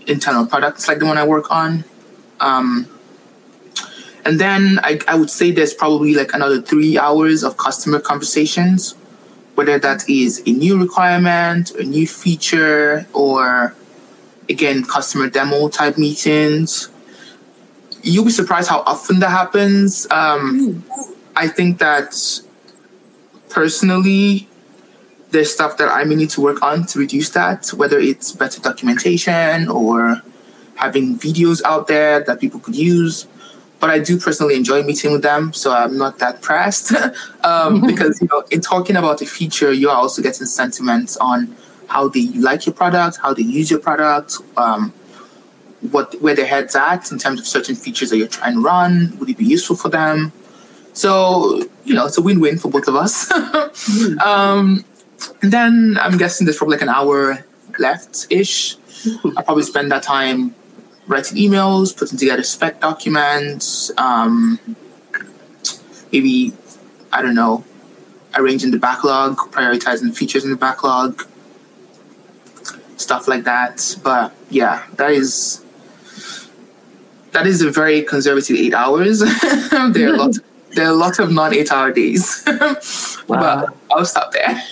internal 0.08 0.44
products 0.44 0.88
like 0.88 0.98
the 0.98 1.06
one 1.06 1.16
I 1.16 1.24
work 1.24 1.52
on. 1.52 1.84
Um, 2.40 2.88
and 4.24 4.40
then 4.40 4.80
I, 4.82 4.98
I 5.06 5.14
would 5.14 5.30
say 5.30 5.52
there's 5.52 5.72
probably 5.72 6.14
like 6.14 6.34
another 6.34 6.60
three 6.60 6.98
hours 6.98 7.44
of 7.44 7.56
customer 7.56 8.00
conversations, 8.00 8.96
whether 9.54 9.78
that 9.78 10.10
is 10.10 10.42
a 10.44 10.50
new 10.50 10.80
requirement, 10.80 11.70
a 11.76 11.84
new 11.84 12.08
feature, 12.08 13.06
or 13.12 13.76
again, 14.48 14.82
customer 14.82 15.30
demo 15.30 15.68
type 15.68 15.96
meetings. 15.96 16.88
you'll 18.02 18.24
be 18.24 18.32
surprised 18.32 18.68
how 18.68 18.80
often 18.80 19.20
that 19.20 19.30
happens. 19.30 20.08
Um, 20.10 20.84
I 21.36 21.46
think 21.46 21.78
that 21.78 22.16
personally, 23.48 24.48
there's 25.34 25.52
stuff 25.52 25.76
that 25.78 25.88
I 25.90 26.04
may 26.04 26.14
need 26.14 26.30
to 26.30 26.40
work 26.40 26.62
on 26.62 26.86
to 26.86 26.98
reduce 27.00 27.30
that, 27.30 27.66
whether 27.74 27.98
it's 27.98 28.30
better 28.30 28.60
documentation 28.60 29.68
or 29.68 30.22
having 30.76 31.18
videos 31.18 31.60
out 31.64 31.88
there 31.88 32.22
that 32.22 32.40
people 32.40 32.60
could 32.60 32.76
use. 32.76 33.26
But 33.80 33.90
I 33.90 33.98
do 33.98 34.16
personally 34.16 34.54
enjoy 34.54 34.84
meeting 34.84 35.10
with 35.10 35.22
them, 35.22 35.52
so 35.52 35.72
I'm 35.72 35.98
not 35.98 36.20
that 36.20 36.40
pressed. 36.40 36.92
um, 37.44 37.80
because 37.86 38.22
you 38.22 38.28
know, 38.30 38.44
in 38.52 38.60
talking 38.60 38.94
about 38.94 39.20
a 39.22 39.26
feature, 39.26 39.72
you 39.72 39.90
are 39.90 39.96
also 39.96 40.22
getting 40.22 40.46
sentiments 40.46 41.16
on 41.16 41.54
how 41.88 42.08
they 42.08 42.28
like 42.28 42.64
your 42.64 42.74
product, 42.74 43.18
how 43.20 43.34
they 43.34 43.42
use 43.42 43.72
your 43.72 43.80
product, 43.80 44.36
um, 44.56 44.92
what 45.90 46.14
where 46.22 46.36
their 46.36 46.46
heads 46.46 46.76
at 46.76 47.10
in 47.10 47.18
terms 47.18 47.40
of 47.40 47.46
certain 47.46 47.74
features 47.74 48.10
that 48.10 48.18
you're 48.18 48.28
trying 48.28 48.54
to 48.54 48.60
run. 48.60 49.16
Would 49.18 49.28
it 49.28 49.36
be 49.36 49.44
useful 49.44 49.74
for 49.74 49.88
them? 49.88 50.32
So 50.92 51.60
you 51.84 51.94
know, 51.94 52.06
it's 52.06 52.18
a 52.18 52.22
win-win 52.22 52.58
for 52.58 52.70
both 52.70 52.86
of 52.86 52.94
us. 52.94 53.30
um, 54.24 54.84
and 55.42 55.52
then 55.52 55.98
I'm 56.00 56.16
guessing 56.18 56.44
there's 56.46 56.56
probably 56.56 56.76
like 56.76 56.82
an 56.82 56.88
hour 56.88 57.44
left 57.78 58.26
ish. 58.30 58.76
I'll 59.36 59.42
probably 59.42 59.62
spend 59.62 59.90
that 59.92 60.02
time 60.02 60.54
writing 61.06 61.36
emails, 61.36 61.96
putting 61.96 62.18
together 62.18 62.42
spec 62.42 62.80
documents, 62.80 63.90
um, 63.98 64.58
maybe, 66.12 66.52
I 67.12 67.22
don't 67.22 67.34
know, 67.34 67.64
arranging 68.34 68.70
the 68.70 68.78
backlog, 68.78 69.36
prioritizing 69.52 70.16
features 70.16 70.44
in 70.44 70.50
the 70.50 70.56
backlog, 70.56 71.26
stuff 72.96 73.28
like 73.28 73.44
that. 73.44 73.96
But 74.02 74.32
yeah, 74.50 74.86
that 74.96 75.10
is 75.10 75.64
that 77.32 77.46
is 77.46 77.62
a 77.62 77.70
very 77.70 78.02
conservative 78.02 78.56
eight 78.56 78.74
hours. 78.74 79.18
there 79.92 80.14
are 80.14 80.16
lots 80.16 80.38
there 80.74 80.86
are 80.86 80.90
a 80.90 80.94
lot 80.94 81.18
of 81.18 81.30
non 81.32 81.54
eight 81.54 81.70
hour 81.72 81.90
days. 81.92 82.44
Wow. 83.26 83.64
but 83.66 83.74
I'll 83.90 84.04
stop 84.04 84.32
there. 84.32 84.62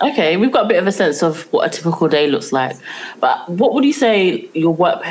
Okay, 0.00 0.36
we've 0.36 0.52
got 0.52 0.64
a 0.66 0.68
bit 0.68 0.78
of 0.78 0.86
a 0.86 0.92
sense 0.92 1.22
of 1.22 1.42
what 1.52 1.66
a 1.66 1.70
typical 1.70 2.08
day 2.08 2.28
looks 2.30 2.52
like. 2.52 2.76
But 3.20 3.48
what 3.48 3.74
would 3.74 3.84
you 3.84 3.92
say 3.92 4.48
your 4.54 4.72
work 4.72 5.02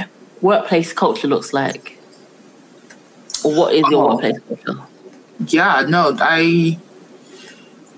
workplace 0.41 0.93
culture 0.93 1.27
looks 1.27 1.51
like? 1.53 1.97
Or 3.43 3.53
what 3.53 3.73
is 3.75 3.83
your 3.91 4.03
Oh. 4.05 4.15
workplace 4.15 4.39
culture? 4.47 4.79
yeah, 5.47 5.85
no, 5.87 6.15
I 6.19 6.79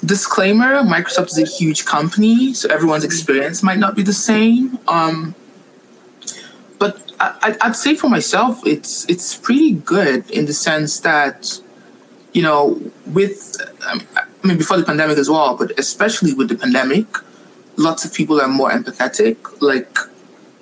disclaimer, 0.03 0.81
Microsoft 0.83 1.27
is 1.27 1.37
a 1.37 1.45
huge 1.45 1.85
company, 1.85 2.53
so 2.53 2.67
everyone's 2.69 3.03
experience 3.03 3.61
might 3.63 3.79
not 3.79 3.95
be 3.95 4.01
the 4.03 4.13
same. 4.13 4.79
Um 4.87 5.35
I, 7.19 7.57
I'd 7.61 7.75
say 7.75 7.95
for 7.95 8.09
myself, 8.09 8.65
it's 8.65 9.09
it's 9.09 9.35
pretty 9.35 9.73
good 9.73 10.29
in 10.31 10.45
the 10.45 10.53
sense 10.53 11.01
that, 11.01 11.59
you 12.33 12.41
know, 12.41 12.81
with 13.07 13.57
um, 13.89 14.01
I 14.15 14.47
mean 14.47 14.57
before 14.57 14.77
the 14.77 14.85
pandemic 14.85 15.17
as 15.17 15.29
well, 15.29 15.57
but 15.57 15.77
especially 15.77 16.33
with 16.33 16.49
the 16.49 16.55
pandemic, 16.55 17.07
lots 17.75 18.05
of 18.05 18.13
people 18.13 18.39
are 18.39 18.47
more 18.47 18.71
empathetic. 18.71 19.37
Like, 19.61 19.97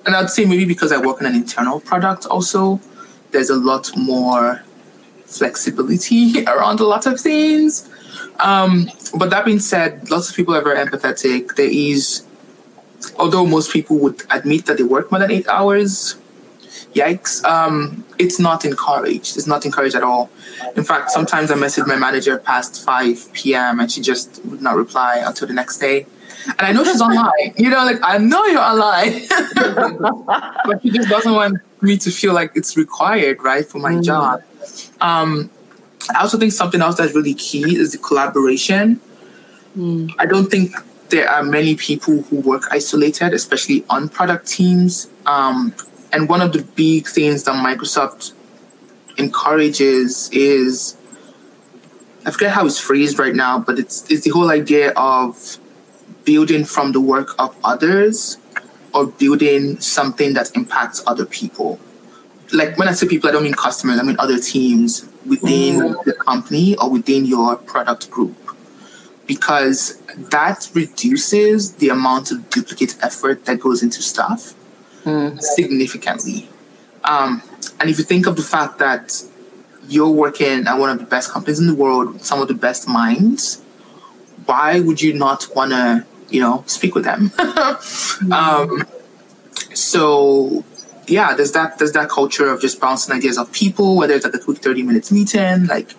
and 0.05 0.15
I'd 0.15 0.29
say 0.29 0.45
maybe 0.45 0.65
because 0.65 0.91
I 0.91 0.97
work 0.97 1.21
in 1.21 1.27
an 1.27 1.35
internal 1.35 1.79
product, 1.79 2.25
also, 2.25 2.79
there's 3.31 3.49
a 3.49 3.55
lot 3.55 3.91
more 3.95 4.63
flexibility 5.25 6.45
around 6.47 6.79
a 6.79 6.85
lot 6.85 7.05
of 7.05 7.19
things. 7.19 7.89
Um, 8.39 8.89
but 9.17 9.29
that 9.29 9.45
being 9.45 9.59
said, 9.59 10.09
lots 10.09 10.29
of 10.29 10.35
people 10.35 10.55
are 10.55 10.61
very 10.61 10.83
empathetic. 10.83 11.55
There 11.55 11.69
is, 11.69 12.23
although 13.17 13.45
most 13.45 13.71
people 13.71 13.97
would 13.99 14.23
admit 14.31 14.65
that 14.67 14.77
they 14.77 14.83
work 14.83 15.11
more 15.11 15.19
than 15.19 15.31
eight 15.31 15.47
hours, 15.47 16.15
yikes, 16.93 17.43
um, 17.43 18.03
it's 18.17 18.39
not 18.39 18.65
encouraged. 18.65 19.37
It's 19.37 19.47
not 19.47 19.65
encouraged 19.65 19.95
at 19.95 20.03
all. 20.03 20.29
In 20.75 20.83
fact, 20.83 21.11
sometimes 21.11 21.51
I 21.51 21.55
message 21.55 21.85
my 21.85 21.95
manager 21.95 22.37
past 22.37 22.83
5 22.85 23.33
p.m. 23.33 23.79
and 23.79 23.91
she 23.91 24.01
just 24.01 24.43
would 24.45 24.61
not 24.61 24.75
reply 24.75 25.21
until 25.25 25.47
the 25.47 25.53
next 25.53 25.79
day. 25.79 26.05
And 26.47 26.61
I 26.61 26.71
know 26.71 26.83
she's 26.83 27.01
online. 27.09 27.53
You 27.57 27.69
know, 27.69 27.83
like, 27.85 27.99
I 28.03 28.17
know 28.17 28.45
you're 28.45 28.61
online. 28.61 29.27
but 30.65 30.81
she 30.81 30.89
just 30.89 31.09
doesn't 31.09 31.33
want 31.33 31.57
me 31.81 31.97
to 31.97 32.11
feel 32.11 32.33
like 32.33 32.51
it's 32.55 32.77
required, 32.77 33.41
right, 33.43 33.65
for 33.65 33.79
my 33.79 33.99
job. 34.01 34.43
Um, 35.01 35.49
I 36.13 36.21
also 36.21 36.37
think 36.37 36.53
something 36.53 36.81
else 36.81 36.97
that's 36.97 37.13
really 37.13 37.33
key 37.33 37.77
is 37.77 37.91
the 37.91 37.97
collaboration. 37.97 39.01
I 40.17 40.25
don't 40.25 40.49
think 40.49 40.71
there 41.09 41.29
are 41.29 41.43
many 41.43 41.75
people 41.75 42.23
who 42.23 42.37
work 42.37 42.63
isolated, 42.71 43.33
especially 43.33 43.85
on 43.89 44.09
product 44.09 44.47
teams. 44.47 45.07
Um, 45.25 45.73
and 46.11 46.29
one 46.29 46.41
of 46.41 46.53
the 46.53 46.63
big 46.63 47.07
things 47.07 47.43
that 47.43 47.55
Microsoft 47.55 48.33
encourages 49.17 50.29
is 50.31 50.95
I 52.25 52.31
forget 52.31 52.51
how 52.51 52.65
it's 52.65 52.79
phrased 52.79 53.19
right 53.19 53.33
now, 53.33 53.57
but 53.59 53.79
it's 53.79 54.09
it's 54.11 54.23
the 54.23 54.31
whole 54.31 54.51
idea 54.51 54.91
of 54.95 55.57
building 56.25 56.65
from 56.65 56.91
the 56.91 56.99
work 56.99 57.29
of 57.39 57.55
others 57.63 58.37
or 58.93 59.07
building 59.07 59.79
something 59.79 60.33
that 60.33 60.53
impacts 60.55 61.01
other 61.07 61.25
people. 61.25 61.79
Like 62.51 62.77
when 62.77 62.87
I 62.87 62.93
say 62.93 63.07
people, 63.07 63.29
I 63.29 63.33
don't 63.33 63.43
mean 63.43 63.53
customers, 63.53 63.99
I 63.99 64.03
mean 64.03 64.17
other 64.19 64.39
teams 64.39 65.07
within 65.25 65.79
mm. 65.79 66.03
the 66.03 66.13
company 66.13 66.75
or 66.77 66.89
within 66.89 67.25
your 67.25 67.55
product 67.55 68.09
group. 68.09 68.35
Because 69.25 70.01
that 70.17 70.69
reduces 70.73 71.75
the 71.75 71.89
amount 71.89 72.31
of 72.31 72.49
duplicate 72.49 72.97
effort 73.01 73.45
that 73.45 73.59
goes 73.59 73.83
into 73.83 74.01
stuff 74.01 74.53
significantly. 75.39 76.49
Um, 77.03 77.41
and 77.79 77.89
if 77.89 77.97
you 77.97 78.03
think 78.03 78.27
of 78.27 78.35
the 78.35 78.43
fact 78.43 78.79
that 78.79 79.23
you're 79.87 80.09
working 80.09 80.67
at 80.67 80.77
one 80.77 80.89
of 80.89 80.99
the 80.99 81.05
best 81.05 81.31
companies 81.31 81.59
in 81.59 81.67
the 81.67 81.75
world, 81.75 82.21
some 82.21 82.41
of 82.41 82.47
the 82.47 82.53
best 82.53 82.87
minds, 82.87 83.61
why 84.45 84.79
would 84.79 85.01
you 85.01 85.13
not 85.13 85.47
want 85.55 85.71
to, 85.71 86.05
you 86.29 86.41
know, 86.41 86.63
speak 86.67 86.95
with 86.95 87.05
them? 87.05 87.31
um, 88.31 88.83
so 89.73 90.63
yeah, 91.07 91.33
there's 91.33 91.53
that 91.53 91.77
there's 91.77 91.93
that 91.93 92.09
culture 92.09 92.49
of 92.49 92.61
just 92.61 92.79
bouncing 92.79 93.15
ideas 93.15 93.37
off 93.37 93.51
people, 93.51 93.95
whether 93.95 94.13
it's 94.13 94.25
like 94.25 94.33
a 94.33 94.39
quick 94.39 94.57
30 94.57 94.83
minutes 94.83 95.11
meeting, 95.11 95.65
like 95.67 95.93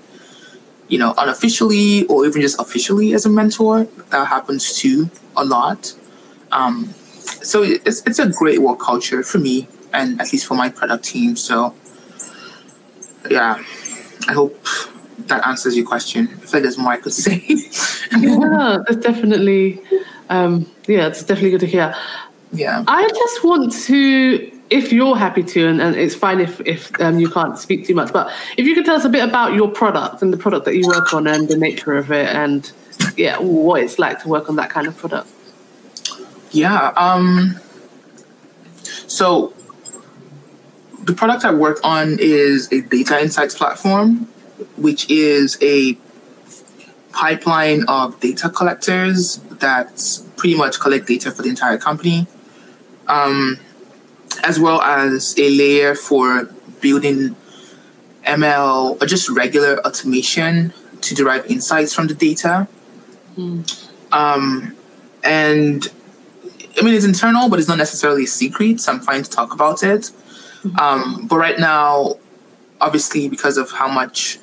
you 0.89 0.99
know, 0.99 1.15
unofficially 1.19 2.07
or 2.07 2.27
even 2.27 2.41
just 2.41 2.59
officially 2.59 3.13
as 3.13 3.27
a 3.27 3.29
mentor. 3.29 3.85
That 4.11 4.27
happens 4.27 4.77
too 4.77 5.11
a 5.37 5.45
lot. 5.45 5.95
Um, 6.51 6.95
so 7.29 7.63
it's 7.63 8.03
it's 8.07 8.19
a 8.19 8.29
great 8.29 8.61
work 8.61 8.81
culture 8.81 9.23
for 9.23 9.39
me 9.39 9.69
and 9.93 10.21
at 10.21 10.33
least 10.33 10.47
for 10.47 10.55
my 10.55 10.69
product 10.69 11.05
team. 11.05 11.37
So 11.37 11.75
yeah, 13.31 13.63
I 14.29 14.33
hope 14.33 14.57
that 15.27 15.47
answers 15.47 15.77
your 15.77 15.87
question. 15.87 16.29
I 16.29 16.37
feel 16.37 16.51
like 16.55 16.63
there's 16.63 16.79
more 16.79 16.93
I 16.93 16.97
could 16.99 17.13
say. 17.27 17.45
yeah, 18.19 18.79
that's 18.87 19.01
definitely, 19.01 19.81
um, 20.29 20.71
yeah, 20.87 21.07
it's 21.07 21.23
definitely 21.23 21.51
good 21.51 21.61
to 21.61 21.67
hear. 21.67 21.95
yeah. 22.53 22.85
I 22.87 23.09
just 23.09 23.45
want 23.45 23.73
to, 23.73 24.53
if 24.71 24.93
you're 24.93 25.17
happy 25.17 25.43
to, 25.43 25.69
and, 25.69 25.81
and 25.81 25.97
it's 25.97 26.15
fine 26.15 26.41
if 26.41 26.61
if 26.67 26.99
um, 27.01 27.19
you 27.19 27.31
can't 27.31 27.59
speak 27.59 27.87
too 27.87 27.95
much, 27.95 28.13
but 28.13 28.31
if 28.57 28.67
you 28.67 28.75
could 28.75 28.85
tell 28.85 28.97
us 28.97 29.05
a 29.05 29.09
bit 29.09 29.27
about 29.27 29.55
your 29.55 29.69
product 29.69 30.23
and 30.23 30.33
the 30.33 30.37
product 30.37 30.65
that 30.67 30.77
you 30.77 30.87
work 30.87 31.13
on 31.15 31.27
and 31.27 31.49
the 31.49 31.57
nature 31.57 31.95
of 31.95 32.11
it, 32.11 32.29
and 32.35 32.73
yeah, 33.17 33.39
what 33.39 33.83
it's 33.83 33.99
like 33.99 34.21
to 34.23 34.29
work 34.29 34.49
on 34.49 34.57
that 34.57 34.71
kind 34.71 34.87
of 34.87 34.97
product. 34.97 35.29
Yeah. 36.51 36.93
Um, 36.97 37.61
so 39.07 39.53
the 41.03 41.15
product 41.15 41.45
I 41.45 41.53
work 41.53 41.81
on 41.85 42.19
is 42.21 42.71
a 42.73 42.83
data 42.83 43.21
insights 43.21 43.55
platform, 43.55 44.29
which 44.77 45.11
is 45.11 45.59
a 45.63 45.97
pipeline 47.13 47.85
of 47.89 48.21
data 48.21 48.49
collectors 48.51 49.39
that 49.61 50.21
pretty 50.37 50.57
much 50.57 50.79
collect 50.79 51.07
data 51.07 51.31
for 51.31 51.43
the 51.43 51.49
entire 51.49 51.79
company, 51.79 52.27
um, 53.09 53.59
as 54.45 54.61
well 54.61 54.81
as 54.83 55.35
a 55.39 55.51
layer 55.51 55.95
for 55.95 56.45
building 56.81 57.35
ML 58.25 59.03
or 59.03 59.07
just 59.07 59.29
regular 59.31 59.79
automation 59.87 60.73
to 61.01 61.15
derive 61.15 61.47
insights 61.47 61.95
from 61.95 62.07
the 62.07 62.15
data. 62.15 62.69
Um, 64.13 64.77
and 65.25 65.89
I 66.79 66.85
mean, 66.85 66.95
it's 66.95 67.05
internal, 67.05 67.49
but 67.49 67.59
it's 67.59 67.69
not 67.69 67.79
necessarily 67.79 68.25
a 68.25 68.27
secret, 68.27 68.81
so 68.81 68.93
I'm 68.93 69.01
fine 69.01 69.23
to 69.23 69.31
talk 69.31 69.53
about 69.53 69.83
it. 69.83 70.11
Um, 70.79 71.27
but 71.27 71.37
right 71.37 71.59
now, 71.59 72.17
obviously, 72.81 73.29
because 73.29 73.57
of 73.57 73.71
how 73.71 73.89
much 73.89 74.39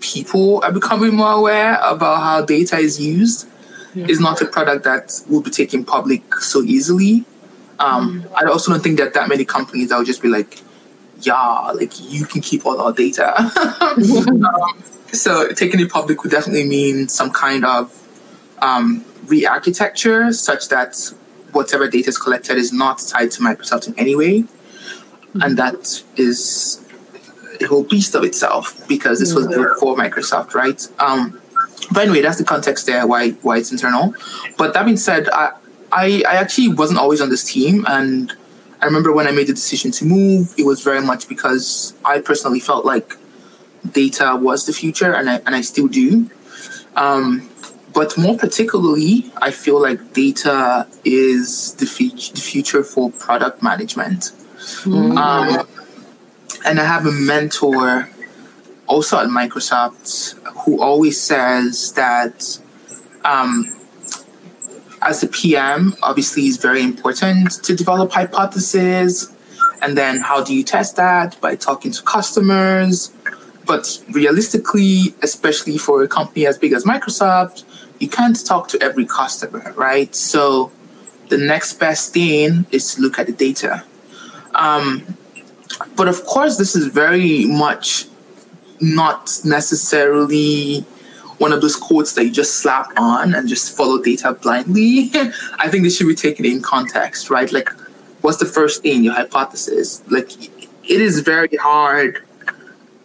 people 0.00 0.62
are 0.62 0.72
becoming 0.72 1.14
more 1.14 1.32
aware 1.32 1.78
about 1.82 2.20
how 2.20 2.42
data 2.42 2.76
is 2.76 3.00
used, 3.00 3.48
is 3.94 4.20
not 4.20 4.40
a 4.42 4.46
product 4.46 4.84
that 4.84 5.22
will 5.28 5.40
be 5.40 5.50
taken 5.50 5.84
public 5.84 6.34
so 6.34 6.62
easily. 6.62 7.24
Um, 7.78 8.26
I 8.34 8.44
also 8.44 8.72
don't 8.72 8.82
think 8.82 8.98
that 8.98 9.14
that 9.14 9.28
many 9.28 9.44
companies 9.44 9.88
that 9.88 9.98
would 9.98 10.06
just 10.06 10.22
be 10.22 10.28
like, 10.28 10.60
yeah, 11.20 11.70
like 11.74 11.92
you 11.98 12.26
can 12.26 12.42
keep 12.42 12.66
all 12.66 12.80
our 12.80 12.92
data. 12.92 13.34
um, 13.70 14.82
so 15.12 15.50
taking 15.52 15.80
it 15.80 15.90
public 15.90 16.22
would 16.22 16.30
definitely 16.30 16.68
mean 16.68 17.08
some 17.08 17.30
kind 17.30 17.64
of 17.64 18.05
um, 18.60 19.04
re-architecture 19.26 20.32
such 20.32 20.68
that 20.68 21.12
whatever 21.52 21.88
data 21.88 22.08
is 22.08 22.18
collected 22.18 22.56
is 22.56 22.72
not 22.72 22.98
tied 22.98 23.30
to 23.32 23.40
Microsoft 23.40 23.88
in 23.88 23.98
any 23.98 24.14
way. 24.14 24.44
and 25.42 25.58
that 25.58 26.02
is 26.16 26.82
a 27.60 27.66
whole 27.66 27.84
beast 27.84 28.14
of 28.14 28.24
itself 28.24 28.86
because 28.88 29.18
this 29.20 29.34
was 29.34 29.46
built 29.46 29.78
for 29.78 29.96
Microsoft, 29.96 30.54
right? 30.54 30.86
Um, 30.98 31.40
but 31.92 32.04
anyway, 32.04 32.20
that's 32.20 32.38
the 32.38 32.44
context 32.44 32.86
there 32.86 33.06
why 33.06 33.30
why 33.42 33.58
it's 33.58 33.70
internal. 33.70 34.14
But 34.56 34.74
that 34.74 34.84
being 34.84 34.96
said, 34.96 35.28
I, 35.28 35.52
I 35.92 36.22
I 36.28 36.36
actually 36.36 36.68
wasn't 36.68 36.98
always 36.98 37.20
on 37.20 37.28
this 37.28 37.44
team, 37.44 37.84
and 37.88 38.32
I 38.80 38.86
remember 38.86 39.12
when 39.12 39.26
I 39.26 39.30
made 39.30 39.46
the 39.46 39.52
decision 39.52 39.90
to 39.92 40.04
move, 40.04 40.54
it 40.58 40.64
was 40.64 40.82
very 40.82 41.00
much 41.00 41.28
because 41.28 41.94
I 42.04 42.20
personally 42.20 42.60
felt 42.60 42.84
like 42.84 43.14
data 43.92 44.36
was 44.40 44.66
the 44.66 44.72
future, 44.72 45.12
and 45.12 45.28
I 45.30 45.36
and 45.46 45.54
I 45.54 45.60
still 45.60 45.88
do. 45.88 46.30
Um, 46.96 47.48
but 47.96 48.18
more 48.18 48.36
particularly, 48.36 49.32
I 49.38 49.50
feel 49.50 49.80
like 49.80 50.12
data 50.12 50.86
is 51.02 51.72
the, 51.76 51.86
fe- 51.86 52.10
the 52.10 52.42
future 52.42 52.84
for 52.84 53.10
product 53.10 53.62
management. 53.62 54.32
Mm-hmm. 54.84 55.16
Um, 55.16 55.66
and 56.66 56.78
I 56.78 56.84
have 56.84 57.06
a 57.06 57.10
mentor 57.10 58.10
also 58.86 59.16
at 59.18 59.28
Microsoft 59.28 60.34
who 60.64 60.82
always 60.82 61.18
says 61.18 61.94
that 61.94 62.60
um, 63.24 63.64
as 65.00 65.22
a 65.22 65.28
PM, 65.28 65.94
obviously, 66.02 66.42
it's 66.42 66.58
very 66.58 66.82
important 66.82 67.50
to 67.64 67.74
develop 67.74 68.12
hypotheses. 68.12 69.34
And 69.80 69.96
then 69.96 70.20
how 70.20 70.44
do 70.44 70.54
you 70.54 70.64
test 70.64 70.96
that? 70.96 71.40
By 71.40 71.56
talking 71.56 71.92
to 71.92 72.02
customers. 72.02 73.10
But 73.66 74.04
realistically, 74.12 75.14
especially 75.22 75.78
for 75.78 76.02
a 76.02 76.08
company 76.08 76.46
as 76.46 76.58
big 76.58 76.74
as 76.74 76.84
Microsoft, 76.84 77.64
you 77.98 78.08
can't 78.08 78.44
talk 78.44 78.68
to 78.68 78.82
every 78.82 79.06
customer, 79.06 79.72
right? 79.76 80.14
So 80.14 80.72
the 81.28 81.38
next 81.38 81.74
best 81.74 82.12
thing 82.12 82.66
is 82.70 82.94
to 82.94 83.02
look 83.02 83.18
at 83.18 83.26
the 83.26 83.32
data. 83.32 83.84
Um, 84.54 85.16
but 85.96 86.08
of 86.08 86.24
course, 86.24 86.56
this 86.56 86.76
is 86.76 86.86
very 86.86 87.46
much 87.46 88.06
not 88.80 89.40
necessarily 89.44 90.80
one 91.38 91.52
of 91.52 91.60
those 91.60 91.76
quotes 91.76 92.14
that 92.14 92.24
you 92.24 92.30
just 92.30 92.56
slap 92.56 92.90
on 92.96 93.34
and 93.34 93.48
just 93.48 93.76
follow 93.76 94.02
data 94.02 94.32
blindly. 94.32 95.10
I 95.58 95.68
think 95.68 95.84
this 95.84 95.96
should 95.96 96.08
be 96.08 96.14
taken 96.14 96.44
in 96.44 96.62
context, 96.62 97.28
right? 97.28 97.50
Like, 97.52 97.70
what's 98.22 98.38
the 98.38 98.46
first 98.46 98.82
thing, 98.82 99.04
your 99.04 99.14
hypothesis? 99.14 100.02
Like, 100.10 100.32
it 100.44 101.00
is 101.00 101.20
very 101.20 101.56
hard. 101.56 102.22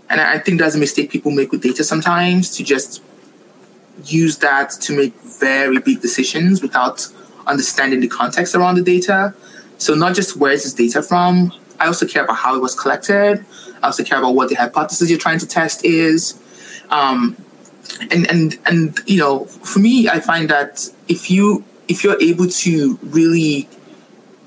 And 0.10 0.22
I 0.22 0.40
think 0.40 0.60
that's 0.60 0.76
a 0.76 0.78
mistake 0.78 1.10
people 1.10 1.32
make 1.32 1.52
with 1.52 1.62
data 1.62 1.84
sometimes 1.84 2.52
to 2.58 2.64
just 2.64 3.02
use 4.06 4.38
that 4.38 4.72
to 4.82 4.96
make 4.96 5.14
very 5.40 5.80
big 5.80 6.02
decisions 6.02 6.62
without 6.62 7.08
understanding 7.48 8.00
the 8.00 8.08
context 8.08 8.56
around 8.56 8.76
the 8.76 8.82
data. 8.82 9.34
So 9.78 9.96
not 9.96 10.16
just 10.16 10.38
where 10.38 10.52
is 10.52 10.64
this 10.64 10.74
data 10.74 11.02
from, 11.02 11.52
I 11.80 11.88
also 11.88 12.06
care 12.06 12.24
about 12.24 12.38
how 12.38 12.56
it 12.56 12.62
was 12.62 12.80
collected. 12.80 13.44
I 13.82 13.88
also 13.88 14.04
care 14.04 14.20
about 14.20 14.36
what 14.36 14.50
the 14.50 14.56
hypothesis 14.56 15.10
you're 15.10 15.20
trying 15.20 15.40
to 15.40 15.48
test 15.48 15.84
is. 15.84 16.40
Um, 16.90 17.36
and 18.12 18.30
and 18.30 18.60
and 18.66 19.00
you 19.08 19.18
know, 19.18 19.46
for 19.46 19.80
me, 19.80 20.08
I 20.08 20.20
find 20.20 20.50
that 20.50 20.88
if 21.08 21.32
you 21.32 21.64
if 21.88 22.04
you're 22.04 22.22
able 22.22 22.48
to 22.48 23.00
really 23.02 23.68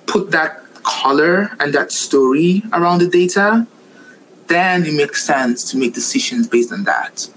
put 0.06 0.30
that 0.30 0.62
color 0.84 1.50
and 1.58 1.72
that 1.74 1.90
story 1.90 2.62
around 2.72 3.00
the 3.00 3.08
data, 3.08 3.66
then 4.46 4.84
it 4.86 4.94
makes 4.94 5.24
sense 5.24 5.68
to 5.70 5.76
make 5.76 5.94
decisions 5.94 6.46
based 6.46 6.72
on 6.72 6.84
that. 6.84 7.28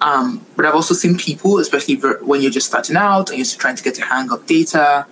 Um, 0.00 0.44
but 0.56 0.66
I've 0.66 0.74
also 0.74 0.94
seen 0.94 1.16
people, 1.16 1.58
especially 1.58 1.96
when 1.96 2.42
you're 2.42 2.50
just 2.50 2.66
starting 2.66 2.96
out 2.96 3.30
and 3.30 3.38
you're 3.38 3.46
trying 3.46 3.76
to 3.76 3.82
get 3.82 3.98
a 3.98 4.04
hang 4.04 4.30
of 4.30 4.44
data, 4.46 5.06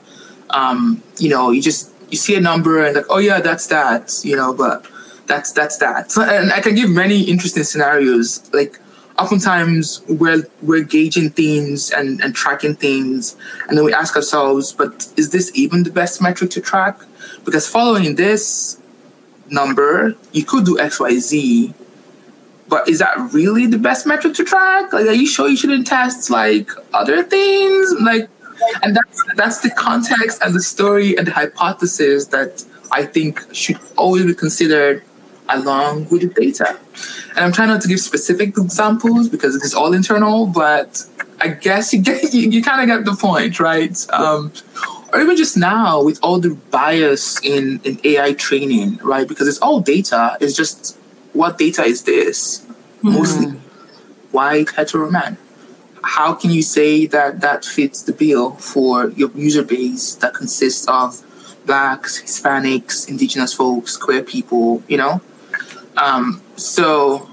um, 0.51 1.03
you 1.18 1.31
know, 1.31 1.51
you 1.51 1.62
just 1.62 1.90
you 2.11 2.18
see 2.18 2.37
a 2.37 2.40
number 2.40 2.85
and 2.85 2.95
like, 2.95 3.07
oh 3.09 3.18
yeah, 3.18 3.40
that's 3.40 3.66
that, 3.68 4.21
you 4.23 4.37
know, 4.37 4.53
but 4.53 4.87
that's 5.27 5.53
that's 5.53 5.79
that. 5.79 6.16
And 6.16 6.53
I 6.53 6.61
can 6.61 6.75
give 6.75 6.90
many 6.90 7.23
interesting 7.23 7.64
scenarios. 7.64 8.51
Like 8.53 8.79
oftentimes 9.18 10.03
we're 10.09 10.45
we're 10.62 10.85
gauging 10.85 11.31
things 11.31 11.90
and, 11.90 12.21
and 12.23 12.35
tracking 12.35 12.75
things 12.75 13.37
and 13.68 13.79
then 13.79 13.85
we 13.85 13.92
ask 13.95 14.14
ourselves, 14.16 14.73
but 14.73 15.09
is 15.16 15.31
this 15.31 15.51
even 15.55 15.85
the 15.85 15.90
best 15.90 16.21
metric 16.21 16.51
to 16.51 16.61
track? 16.61 17.01
Because 17.45 17.68
following 17.68 18.16
this 18.16 18.79
number, 19.49 20.14
you 20.33 20.45
could 20.45 20.64
do 20.64 20.77
XYZ, 20.77 21.75
but 22.72 22.88
is 22.88 23.00
that 23.00 23.14
really 23.35 23.66
the 23.66 23.76
best 23.76 24.06
metric 24.06 24.32
to 24.32 24.44
track? 24.44 24.94
Like, 24.94 25.04
are 25.04 25.12
you 25.12 25.26
sure 25.26 25.46
you 25.46 25.58
shouldn't 25.58 25.87
test 25.87 26.30
like 26.30 26.70
other 26.94 27.22
things? 27.22 27.92
Like, 28.00 28.30
and 28.82 28.96
that's 28.96 29.22
that's 29.37 29.61
the 29.61 29.68
context 29.72 30.40
and 30.42 30.54
the 30.54 30.62
story 30.62 31.14
and 31.18 31.26
the 31.26 31.32
hypothesis 31.32 32.28
that 32.28 32.64
I 32.90 33.04
think 33.04 33.44
should 33.52 33.78
always 33.98 34.24
be 34.24 34.35
considered 34.35 35.04
along 35.50 36.08
with 36.08 36.22
the 36.22 36.28
data. 36.28 36.80
And 37.37 37.40
I'm 37.44 37.52
trying 37.52 37.68
not 37.68 37.82
to 37.82 37.88
give 37.88 38.00
specific 38.00 38.56
examples 38.56 39.28
because 39.28 39.54
it 39.54 39.62
is 39.64 39.74
all 39.74 39.92
internal, 39.92 40.46
but 40.46 41.04
I 41.42 41.48
guess 41.48 41.92
you 41.92 42.00
get 42.00 42.32
you, 42.32 42.48
you 42.48 42.62
kind 42.62 42.80
of 42.80 42.87
get 42.87 43.04
the 43.04 43.14
point, 43.20 43.61
right? 43.61 43.94
Um, 44.14 44.50
or 45.12 45.20
even 45.20 45.37
just 45.37 45.58
now 45.58 46.02
with 46.02 46.18
all 46.22 46.40
the 46.40 46.54
bias 46.70 47.38
in, 47.44 47.82
in 47.85 48.00
AI 48.04 48.32
training, 48.32 48.96
right? 49.02 49.28
Because 49.28 49.46
it's 49.46 49.58
all 49.58 49.80
data. 49.80 50.38
It's 50.40 50.56
just 50.56 50.96
what 51.33 51.59
data 51.59 51.83
is 51.83 52.03
this? 52.03 52.61
Mm-hmm. 52.61 53.12
Mostly 53.12 53.47
white 54.31 54.71
hetero 54.71 55.11
men. 55.11 55.37
How 56.03 56.35
can 56.35 56.51
you 56.51 56.62
say 56.62 57.07
that 57.07 57.40
that 57.40 57.64
fits 57.64 58.03
the 58.03 58.12
bill 58.12 58.53
for 58.53 59.11
your 59.11 59.31
user 59.35 59.62
base 59.62 60.16
that 60.16 60.35
consists 60.35 60.88
of 60.88 61.23
blacks, 61.64 62.21
Hispanics, 62.21 63.09
indigenous 63.09 63.55
folks, 63.55 63.97
queer 63.97 64.23
people, 64.23 64.83
you 64.88 64.97
know? 64.97 65.21
Um, 65.97 66.42
so 66.57 67.31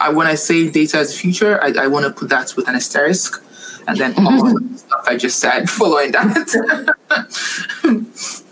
I, 0.00 0.10
when 0.10 0.26
I 0.26 0.34
say 0.34 0.68
data 0.70 0.98
as 0.98 1.18
future, 1.18 1.62
I, 1.62 1.72
I 1.84 1.86
want 1.86 2.06
to 2.06 2.12
put 2.12 2.30
that 2.30 2.54
with 2.56 2.68
an 2.68 2.74
asterisk 2.74 3.42
and 3.86 3.96
then 3.96 4.14
all 4.18 4.42
the 4.58 4.78
stuff 4.78 5.04
I 5.06 5.16
just 5.16 5.38
said 5.38 5.70
following 5.78 6.12
that. 6.12 6.94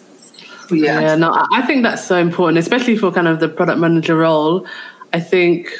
yeah. 0.71 1.01
yeah, 1.01 1.15
no, 1.17 1.47
I 1.53 1.63
think 1.63 1.83
that's 1.83 2.05
so 2.05 2.17
important, 2.17 2.59
especially 2.59 2.97
for 2.97 3.11
kind 3.13 3.29
of 3.29 3.41
the 3.41 3.49
product 3.49 3.79
manager 3.81 4.17
role. 4.17 4.67
I 5.13 5.21
think 5.21 5.71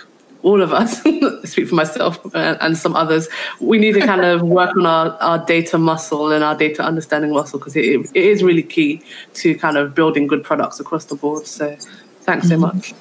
all 0.43 0.63
of 0.63 0.73
us, 0.73 1.03
speak 1.45 1.69
for 1.69 1.75
myself 1.75 2.19
and 2.35 2.77
some 2.77 2.97
others, 2.97 3.29
we 3.61 3.79
need 3.79 3.93
to 3.93 4.01
kind 4.01 4.25
of 4.25 4.43
work 4.43 4.77
on 4.77 4.87
our, 4.87 5.11
our 5.21 5.45
data 5.45 5.79
muscle 5.79 6.33
and 6.33 6.45
our 6.45 6.55
data 6.55 6.83
understanding 6.83 7.33
muscle 7.33 7.59
because 7.59 7.77
it, 7.77 7.83
it 7.83 8.11
is 8.15 8.43
really 8.43 8.63
key 8.63 9.03
to 9.35 9.55
kind 9.57 9.77
of 9.77 9.95
building 9.95 10.27
good 10.27 10.45
products 10.45 10.81
across 10.81 11.07
the 11.07 11.15
board. 11.15 11.47
So 11.47 11.77
thanks 12.23 12.49
so 12.49 12.57
much. 12.57 12.95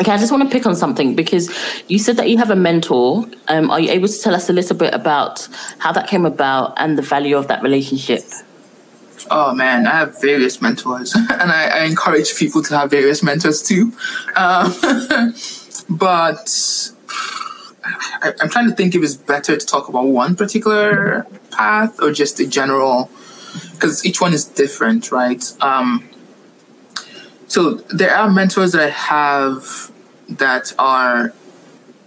Okay, 0.00 0.12
I 0.12 0.16
just 0.16 0.32
want 0.32 0.42
to 0.44 0.48
pick 0.48 0.66
on 0.66 0.74
something 0.74 1.14
because 1.14 1.50
you 1.88 1.98
said 1.98 2.16
that 2.16 2.30
you 2.30 2.38
have 2.38 2.50
a 2.50 2.56
mentor. 2.56 3.26
Um, 3.48 3.70
are 3.70 3.78
you 3.78 3.90
able 3.90 4.08
to 4.08 4.18
tell 4.18 4.34
us 4.34 4.48
a 4.48 4.52
little 4.52 4.76
bit 4.76 4.94
about 4.94 5.46
how 5.78 5.92
that 5.92 6.08
came 6.08 6.24
about 6.24 6.72
and 6.78 6.96
the 6.96 7.02
value 7.02 7.36
of 7.36 7.48
that 7.48 7.62
relationship? 7.62 8.22
Oh 9.32 9.54
man, 9.54 9.86
I 9.86 9.92
have 9.92 10.20
various 10.20 10.60
mentors, 10.60 11.14
and 11.14 11.52
I, 11.52 11.68
I, 11.68 11.84
encourage 11.84 12.36
people 12.36 12.62
to 12.64 12.76
have 12.76 12.90
various 12.90 13.22
mentors 13.22 13.62
too. 13.62 13.92
Um, 14.34 14.74
but 15.88 16.50
I, 18.22 18.32
am 18.40 18.48
trying 18.48 18.68
to 18.68 18.74
think 18.74 18.96
if 18.96 19.04
it's 19.04 19.14
better 19.14 19.56
to 19.56 19.64
talk 19.64 19.88
about 19.88 20.06
one 20.06 20.34
particular 20.34 21.26
path 21.52 22.02
or 22.02 22.12
just 22.12 22.40
a 22.40 22.46
general, 22.46 23.08
because 23.72 24.04
each 24.04 24.20
one 24.20 24.32
is 24.32 24.44
different, 24.44 25.12
right? 25.12 25.44
Um, 25.60 26.08
so 27.46 27.74
there 27.90 28.14
are 28.14 28.28
mentors 28.28 28.72
that 28.72 28.82
I 28.82 28.90
have 28.90 29.92
that 30.28 30.72
are 30.78 31.32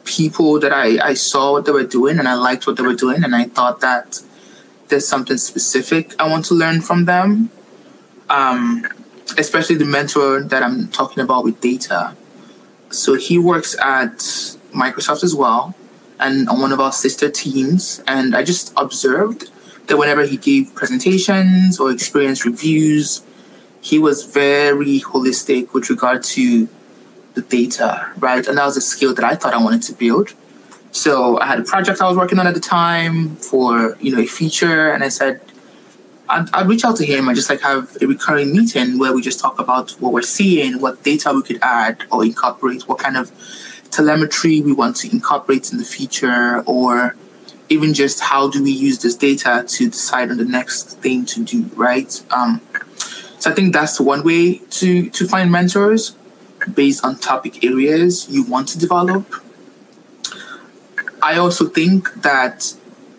people 0.03 0.59
that 0.59 0.73
I, 0.73 1.05
I 1.05 1.13
saw 1.13 1.53
what 1.53 1.65
they 1.65 1.71
were 1.71 1.85
doing 1.85 2.19
and 2.19 2.27
I 2.27 2.35
liked 2.35 2.67
what 2.67 2.77
they 2.77 2.83
were 2.83 2.93
doing 2.93 3.23
and 3.23 3.35
I 3.35 3.45
thought 3.45 3.81
that 3.81 4.21
there's 4.93 5.07
something 5.07 5.37
specific 5.37 6.13
I 6.21 6.29
want 6.29 6.45
to 6.45 6.53
learn 6.53 6.81
from 6.81 7.05
them. 7.05 7.49
Um, 8.29 8.85
especially 9.37 9.75
the 9.75 9.85
mentor 9.85 10.43
that 10.43 10.63
I'm 10.63 10.87
talking 10.89 11.23
about 11.23 11.43
with 11.43 11.59
data. 11.61 12.15
So 12.89 13.15
he 13.15 13.37
works 13.37 13.75
at 13.79 14.17
Microsoft 14.71 15.23
as 15.23 15.35
well 15.35 15.75
and 16.19 16.47
on 16.47 16.61
one 16.61 16.71
of 16.71 16.79
our 16.79 16.91
sister 16.91 17.29
teams. 17.29 18.03
And 18.07 18.35
I 18.35 18.43
just 18.43 18.73
observed 18.77 19.49
that 19.87 19.97
whenever 19.97 20.25
he 20.25 20.37
gave 20.37 20.73
presentations 20.75 21.79
or 21.79 21.91
experience 21.91 22.45
reviews, 22.45 23.23
he 23.81 23.99
was 23.99 24.23
very 24.23 24.99
holistic 24.99 25.73
with 25.73 25.89
regard 25.89 26.23
to 26.23 26.69
the 27.33 27.41
data, 27.41 28.11
right? 28.19 28.45
And 28.47 28.57
that 28.57 28.65
was 28.65 28.77
a 28.77 28.81
skill 28.81 29.13
that 29.15 29.25
I 29.25 29.35
thought 29.35 29.53
I 29.53 29.63
wanted 29.63 29.81
to 29.83 29.93
build. 29.93 30.33
So 30.93 31.39
I 31.39 31.47
had 31.47 31.59
a 31.59 31.63
project 31.63 32.01
I 32.01 32.07
was 32.07 32.15
working 32.15 32.37
on 32.37 32.45
at 32.45 32.53
the 32.53 32.59
time 32.59 33.35
for, 33.37 33.97
you 33.99 34.15
know, 34.15 34.21
a 34.21 34.27
feature, 34.27 34.91
and 34.91 35.03
I 35.03 35.09
said, 35.09 35.41
I'd, 36.29 36.53
I'd, 36.53 36.67
reach 36.67 36.85
out 36.85 36.95
to 36.97 37.05
him 37.05 37.27
and 37.27 37.35
just 37.35 37.49
like 37.49 37.61
have 37.61 37.97
a 37.99 38.05
recurring 38.05 38.53
meeting 38.53 38.99
where 38.99 39.11
we 39.11 39.21
just 39.23 39.39
talk 39.39 39.57
about 39.59 39.91
what 39.93 40.13
we're 40.13 40.21
seeing, 40.21 40.79
what 40.79 41.03
data 41.03 41.33
we 41.33 41.41
could 41.41 41.59
add 41.63 42.03
or 42.11 42.23
incorporate, 42.23 42.87
what 42.87 42.99
kind 42.99 43.17
of 43.17 43.31
telemetry 43.89 44.61
we 44.61 44.71
want 44.71 44.95
to 44.97 45.11
incorporate 45.11 45.71
in 45.71 45.79
the 45.79 45.83
future, 45.83 46.63
or 46.67 47.15
even 47.69 47.95
just 47.95 48.19
how 48.21 48.47
do 48.47 48.63
we 48.63 48.71
use 48.71 48.99
this 48.99 49.15
data 49.15 49.65
to 49.67 49.89
decide 49.89 50.29
on 50.29 50.37
the 50.37 50.45
next 50.45 50.99
thing 50.99 51.25
to 51.25 51.43
do, 51.43 51.63
right? 51.75 52.23
Um, 52.29 52.61
So 53.39 53.51
I 53.51 53.55
think 53.55 53.73
that's 53.73 53.99
one 53.99 54.23
way 54.23 54.59
to 54.79 55.09
to 55.09 55.27
find 55.27 55.51
mentors 55.51 56.15
based 56.75 57.03
on 57.03 57.17
topic 57.17 57.65
areas 57.65 58.29
you 58.29 58.43
want 58.43 58.69
to 58.69 58.77
develop. 58.77 59.25
I 61.23 61.37
also 61.37 61.69
think 61.69 62.13
that 62.15 62.75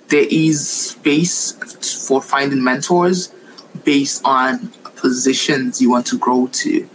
there 0.08 0.26
is 0.30 0.68
space 0.68 2.06
for 2.06 2.20
finding 2.20 2.62
mentors 2.62 3.32
based 3.82 4.20
on 4.26 4.68
positions 4.96 5.80
you 5.80 5.88
want 5.90 6.06
to 6.08 6.18
grow 6.18 6.48
to. 6.48 6.86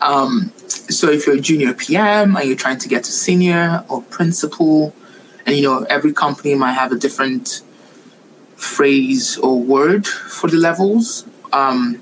Um, 0.00 0.50
so 0.66 1.10
if 1.10 1.26
you're 1.26 1.36
a 1.36 1.40
junior 1.40 1.74
PM 1.74 2.34
and 2.34 2.48
you're 2.48 2.56
trying 2.56 2.78
to 2.78 2.88
get 2.88 3.04
to 3.04 3.12
senior 3.12 3.84
or 3.90 4.00
principal, 4.04 4.94
and 5.44 5.54
you 5.54 5.64
know 5.64 5.84
every 5.90 6.14
company 6.14 6.54
might 6.54 6.72
have 6.72 6.92
a 6.92 6.96
different 6.96 7.60
phrase 8.56 9.36
or 9.36 9.60
word 9.60 10.06
for 10.06 10.48
the 10.48 10.56
levels. 10.56 11.26
Um, 11.52 12.00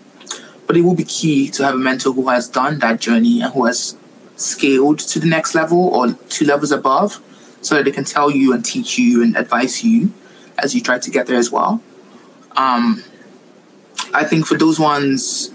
but 0.69 0.77
it 0.77 0.83
will 0.83 0.95
be 0.95 1.05
key 1.05 1.51
to 1.51 1.65
have 1.65 1.75
a 1.75 1.79
mentor 1.79 2.13
who 2.13 2.29
has 2.29 2.49
done 2.49 2.79
that 2.79 3.01
journey 3.01 3.43
and 3.43 3.53
who 3.53 3.67
has 3.67 3.97
scaled 4.37 5.01
to 5.01 5.19
the 5.19 5.27
next 5.27 5.57
level 5.57 5.89
or 5.89 6.13
two 6.29 6.45
levels 6.45 6.71
above 6.71 7.21
so 7.67 7.75
that 7.75 7.85
they 7.85 7.91
can 7.91 8.05
tell 8.05 8.31
you 8.31 8.53
and 8.53 8.65
teach 8.65 8.97
you 8.97 9.25
and 9.25 9.37
advise 9.37 9.83
you 9.83 10.13
as 10.59 10.73
you 10.73 10.81
try 10.81 11.01
to 11.01 11.11
get 11.11 11.27
there 11.27 11.37
as 11.37 11.51
well. 11.51 11.83
Um, 12.57 13.03
I 14.15 14.23
think 14.25 14.47
for 14.47 14.57
those 14.57 14.79
ones, 14.79 15.51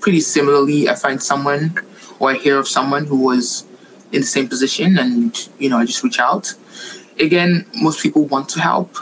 pretty 0.00 0.20
similarly, 0.20 0.88
I 0.88 0.94
find 0.94 1.20
someone 1.20 1.76
or 2.20 2.30
I 2.30 2.34
hear 2.34 2.56
of 2.56 2.68
someone 2.68 3.06
who 3.06 3.16
was 3.16 3.66
in 4.12 4.20
the 4.20 4.26
same 4.26 4.48
position 4.48 4.96
and, 4.96 5.48
you 5.58 5.68
know, 5.68 5.78
I 5.78 5.86
just 5.86 6.04
reach 6.04 6.20
out. 6.20 6.54
Again, 7.18 7.66
most 7.74 8.00
people 8.00 8.24
want 8.26 8.48
to 8.50 8.60
help. 8.60 8.96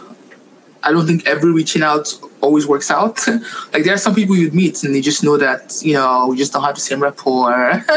I 0.82 0.92
don't 0.92 1.06
think 1.06 1.26
every 1.26 1.52
reaching 1.52 1.82
out 1.82 2.18
always 2.40 2.66
works 2.66 2.90
out. 2.90 3.26
like 3.74 3.84
there 3.84 3.92
are 3.92 3.98
some 3.98 4.14
people 4.14 4.34
you'd 4.36 4.54
meet 4.54 4.82
and 4.84 4.96
you 4.96 5.02
just 5.02 5.22
know 5.22 5.36
that, 5.36 5.78
you 5.82 5.92
know, 5.92 6.28
we 6.28 6.38
just 6.38 6.54
don't 6.54 6.64
have 6.64 6.76
the 6.76 6.80
same 6.80 7.02
rapport. 7.02 7.84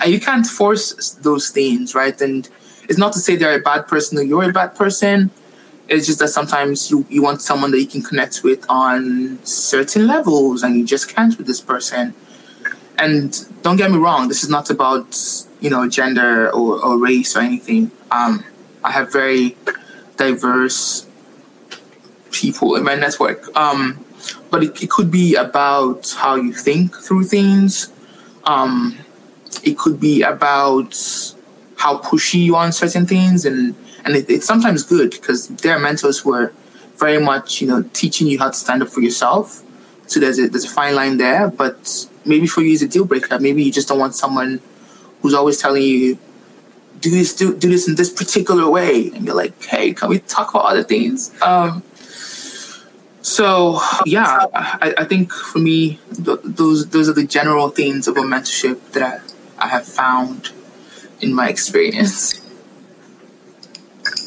and 0.00 0.06
you 0.10 0.18
can't 0.18 0.46
force 0.46 1.10
those 1.20 1.50
things, 1.50 1.94
right? 1.94 2.18
And 2.22 2.48
it's 2.88 2.98
not 2.98 3.12
to 3.14 3.18
say 3.18 3.36
they're 3.36 3.58
a 3.58 3.62
bad 3.62 3.86
person 3.86 4.18
or 4.18 4.22
you're 4.22 4.48
a 4.48 4.52
bad 4.52 4.74
person. 4.74 5.30
It's 5.88 6.06
just 6.06 6.18
that 6.20 6.28
sometimes 6.28 6.90
you, 6.90 7.04
you 7.10 7.22
want 7.22 7.42
someone 7.42 7.70
that 7.72 7.80
you 7.80 7.86
can 7.86 8.02
connect 8.02 8.42
with 8.42 8.64
on 8.68 9.38
certain 9.44 10.06
levels 10.06 10.62
and 10.62 10.76
you 10.76 10.84
just 10.84 11.14
can't 11.14 11.36
with 11.36 11.46
this 11.46 11.60
person. 11.60 12.14
And 12.96 13.36
don't 13.62 13.76
get 13.76 13.90
me 13.90 13.98
wrong, 13.98 14.28
this 14.28 14.42
is 14.44 14.48
not 14.48 14.70
about, 14.70 15.18
you 15.60 15.68
know, 15.68 15.88
gender 15.88 16.50
or, 16.50 16.82
or 16.82 16.98
race 16.98 17.36
or 17.36 17.40
anything. 17.40 17.90
Um, 18.10 18.44
I 18.82 18.92
have 18.92 19.12
very 19.12 19.56
diverse 20.16 21.06
people 22.30 22.76
in 22.76 22.84
my 22.84 22.94
network. 22.94 23.54
Um, 23.56 24.04
but 24.50 24.62
it, 24.62 24.82
it, 24.82 24.90
could 24.90 25.10
be 25.10 25.34
about 25.34 26.14
how 26.16 26.36
you 26.36 26.52
think 26.52 26.94
through 26.94 27.24
things. 27.24 27.92
Um, 28.44 28.98
it 29.62 29.76
could 29.76 29.98
be 29.98 30.22
about 30.22 30.94
how 31.76 31.98
pushy 31.98 32.40
you 32.40 32.56
are 32.56 32.64
on 32.64 32.72
certain 32.72 33.06
things, 33.06 33.44
and 33.44 33.74
and 34.04 34.16
it, 34.16 34.30
it's 34.30 34.46
sometimes 34.46 34.82
good 34.82 35.10
because 35.10 35.48
there 35.48 35.74
are 35.76 35.78
mentors 35.78 36.20
who 36.20 36.34
are 36.34 36.52
very 36.96 37.20
much 37.20 37.60
you 37.60 37.66
know 37.66 37.82
teaching 37.92 38.26
you 38.26 38.38
how 38.38 38.48
to 38.48 38.56
stand 38.56 38.82
up 38.82 38.88
for 38.88 39.00
yourself. 39.00 39.62
So 40.06 40.20
there's 40.20 40.38
a 40.38 40.48
there's 40.48 40.64
a 40.64 40.70
fine 40.70 40.94
line 40.94 41.16
there, 41.16 41.50
but 41.50 42.06
maybe 42.24 42.46
for 42.46 42.62
you 42.62 42.72
it's 42.72 42.82
a 42.82 42.88
deal 42.88 43.04
breaker. 43.04 43.38
Maybe 43.38 43.62
you 43.62 43.72
just 43.72 43.88
don't 43.88 43.98
want 43.98 44.14
someone 44.14 44.60
who's 45.22 45.34
always 45.34 45.60
telling 45.60 45.82
you 45.82 46.18
do 47.00 47.10
this 47.10 47.34
do, 47.34 47.56
do 47.56 47.68
this 47.68 47.86
in 47.88 47.96
this 47.96 48.10
particular 48.10 48.68
way, 48.68 49.10
and 49.10 49.26
you're 49.26 49.34
like, 49.34 49.62
hey, 49.64 49.92
can 49.92 50.08
we 50.08 50.18
talk 50.20 50.50
about 50.50 50.64
other 50.64 50.82
things? 50.82 51.30
Um, 51.42 51.82
so 53.20 53.80
yeah, 54.06 54.46
I, 54.54 54.94
I 54.98 55.04
think 55.04 55.32
for 55.32 55.58
me, 55.58 55.98
th- 56.14 56.40
those 56.44 56.88
those 56.88 57.08
are 57.08 57.12
the 57.12 57.26
general 57.26 57.68
themes 57.70 58.06
of 58.08 58.16
a 58.16 58.20
mentorship 58.20 58.92
that 58.92 59.22
I, 59.58 59.64
I 59.64 59.68
have 59.68 59.86
found 59.86 60.52
in 61.20 61.32
my 61.34 61.48
experience. 61.48 62.40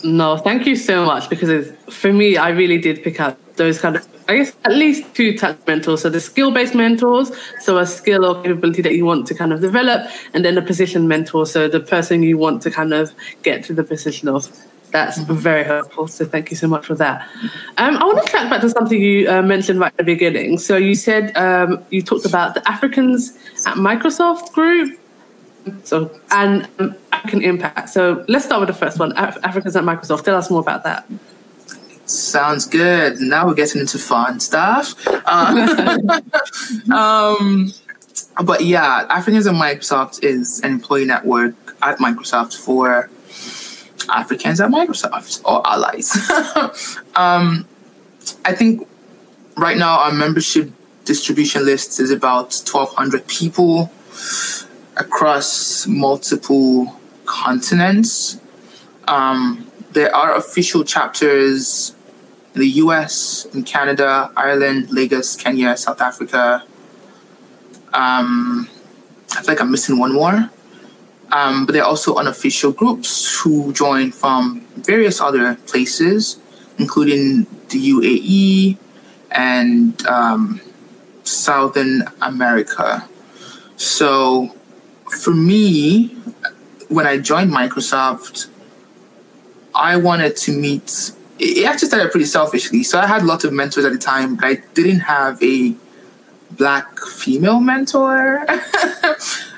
No, 0.03 0.37
thank 0.37 0.65
you 0.65 0.75
so 0.75 1.05
much 1.05 1.29
because 1.29 1.71
for 1.89 2.13
me, 2.13 2.37
I 2.37 2.49
really 2.49 2.77
did 2.77 3.03
pick 3.03 3.19
up 3.19 3.37
those 3.55 3.79
kind 3.79 3.95
of, 3.95 4.07
I 4.29 4.37
guess, 4.37 4.53
at 4.63 4.73
least 4.73 5.13
two 5.15 5.37
types 5.37 5.59
of 5.59 5.67
mentors. 5.67 6.01
So 6.01 6.09
the 6.09 6.19
skill 6.19 6.51
based 6.51 6.75
mentors, 6.75 7.31
so 7.59 7.77
a 7.77 7.85
skill 7.85 8.25
or 8.25 8.41
capability 8.43 8.81
that 8.83 8.95
you 8.95 9.05
want 9.05 9.27
to 9.27 9.33
kind 9.33 9.51
of 9.51 9.61
develop, 9.61 10.09
and 10.33 10.45
then 10.45 10.57
a 10.57 10.61
position 10.61 11.07
mentor, 11.07 11.45
so 11.45 11.67
the 11.67 11.79
person 11.79 12.23
you 12.23 12.37
want 12.37 12.61
to 12.63 12.71
kind 12.71 12.93
of 12.93 13.13
get 13.43 13.63
to 13.65 13.73
the 13.73 13.83
position 13.83 14.27
of. 14.29 14.49
That's 14.91 15.19
mm-hmm. 15.19 15.33
very 15.33 15.65
helpful. 15.65 16.07
So 16.07 16.25
thank 16.25 16.49
you 16.49 16.55
so 16.55 16.65
much 16.65 16.85
for 16.85 16.95
that. 16.95 17.27
Um, 17.77 17.97
I 17.97 18.05
want 18.05 18.23
to 18.23 18.31
track 18.31 18.49
back 18.49 18.61
to 18.61 18.69
something 18.69 19.01
you 19.01 19.29
uh, 19.29 19.41
mentioned 19.41 19.81
right 19.81 19.91
at 19.91 19.97
the 19.97 20.03
beginning. 20.05 20.57
So 20.59 20.77
you 20.77 20.95
said 20.95 21.35
um, 21.35 21.83
you 21.89 22.01
talked 22.01 22.25
about 22.25 22.53
the 22.53 22.65
Africans 22.65 23.37
at 23.65 23.75
Microsoft 23.75 24.53
Group. 24.53 24.97
So 25.83 26.19
and 26.31 26.67
um, 26.79 26.95
African 27.11 27.43
impact. 27.43 27.89
So 27.89 28.25
let's 28.27 28.45
start 28.45 28.61
with 28.61 28.67
the 28.67 28.73
first 28.73 28.99
one. 28.99 29.11
Af- 29.17 29.37
Africans 29.43 29.75
at 29.75 29.83
Microsoft. 29.83 30.23
Tell 30.23 30.35
us 30.35 30.49
more 30.49 30.61
about 30.61 30.83
that. 30.83 31.09
Sounds 32.05 32.65
good. 32.65 33.19
Now 33.19 33.47
we're 33.47 33.53
getting 33.53 33.81
into 33.81 33.97
fun 33.97 34.39
stuff. 34.39 34.95
Uh, 35.07 36.21
um, 36.91 37.73
but 38.43 38.63
yeah, 38.63 39.05
Africans 39.09 39.45
at 39.47 39.55
Microsoft 39.55 40.23
is 40.23 40.61
an 40.61 40.71
employee 40.71 41.05
network 41.05 41.55
at 41.81 41.97
Microsoft 41.97 42.55
for 42.55 43.09
Africans 44.09 44.61
at 44.61 44.69
Microsoft 44.69 45.41
or 45.43 45.67
allies. 45.67 46.15
um, 47.15 47.67
I 48.45 48.53
think 48.53 48.87
right 49.57 49.77
now 49.77 49.99
our 49.99 50.11
membership 50.11 50.71
distribution 51.03 51.65
list 51.65 51.99
is 51.99 52.11
about 52.11 52.53
1,200 52.53 53.27
people 53.27 53.91
across 54.97 55.87
multiple 55.87 56.99
continents. 57.25 58.39
Um, 59.07 59.71
there 59.91 60.13
are 60.13 60.35
official 60.35 60.83
chapters 60.83 61.95
in 62.53 62.61
the 62.61 62.69
US, 62.83 63.45
in 63.53 63.63
Canada, 63.63 64.31
Ireland, 64.35 64.91
Lagos, 64.91 65.35
Kenya, 65.35 65.77
South 65.77 66.01
Africa. 66.01 66.63
Um, 67.93 68.69
I 69.31 69.41
feel 69.41 69.45
like 69.47 69.61
I'm 69.61 69.71
missing 69.71 69.97
one 69.97 70.13
more. 70.13 70.49
Um, 71.31 71.65
but 71.65 71.73
there 71.73 71.83
are 71.83 71.89
also 71.89 72.15
unofficial 72.15 72.71
groups 72.71 73.41
who 73.41 73.73
join 73.73 74.11
from 74.11 74.61
various 74.77 75.19
other 75.19 75.55
places, 75.67 76.39
including 76.77 77.45
the 77.69 77.91
UAE 77.91 78.77
and 79.31 80.05
um, 80.07 80.61
Southern 81.23 82.03
America. 82.21 83.07
So 83.75 84.56
for 85.09 85.33
me, 85.33 86.15
when 86.89 87.05
I 87.05 87.17
joined 87.17 87.51
Microsoft, 87.51 88.47
I 89.75 89.97
wanted 89.97 90.35
to 90.37 90.51
meet. 90.51 91.11
It 91.39 91.65
actually 91.65 91.89
started 91.89 92.11
pretty 92.11 92.25
selfishly. 92.25 92.83
So 92.83 92.99
I 92.99 93.05
had 93.05 93.23
lots 93.23 93.43
of 93.43 93.53
mentors 93.53 93.85
at 93.85 93.91
the 93.91 93.99
time, 93.99 94.35
but 94.35 94.45
I 94.45 94.55
didn't 94.73 95.01
have 95.01 95.41
a 95.43 95.75
black 96.51 96.99
female 96.99 97.59
mentor. 97.59 98.45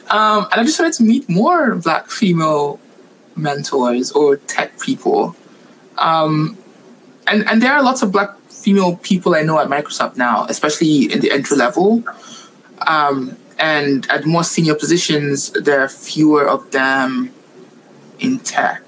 Um, 0.09 0.47
and 0.51 0.61
I 0.61 0.63
just 0.63 0.79
wanted 0.79 0.93
to 0.95 1.03
meet 1.03 1.29
more 1.29 1.75
black 1.75 2.09
female 2.09 2.79
mentors 3.35 4.11
or 4.11 4.37
tech 4.37 4.79
people. 4.79 5.35
Um, 5.97 6.57
and, 7.27 7.47
and 7.47 7.61
there 7.61 7.73
are 7.73 7.83
lots 7.83 8.01
of 8.01 8.11
black 8.11 8.35
female 8.49 8.95
people 8.97 9.35
I 9.35 9.43
know 9.43 9.59
at 9.59 9.67
Microsoft 9.67 10.17
now, 10.17 10.45
especially 10.49 11.11
in 11.11 11.19
the 11.19 11.31
entry 11.31 11.57
level. 11.57 12.03
Um, 12.87 13.37
and 13.59 14.09
at 14.09 14.25
more 14.25 14.43
senior 14.43 14.75
positions, 14.75 15.51
there 15.51 15.81
are 15.81 15.89
fewer 15.89 16.47
of 16.47 16.71
them 16.71 17.33
in 18.19 18.39
tech. 18.39 18.81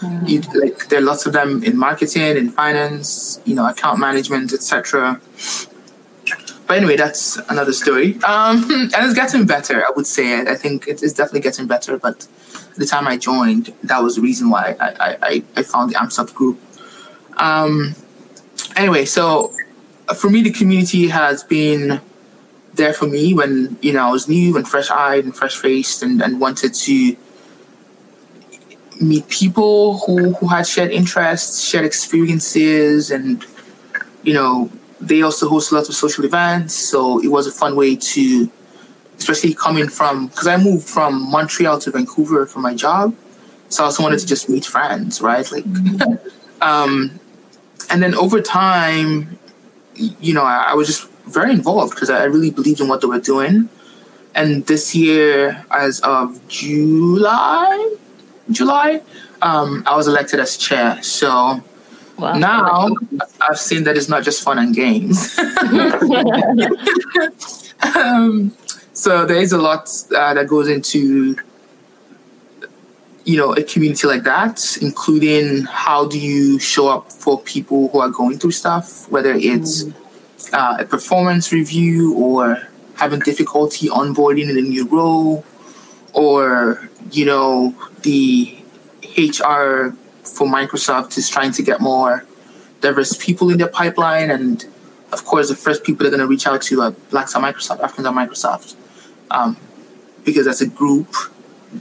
Mm. 0.00 0.28
You, 0.28 0.40
like 0.60 0.88
there 0.88 0.98
are 0.98 1.02
lots 1.02 1.24
of 1.26 1.32
them 1.32 1.64
in 1.64 1.78
marketing, 1.78 2.36
in 2.36 2.50
finance, 2.50 3.40
you 3.44 3.54
know, 3.54 3.68
account 3.68 3.98
management, 3.98 4.52
etc. 4.52 5.20
But 6.66 6.78
anyway, 6.78 6.96
that's 6.96 7.36
another 7.48 7.72
story. 7.72 8.16
Um, 8.24 8.64
and 8.70 8.92
it's 8.94 9.14
getting 9.14 9.46
better, 9.46 9.84
I 9.84 9.90
would 9.96 10.06
say. 10.06 10.40
I 10.40 10.54
think 10.54 10.86
it 10.86 11.02
is 11.02 11.14
definitely 11.14 11.40
getting 11.40 11.66
better. 11.66 11.98
But 11.98 12.26
the 12.76 12.86
time 12.86 13.06
I 13.06 13.16
joined, 13.16 13.72
that 13.82 14.02
was 14.02 14.16
the 14.16 14.22
reason 14.22 14.50
why 14.50 14.76
I, 14.80 15.16
I, 15.22 15.42
I 15.56 15.62
found 15.62 15.90
the 15.90 15.94
AMSUP 15.96 16.34
group. 16.34 16.60
Um, 17.38 17.94
anyway, 18.76 19.04
so 19.04 19.52
for 20.14 20.28
me, 20.28 20.42
the 20.42 20.52
community 20.52 21.08
has 21.08 21.42
been 21.42 22.00
there 22.74 22.92
for 22.92 23.06
me 23.06 23.34
when 23.34 23.76
you 23.80 23.92
know 23.92 24.08
I 24.08 24.10
was 24.10 24.28
new 24.28 24.56
and 24.56 24.66
fresh 24.66 24.90
eyed 24.90 25.24
and 25.24 25.34
fresh 25.36 25.56
faced 25.56 26.02
and, 26.02 26.22
and 26.22 26.40
wanted 26.40 26.74
to 26.74 27.16
meet 29.00 29.28
people 29.28 29.98
who, 29.98 30.34
who 30.34 30.46
had 30.46 30.66
shared 30.66 30.90
interests, 30.90 31.62
shared 31.62 31.84
experiences, 31.84 33.10
and 33.10 33.44
you 34.22 34.34
know 34.34 34.70
they 35.00 35.22
also 35.22 35.48
host 35.48 35.72
a 35.72 35.74
lot 35.74 35.88
of 35.88 35.94
social 35.94 36.24
events. 36.24 36.74
So 36.74 37.22
it 37.22 37.28
was 37.28 37.46
a 37.46 37.52
fun 37.52 37.76
way 37.76 37.96
to, 37.96 38.50
especially 39.18 39.54
coming 39.54 39.88
from, 39.88 40.28
because 40.28 40.46
I 40.46 40.56
moved 40.56 40.88
from 40.88 41.30
Montreal 41.30 41.78
to 41.80 41.90
Vancouver 41.90 42.46
for 42.46 42.60
my 42.60 42.74
job. 42.74 43.14
So 43.68 43.82
I 43.82 43.86
also 43.86 44.02
wanted 44.02 44.20
to 44.20 44.26
just 44.26 44.48
meet 44.48 44.64
friends, 44.64 45.20
right? 45.20 45.50
Like, 45.50 45.64
um, 46.62 47.18
and 47.90 48.02
then 48.02 48.14
over 48.14 48.40
time, 48.40 49.38
you 49.94 50.32
know, 50.32 50.44
I, 50.44 50.68
I 50.70 50.74
was 50.74 50.86
just 50.86 51.10
very 51.26 51.52
involved 51.52 51.94
because 51.94 52.10
I 52.10 52.24
really 52.24 52.50
believed 52.50 52.80
in 52.80 52.88
what 52.88 53.00
they 53.00 53.06
were 53.06 53.20
doing. 53.20 53.68
And 54.34 54.66
this 54.66 54.94
year, 54.94 55.64
as 55.70 56.00
of 56.00 56.46
July, 56.48 57.94
July, 58.50 59.00
um, 59.42 59.84
I 59.86 59.96
was 59.96 60.08
elected 60.08 60.40
as 60.40 60.56
chair. 60.56 61.00
So 61.02 61.62
wow. 62.18 62.32
now 62.34 62.88
I've 63.40 63.58
seen 63.58 63.84
that 63.84 63.96
it's 63.96 64.08
not 64.08 64.24
just 64.24 64.42
fun 64.42 64.58
and 64.58 64.74
games. 64.74 65.38
um, 67.96 68.56
so 68.92 69.24
there 69.24 69.36
is 69.36 69.52
a 69.52 69.58
lot 69.58 69.88
uh, 70.14 70.34
that 70.34 70.48
goes 70.48 70.68
into 70.68 71.36
you 73.24 73.38
know 73.38 73.54
a 73.54 73.62
community 73.62 74.06
like 74.06 74.24
that 74.24 74.76
including 74.82 75.64
how 75.64 76.06
do 76.06 76.18
you 76.18 76.58
show 76.58 76.88
up 76.88 77.10
for 77.10 77.40
people 77.40 77.88
who 77.88 77.98
are 77.98 78.10
going 78.10 78.38
through 78.38 78.50
stuff 78.50 79.10
whether 79.10 79.32
it's 79.32 79.84
mm. 79.84 79.94
Uh, 80.52 80.76
a 80.78 80.84
performance 80.84 81.52
review 81.52 82.14
or 82.14 82.68
having 82.96 83.20
difficulty 83.20 83.88
onboarding 83.88 84.48
in 84.50 84.58
a 84.58 84.60
new 84.60 84.86
role 84.88 85.44
or 86.12 86.88
you 87.10 87.24
know 87.24 87.74
the 88.02 88.56
hr 89.18 89.94
for 90.22 90.46
microsoft 90.46 91.18
is 91.18 91.28
trying 91.28 91.52
to 91.52 91.62
get 91.62 91.80
more 91.80 92.24
diverse 92.80 93.16
people 93.16 93.50
in 93.50 93.58
their 93.58 93.68
pipeline 93.68 94.30
and 94.30 94.66
of 95.12 95.24
course 95.24 95.48
the 95.48 95.56
first 95.56 95.84
people 95.84 96.04
they're 96.04 96.10
going 96.10 96.20
to 96.20 96.26
reach 96.26 96.46
out 96.46 96.62
to 96.62 96.80
are 96.82 96.92
blacks 97.10 97.34
at 97.34 97.42
microsoft 97.42 97.80
africans 97.80 98.06
at 98.06 98.14
microsoft. 98.14 98.76
Um, 99.30 99.56
because 100.24 100.46
as 100.46 100.60
a 100.60 100.66
group 100.66 101.08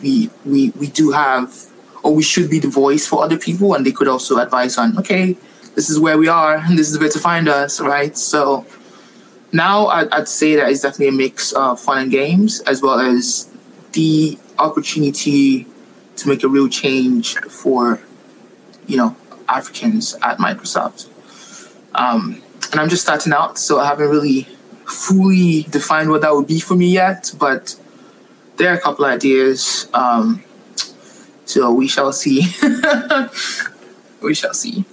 we 0.02 0.30
we 0.46 0.72
we 0.72 0.88
do 0.88 1.12
have 1.12 1.54
or 2.04 2.14
we 2.14 2.24
should 2.24 2.50
be 2.50 2.60
the 2.60 2.68
voice 2.68 3.08
for 3.08 3.24
other 3.24 3.38
people 3.38 3.74
and 3.74 3.86
they 3.86 3.92
could 3.92 4.08
also 4.08 4.38
advise 4.38 4.78
on 4.78 4.98
okay 4.98 5.38
this 5.76 5.90
is 5.90 6.00
where 6.00 6.18
we 6.18 6.28
are 6.28 6.56
and 6.56 6.78
this 6.78 6.90
is 6.90 7.00
where 7.00 7.10
to 7.10 7.20
find 7.20 7.48
us 7.48 7.80
right 7.80 8.18
so 8.18 8.66
now 9.52 9.88
I'd, 9.88 10.10
I'd 10.10 10.28
say 10.28 10.56
that 10.56 10.70
it's 10.70 10.82
definitely 10.82 11.10
a 11.10 11.12
mix 11.12 11.52
of 11.54 11.80
fun 11.80 12.00
and 12.00 12.12
games 12.12 12.62
as 12.62 12.82
well 12.82 13.00
as 13.00 13.50
the 13.94 14.38
opportunity 14.60 15.68
to 16.16 16.30
make 16.30 16.44
a 16.44 16.48
real 16.48 16.68
change 16.68 17.38
for 17.40 18.00
you 18.88 18.98
know 18.98 19.16
africans 19.50 20.16
at 20.22 20.38
microsoft 20.38 21.08
um, 21.96 22.42
and 22.72 22.80
i'm 22.80 22.90
just 22.90 23.04
starting 23.04 23.34
out 23.34 23.58
so 23.58 23.80
i 23.80 23.86
haven't 23.86 24.10
really 24.10 24.48
fully 24.86 25.64
defined 25.64 26.10
what 26.10 26.22
that 26.22 26.34
would 26.34 26.48
be 26.48 26.60
for 26.60 26.76
me 26.76 26.88
yet 26.88 27.34
but 27.40 27.76
there 28.58 28.72
are 28.72 28.76
a 28.76 28.82
couple 28.82 29.06
ideas. 29.06 29.90
Um, 29.94 30.44
so 31.46 31.74
we 31.74 31.88
shall 31.88 32.14
see. 32.14 32.44
we 34.22 34.34
shall 34.34 34.54
see. 34.54 34.86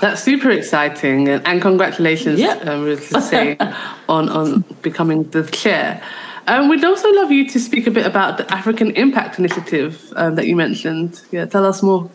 That's 0.00 0.22
super 0.22 0.50
exciting, 0.50 1.28
and, 1.28 1.46
and 1.46 1.60
congratulations, 1.60 2.40
yeah. 2.40 2.54
um, 2.54 2.96
say, 2.98 3.56
on 4.08 4.28
on 4.28 4.64
becoming 4.82 5.24
the 5.30 5.44
chair. 5.44 6.02
Um, 6.46 6.68
we'd 6.68 6.84
also 6.84 7.12
love 7.12 7.30
you 7.30 7.48
to 7.50 7.60
speak 7.60 7.86
a 7.86 7.90
bit 7.90 8.06
about 8.06 8.38
the 8.38 8.50
African 8.52 8.90
Impact 8.92 9.38
Initiative 9.38 10.12
um, 10.16 10.34
that 10.34 10.46
you 10.46 10.56
mentioned. 10.56 11.22
Yeah, 11.30 11.44
tell 11.44 11.64
us 11.66 11.82
more. 11.82 12.10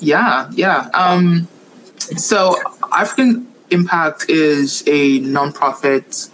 Yeah, 0.00 0.50
yeah. 0.52 0.88
Um, 0.94 1.46
so 2.16 2.56
African 2.92 3.46
Impact 3.70 4.26
is 4.28 4.82
a 4.86 5.20
nonprofit 5.20 6.30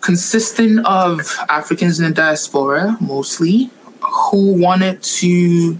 consisting 0.00 0.78
of 0.80 1.20
Africans 1.48 1.98
in 1.98 2.06
the 2.06 2.12
diaspora 2.12 2.96
mostly 3.00 3.70
who 4.00 4.60
wanted 4.60 5.02
to 5.02 5.78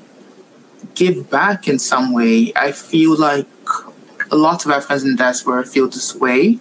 give 0.97 1.31
back 1.31 1.69
in 1.69 1.79
some 1.79 2.13
way. 2.13 2.53
I 2.57 2.73
feel 2.73 3.17
like 3.17 3.47
a 4.33 4.37
lot 4.37 4.65
of 4.65 4.73
Africans 4.73 5.05
in 5.05 5.13
the 5.13 5.17
diaspora 5.17 5.65
feel 5.65 5.87
this 5.87 6.15
way, 6.17 6.59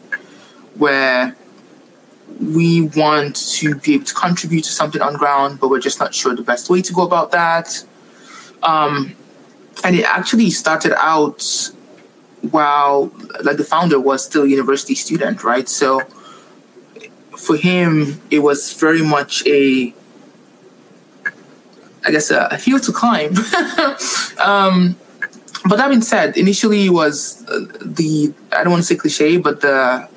where 0.75 1.35
we 2.39 2.81
want 2.81 3.35
to 3.59 3.75
be 3.75 3.95
able 3.95 4.05
to 4.05 4.13
contribute 4.13 4.63
to 4.65 4.71
something 4.71 5.01
on 5.01 5.15
ground, 5.15 5.59
but 5.59 5.69
we're 5.69 5.79
just 5.79 5.99
not 5.99 6.13
sure 6.13 6.35
the 6.35 6.43
best 6.43 6.69
way 6.69 6.81
to 6.81 6.93
go 6.93 7.01
about 7.01 7.31
that. 7.31 7.83
Um, 8.61 9.15
and 9.83 9.95
it 9.95 10.05
actually 10.05 10.49
started 10.51 10.93
out 10.97 11.71
while, 12.51 13.11
like, 13.43 13.57
the 13.57 13.63
founder 13.63 13.99
was 13.99 14.23
still 14.23 14.43
a 14.43 14.47
university 14.47 14.95
student, 14.95 15.43
right? 15.43 15.67
So 15.67 16.01
for 17.37 17.55
him, 17.55 18.21
it 18.29 18.39
was 18.39 18.73
very 18.73 19.01
much 19.01 19.45
a, 19.47 19.93
I 22.05 22.11
guess, 22.11 22.31
a, 22.31 22.47
a 22.51 22.57
hill 22.57 22.79
to 22.79 22.91
climb. 22.91 23.35
um, 24.39 24.95
but 25.67 25.77
that 25.77 25.89
being 25.89 26.01
said, 26.01 26.37
initially 26.37 26.85
it 26.85 26.89
was 26.91 27.43
uh, 27.47 27.65
the, 27.81 28.33
I 28.51 28.63
don't 28.63 28.71
want 28.71 28.83
to 28.83 28.87
say 28.87 28.95
cliche, 28.95 29.37
but 29.37 29.61
the 29.61 30.07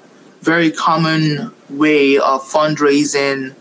very 0.43 0.70
common 0.70 1.53
way 1.70 2.18
of 2.18 2.43
fundraising 2.43 3.55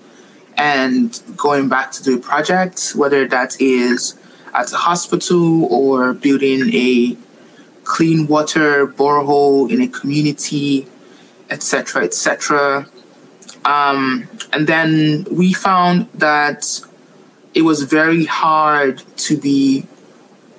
and 0.58 1.22
going 1.36 1.70
back 1.70 1.92
to 1.92 2.04
do 2.04 2.18
a 2.18 2.20
project, 2.20 2.94
whether 2.96 3.28
that 3.28 3.62
is 3.62 4.18
at 4.54 4.72
a 4.74 4.78
hospital 4.78 5.66
or 5.66 6.14
building 6.14 6.74
a 6.74 7.16
clean 7.84 8.28
water 8.28 8.88
borehole 8.88 9.72
in 9.72 9.82
a 9.82 9.88
community, 9.88 10.88
etc., 11.50 12.04
etc. 12.04 12.88
Um, 13.64 14.28
and 14.52 14.68
then 14.68 15.26
we 15.32 15.54
found 15.54 16.08
that 16.16 16.82
it 17.54 17.62
was 17.64 17.84
very 17.84 18.26
hard 18.26 19.04
to 19.18 19.38
be, 19.38 19.86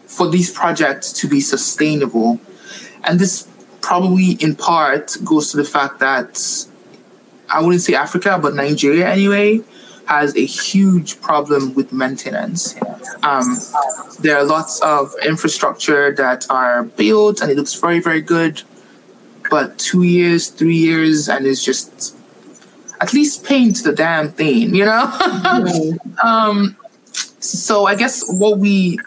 for 0.06 0.28
these 0.28 0.50
projects 0.50 1.12
to 1.12 1.28
be 1.28 1.40
sustainable. 1.40 2.40
And 3.04 3.18
this 3.18 3.48
probably 3.80 4.32
in 4.32 4.54
part 4.54 5.16
goes 5.24 5.50
to 5.52 5.56
the 5.56 5.64
fact 5.64 6.00
that 6.00 6.66
I 7.50 7.62
wouldn't 7.62 7.82
say 7.82 7.94
Africa, 7.94 8.38
but 8.40 8.54
Nigeria 8.54 9.08
anyway, 9.08 9.62
has 10.06 10.36
a 10.36 10.44
huge 10.44 11.20
problem 11.20 11.74
with 11.74 11.92
maintenance. 11.92 12.74
Um, 13.22 13.58
there 14.20 14.36
are 14.38 14.44
lots 14.44 14.80
of 14.80 15.14
infrastructure 15.24 16.12
that 16.12 16.46
are 16.50 16.84
built 16.84 17.40
and 17.40 17.50
it 17.50 17.56
looks 17.56 17.74
very, 17.74 18.00
very 18.00 18.20
good, 18.20 18.62
but 19.50 19.78
two 19.78 20.02
years, 20.02 20.48
three 20.48 20.76
years, 20.76 21.28
and 21.28 21.46
it's 21.46 21.64
just 21.64 22.17
at 23.00 23.12
least 23.12 23.44
paint 23.44 23.82
the 23.84 23.92
damn 23.92 24.30
thing, 24.30 24.74
you 24.74 24.84
know? 24.84 25.06
mm-hmm. 25.06 26.18
um, 26.26 26.76
so 27.40 27.86
I 27.86 27.94
guess 27.94 28.24
what 28.28 28.58
we 28.58 28.98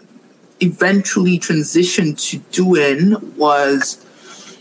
eventually 0.61 1.39
transitioned 1.39 2.21
to 2.29 2.37
doing 2.51 3.35
was 3.35 4.05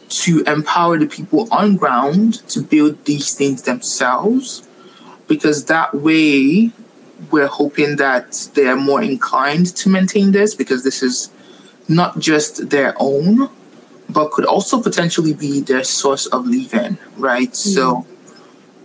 to 0.08 0.42
empower 0.46 0.98
the 0.98 1.06
people 1.06 1.46
on 1.52 1.76
ground 1.76 2.46
to 2.48 2.60
build 2.60 3.04
these 3.04 3.34
things 3.34 3.62
themselves 3.62 4.66
because 5.28 5.66
that 5.66 5.94
way 5.94 6.72
we're 7.30 7.46
hoping 7.46 7.96
that 7.96 8.48
they're 8.54 8.76
more 8.76 9.02
inclined 9.02 9.76
to 9.76 9.88
maintain 9.88 10.32
this 10.32 10.54
because 10.54 10.82
this 10.82 11.02
is 11.02 11.30
not 11.86 12.18
just 12.18 12.70
their 12.70 12.94
own 12.98 13.48
but 14.08 14.32
could 14.32 14.44
also 14.44 14.82
potentially 14.82 15.32
be 15.32 15.60
their 15.60 15.84
source 15.84 16.26
of 16.26 16.44
living 16.46 16.98
right 17.16 17.50
mm-hmm. 17.50 17.70
so 17.70 18.06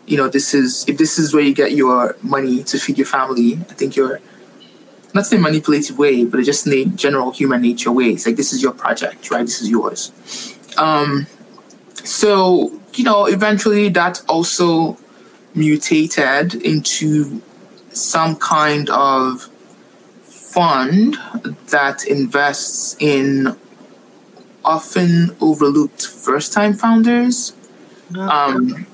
you 0.05 0.17
know, 0.17 0.27
this 0.27 0.53
is 0.53 0.87
if 0.87 0.97
this 0.97 1.17
is 1.17 1.33
where 1.33 1.43
you 1.43 1.53
get 1.53 1.71
your 1.71 2.15
money 2.21 2.63
to 2.63 2.77
feed 2.77 2.97
your 2.97 3.07
family, 3.07 3.53
I 3.53 3.73
think 3.73 3.95
you're 3.95 4.19
not 5.13 5.31
in 5.31 5.39
a 5.39 5.41
manipulative 5.41 5.97
way, 5.97 6.25
but 6.25 6.43
just 6.43 6.67
in 6.67 6.73
a 6.73 6.85
general 6.85 7.31
human 7.31 7.61
nature 7.61 7.91
way. 7.91 8.09
It's 8.09 8.25
like 8.25 8.35
this 8.35 8.53
is 8.53 8.61
your 8.61 8.73
project, 8.73 9.31
right? 9.31 9.45
This 9.45 9.61
is 9.61 9.69
yours. 9.69 10.11
Um, 10.77 11.27
so 12.03 12.79
you 12.93 13.03
know, 13.03 13.25
eventually 13.25 13.89
that 13.89 14.21
also 14.27 14.97
mutated 15.53 16.55
into 16.55 17.41
some 17.91 18.35
kind 18.35 18.89
of 18.89 19.49
fund 20.23 21.17
that 21.67 22.05
invests 22.05 22.95
in 22.99 23.55
often 24.63 25.35
overlooked 25.41 26.05
first 26.05 26.51
time 26.53 26.73
founders. 26.73 27.53
Um, 28.17 28.85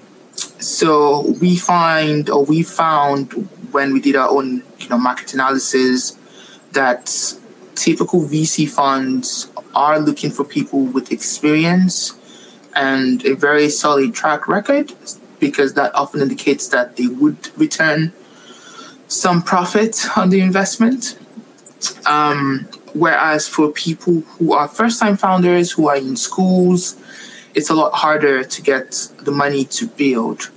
so 0.41 1.31
we 1.41 1.55
find, 1.57 2.29
or 2.29 2.45
we 2.45 2.63
found 2.63 3.33
when 3.71 3.93
we 3.93 4.01
did 4.01 4.15
our 4.15 4.29
own, 4.29 4.63
you 4.79 4.89
know, 4.89 4.97
market 4.97 5.33
analysis, 5.33 6.17
that 6.71 7.35
typical 7.75 8.21
VC 8.21 8.69
funds 8.69 9.51
are 9.73 9.99
looking 9.99 10.29
for 10.29 10.43
people 10.43 10.83
with 10.85 11.11
experience 11.11 12.13
and 12.75 13.25
a 13.25 13.35
very 13.35 13.69
solid 13.69 14.13
track 14.13 14.47
record, 14.47 14.93
because 15.39 15.73
that 15.73 15.93
often 15.95 16.21
indicates 16.21 16.67
that 16.69 16.95
they 16.95 17.07
would 17.07 17.49
return 17.57 18.13
some 19.07 19.41
profit 19.41 20.05
on 20.17 20.29
the 20.29 20.39
investment. 20.39 21.17
Um, 22.05 22.67
whereas 22.93 23.47
for 23.47 23.71
people 23.71 24.21
who 24.21 24.53
are 24.53 24.67
first 24.67 24.99
time 24.99 25.17
founders 25.17 25.71
who 25.71 25.87
are 25.87 25.97
in 25.97 26.15
schools 26.15 26.95
it's 27.53 27.69
a 27.69 27.73
lot 27.73 27.93
harder 27.93 28.43
to 28.43 28.61
get 28.61 29.09
the 29.19 29.31
money 29.31 29.65
to 29.65 29.87
build. 29.87 30.49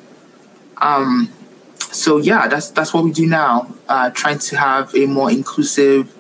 Um, 0.79 1.33
so 1.79 2.19
yeah, 2.19 2.49
that's 2.49 2.71
that's 2.71 2.93
what 2.93 3.05
we 3.05 3.13
do 3.13 3.27
now. 3.27 3.73
Uh, 3.89 4.11
trying 4.11 4.39
to 4.39 4.57
have 4.57 4.95
a 4.95 5.07
more 5.07 5.31
inclusive 5.31 6.13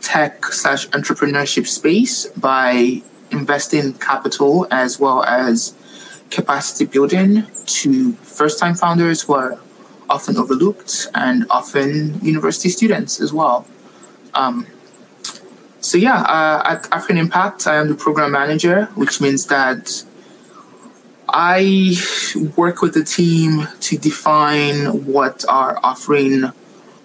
tech 0.00 0.44
slash 0.46 0.88
entrepreneurship 0.88 1.66
space 1.66 2.26
by 2.26 3.02
investing 3.30 3.94
capital 3.94 4.66
as 4.70 5.00
well 5.00 5.24
as 5.24 5.74
capacity 6.30 6.84
building 6.84 7.44
to 7.66 8.12
first 8.14 8.58
time 8.58 8.74
founders 8.74 9.22
who 9.22 9.34
are 9.34 9.58
often 10.10 10.36
overlooked 10.36 11.08
and 11.14 11.46
often 11.50 12.18
university 12.20 12.68
students 12.68 13.20
as 13.20 13.32
well. 13.32 13.66
Um, 14.34 14.66
so, 15.84 15.98
yeah, 15.98 16.22
uh, 16.22 16.62
at 16.64 16.90
African 16.90 17.18
Impact, 17.18 17.66
I 17.66 17.74
am 17.74 17.88
the 17.88 17.94
program 17.94 18.32
manager, 18.32 18.86
which 18.94 19.20
means 19.20 19.44
that 19.48 20.02
I 21.28 21.94
work 22.56 22.80
with 22.80 22.94
the 22.94 23.04
team 23.04 23.68
to 23.80 23.98
define 23.98 25.04
what 25.04 25.44
our 25.46 25.78
offering 25.82 26.52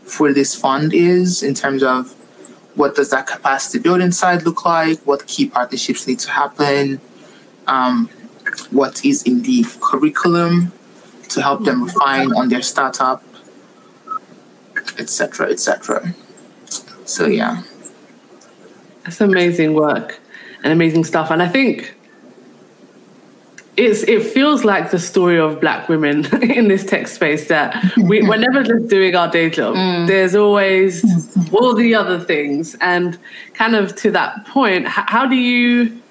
for 0.04 0.32
this 0.32 0.56
fund 0.56 0.94
is 0.94 1.44
in 1.44 1.56
terms 1.56 1.84
of 1.84 2.14
what 2.76 2.96
does 2.96 3.10
that 3.10 3.28
capacity 3.28 3.80
building 3.80 4.14
side 4.14 4.44
look 4.44 4.64
like, 4.64 5.00
what 5.00 5.28
key 5.28 5.50
partnerships 5.50 6.08
need 6.08 6.20
to 6.20 6.32
happen, 6.32 7.02
um, 7.68 8.08
what 8.72 9.04
is 9.04 9.24
in 9.24 9.42
the 9.42 9.66
curriculum 9.82 10.72
to 11.28 11.42
help 11.42 11.66
them 11.66 11.84
refine 11.84 12.32
on 12.32 12.48
their 12.48 12.62
startup, 12.62 13.22
etc., 14.98 15.50
etc. 15.50 16.14
So 17.04 17.28
yeah, 17.28 17.64
it's 19.06 19.22
amazing 19.22 19.74
work 19.74 20.20
and 20.64 20.74
amazing 20.74 21.04
stuff, 21.04 21.32
and 21.32 21.42
I 21.42 21.48
think 21.48 21.96
it's 23.80 24.04
it 24.04 24.24
feels 24.24 24.66
like 24.66 24.92
the 24.92 25.00
story 25.00 25.40
of 25.40 25.62
black 25.62 25.88
women 25.88 26.26
in 26.44 26.68
this 26.68 26.84
tech 26.84 27.08
space 27.08 27.48
that 27.48 27.82
we, 27.98 28.22
we're 28.22 28.38
never 28.50 28.62
just 28.64 28.88
doing 28.88 29.16
our 29.16 29.30
day 29.30 29.50
job. 29.50 29.76
Mm. 29.76 30.08
There's 30.08 30.36
always 30.36 31.04
all 31.54 31.74
the 31.74 31.96
other 31.96 32.20
things, 32.20 32.76
and 32.82 33.18
kind 33.54 33.76
of 33.76 33.96
to 33.98 34.12
that 34.12 34.46
point, 34.48 34.88
how, 34.88 35.06
how 35.08 35.28
do 35.28 35.36
you 35.36 36.02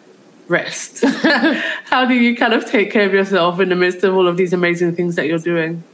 rest? 0.48 1.04
how 1.84 2.06
do 2.06 2.14
you 2.14 2.34
kind 2.34 2.54
of 2.54 2.64
take 2.64 2.90
care 2.90 3.06
of 3.06 3.12
yourself 3.12 3.60
in 3.60 3.68
the 3.68 3.76
midst 3.76 4.02
of 4.02 4.14
all 4.14 4.26
of 4.26 4.38
these 4.38 4.54
amazing 4.54 4.96
things 4.96 5.14
that 5.16 5.26
you're 5.26 5.38
doing? 5.38 5.84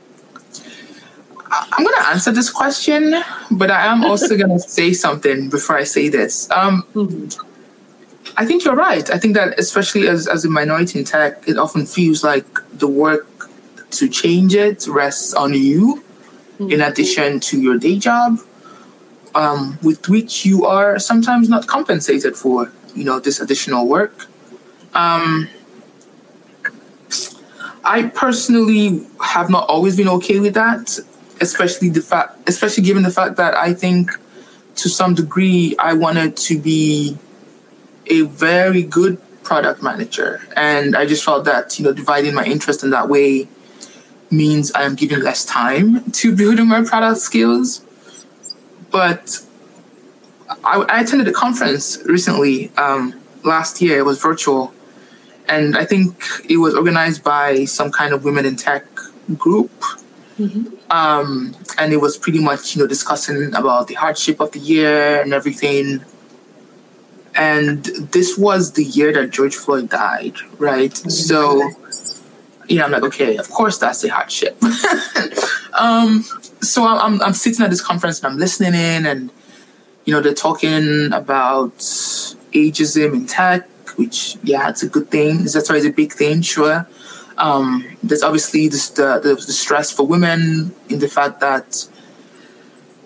I'm 1.72 1.84
going 1.84 1.96
to 1.98 2.08
answer 2.08 2.32
this 2.32 2.50
question, 2.50 3.14
but 3.50 3.70
I 3.70 3.86
am 3.86 4.04
also 4.04 4.36
going 4.36 4.50
to 4.58 4.58
say 4.58 4.92
something 4.92 5.50
before 5.50 5.76
I 5.76 5.84
say 5.84 6.08
this. 6.08 6.50
Um, 6.50 6.84
mm-hmm. 6.94 7.50
I 8.36 8.44
think 8.44 8.64
you're 8.64 8.74
right. 8.74 9.08
I 9.10 9.18
think 9.18 9.34
that 9.34 9.58
especially 9.58 10.08
as, 10.08 10.26
as 10.26 10.44
a 10.44 10.50
minority 10.50 10.98
in 10.98 11.04
tech, 11.04 11.46
it 11.46 11.56
often 11.56 11.86
feels 11.86 12.24
like 12.24 12.46
the 12.72 12.88
work 12.88 13.48
to 13.90 14.08
change 14.08 14.54
it 14.54 14.86
rests 14.88 15.34
on 15.34 15.54
you 15.54 16.02
mm-hmm. 16.58 16.70
in 16.70 16.80
addition 16.80 17.38
to 17.40 17.60
your 17.60 17.78
day 17.78 17.98
job, 17.98 18.40
um, 19.34 19.78
with 19.82 20.08
which 20.08 20.44
you 20.44 20.66
are 20.66 20.98
sometimes 20.98 21.48
not 21.48 21.66
compensated 21.68 22.36
for, 22.36 22.72
you 22.96 23.04
know, 23.04 23.20
this 23.20 23.40
additional 23.40 23.86
work. 23.86 24.26
Um, 24.94 25.48
I 27.84 28.04
personally 28.04 29.06
have 29.22 29.50
not 29.50 29.68
always 29.68 29.96
been 29.96 30.08
okay 30.08 30.40
with 30.40 30.54
that, 30.54 30.98
especially 31.40 31.88
the 31.88 32.00
fact, 32.00 32.48
especially 32.48 32.82
given 32.84 33.02
the 33.02 33.10
fact 33.10 33.36
that 33.36 33.54
I 33.54 33.74
think 33.74 34.10
to 34.76 34.88
some 34.88 35.14
degree 35.14 35.76
I 35.78 35.94
wanted 35.94 36.36
to 36.36 36.58
be 36.58 37.16
a 38.06 38.22
very 38.22 38.82
good 38.82 39.20
product 39.42 39.82
manager. 39.82 40.42
And 40.56 40.96
I 40.96 41.06
just 41.06 41.24
felt 41.24 41.44
that, 41.44 41.78
you 41.78 41.84
know, 41.84 41.92
dividing 41.92 42.34
my 42.34 42.44
interest 42.44 42.82
in 42.82 42.90
that 42.90 43.08
way 43.08 43.48
means 44.30 44.72
I 44.72 44.82
am 44.82 44.94
giving 44.94 45.20
less 45.20 45.44
time 45.44 46.10
to 46.10 46.34
building 46.34 46.68
my 46.68 46.82
product 46.82 47.20
skills. 47.20 47.82
But 48.90 49.44
I, 50.64 50.80
I 50.88 51.00
attended 51.00 51.28
a 51.28 51.32
conference 51.32 51.98
recently, 52.06 52.70
um, 52.76 53.14
last 53.44 53.80
year, 53.80 53.98
it 53.98 54.04
was 54.04 54.20
virtual. 54.20 54.72
And 55.46 55.76
I 55.76 55.84
think 55.84 56.16
it 56.48 56.56
was 56.56 56.74
organized 56.74 57.22
by 57.22 57.66
some 57.66 57.90
kind 57.92 58.14
of 58.14 58.24
women 58.24 58.46
in 58.46 58.56
tech 58.56 58.86
group. 59.36 59.70
Mm-hmm. 60.38 60.73
Um, 60.90 61.54
and 61.78 61.92
it 61.92 61.98
was 62.00 62.16
pretty 62.16 62.40
much, 62.40 62.76
you 62.76 62.82
know, 62.82 62.88
discussing 62.88 63.54
about 63.54 63.88
the 63.88 63.94
hardship 63.94 64.40
of 64.40 64.52
the 64.52 64.58
year 64.58 65.22
and 65.22 65.32
everything. 65.32 66.04
And 67.34 67.84
this 67.84 68.38
was 68.38 68.72
the 68.72 68.84
year 68.84 69.12
that 69.12 69.30
George 69.30 69.56
Floyd 69.56 69.88
died, 69.88 70.36
right? 70.58 70.92
Mm-hmm. 70.92 71.08
So, 71.10 71.70
you 72.68 72.78
know, 72.78 72.84
I'm 72.84 72.92
like, 72.92 73.02
okay, 73.04 73.36
of 73.36 73.50
course 73.50 73.78
that's 73.78 74.04
a 74.04 74.08
hardship. 74.08 74.56
um, 75.78 76.22
so 76.60 76.86
I'm, 76.86 77.20
I'm 77.22 77.32
sitting 77.32 77.64
at 77.64 77.70
this 77.70 77.80
conference 77.80 78.22
and 78.22 78.32
I'm 78.32 78.38
listening 78.38 78.74
in, 78.74 79.06
and 79.06 79.30
you 80.04 80.12
know, 80.12 80.20
they're 80.20 80.34
talking 80.34 81.12
about 81.12 81.76
ageism 81.78 83.14
in 83.14 83.26
tech, 83.26 83.68
which 83.96 84.36
yeah, 84.42 84.68
it's 84.68 84.82
a 84.82 84.88
good 84.88 85.10
thing. 85.10 85.44
That's 85.44 85.68
always 85.68 85.86
a 85.86 85.90
big 85.90 86.12
thing, 86.12 86.42
sure. 86.42 86.86
Um, 87.36 87.96
there's 88.02 88.22
obviously 88.22 88.68
this, 88.68 88.90
the, 88.90 89.18
the, 89.20 89.34
the 89.34 89.52
stress 89.52 89.90
for 89.90 90.06
women 90.06 90.74
in 90.88 91.00
the 91.00 91.08
fact 91.08 91.40
that 91.40 91.88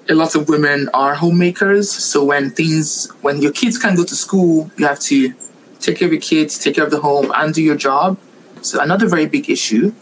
a 0.08 0.14
lot 0.14 0.34
of 0.34 0.48
women 0.48 0.88
are 0.94 1.14
homemakers. 1.14 1.90
So 1.90 2.24
when 2.24 2.50
things, 2.50 3.10
when 3.22 3.40
your 3.40 3.52
kids 3.52 3.78
can't 3.78 3.96
go 3.96 4.04
to 4.04 4.14
school, 4.14 4.70
you 4.76 4.86
have 4.86 5.00
to 5.00 5.34
take 5.80 5.98
care 5.98 6.06
of 6.06 6.12
your 6.12 6.20
kids, 6.20 6.58
take 6.58 6.74
care 6.74 6.84
of 6.84 6.90
the 6.90 7.00
home, 7.00 7.32
and 7.34 7.54
do 7.54 7.62
your 7.62 7.76
job. 7.76 8.18
So 8.62 8.80
another 8.80 9.06
very 9.06 9.26
big 9.26 9.48
issue. 9.48 9.92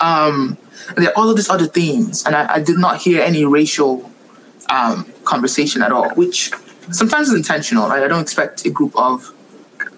Um, 0.00 0.58
and 0.88 0.98
there 0.98 1.10
are 1.10 1.16
all 1.16 1.28
of 1.28 1.36
these 1.36 1.48
other 1.48 1.66
things, 1.66 2.24
and 2.24 2.36
I, 2.36 2.54
I 2.54 2.60
did 2.60 2.78
not 2.78 2.98
hear 2.98 3.22
any 3.22 3.44
racial 3.44 4.10
um, 4.70 5.10
conversation 5.24 5.82
at 5.82 5.90
all, 5.90 6.10
which 6.10 6.52
sometimes 6.92 7.28
is 7.28 7.34
intentional. 7.34 7.88
Right? 7.88 8.02
I 8.02 8.08
don't 8.08 8.20
expect 8.20 8.64
a 8.66 8.70
group 8.70 8.92
of 8.94 9.32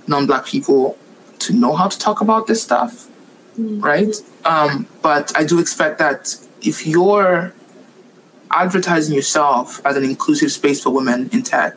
non-black 0.07 0.47
people 0.47 0.97
to 1.41 1.53
know 1.53 1.75
how 1.75 1.89
to 1.89 1.99
talk 1.99 2.21
about 2.21 2.47
this 2.47 2.63
stuff, 2.63 3.08
mm-hmm. 3.59 3.81
right? 3.81 4.15
Um, 4.45 4.87
but 5.03 5.33
I 5.37 5.45
do 5.45 5.59
expect 5.59 5.99
that 5.99 6.37
if 6.63 6.87
you're 6.87 7.53
advertising 8.51 9.15
yourself 9.15 9.85
as 9.85 9.97
an 9.97 10.05
inclusive 10.05 10.51
space 10.53 10.83
for 10.83 10.91
women 10.91 11.29
in 11.33 11.43
tech, 11.43 11.75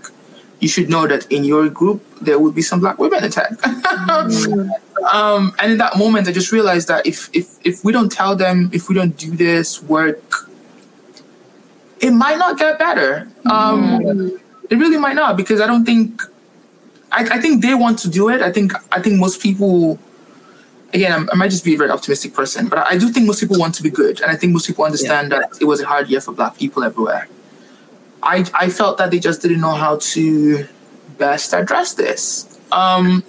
you 0.59 0.67
should 0.67 0.89
know 0.89 1.07
that 1.07 1.29
in 1.31 1.43
your 1.43 1.69
group 1.69 2.03
there 2.21 2.39
would 2.39 2.53
be 2.53 2.61
some 2.61 2.79
black 2.79 2.99
women 2.99 3.23
in 3.23 3.31
tech. 3.31 3.49
mm-hmm. 3.51 5.05
um, 5.05 5.53
and 5.59 5.73
in 5.73 5.77
that 5.79 5.97
moment, 5.97 6.27
I 6.27 6.31
just 6.31 6.51
realized 6.51 6.87
that 6.87 7.05
if 7.05 7.29
if 7.33 7.57
if 7.65 7.83
we 7.83 7.91
don't 7.91 8.11
tell 8.11 8.35
them, 8.35 8.69
if 8.71 8.87
we 8.87 8.95
don't 8.95 9.17
do 9.17 9.31
this 9.31 9.81
work, 9.83 10.49
it 11.99 12.11
might 12.11 12.37
not 12.37 12.57
get 12.57 12.77
better. 12.77 13.27
Um, 13.45 13.99
mm-hmm. 13.99 14.37
It 14.69 14.77
really 14.77 14.97
might 14.97 15.15
not 15.15 15.35
because 15.35 15.59
I 15.59 15.67
don't 15.67 15.85
think. 15.85 16.21
I, 17.13 17.27
I 17.29 17.41
think 17.41 17.61
they 17.61 17.75
want 17.75 17.99
to 17.99 18.09
do 18.09 18.29
it. 18.29 18.41
I 18.41 18.53
think 18.53 18.71
I 18.91 19.01
think 19.01 19.19
most 19.19 19.41
people 19.41 19.99
again, 20.93 21.27
I'm, 21.31 21.37
might 21.37 21.51
just 21.51 21.65
be 21.65 21.75
a 21.75 21.77
very 21.77 21.89
optimistic 21.89 22.33
person, 22.33 22.67
but 22.67 22.79
I 22.79 22.97
do 22.97 23.09
think 23.09 23.27
most 23.27 23.39
people 23.39 23.57
want 23.57 23.75
to 23.75 23.83
be 23.83 23.89
good, 23.89 24.21
and 24.21 24.31
I 24.31 24.35
think 24.35 24.53
most 24.53 24.67
people 24.67 24.85
understand 24.85 25.31
yeah. 25.31 25.39
that 25.39 25.61
it 25.61 25.65
was 25.65 25.81
a 25.81 25.85
hard 25.85 26.09
year 26.09 26.21
for 26.21 26.33
Black 26.33 26.57
people 26.57 26.83
everywhere. 26.83 27.27
I 28.23 28.45
I 28.53 28.69
felt 28.69 28.97
that 28.97 29.11
they 29.11 29.19
just 29.19 29.41
didn't 29.41 29.61
know 29.61 29.75
how 29.75 29.97
to 29.97 30.67
best 31.17 31.53
address 31.53 31.93
this. 31.93 32.59
Um, 32.71 33.23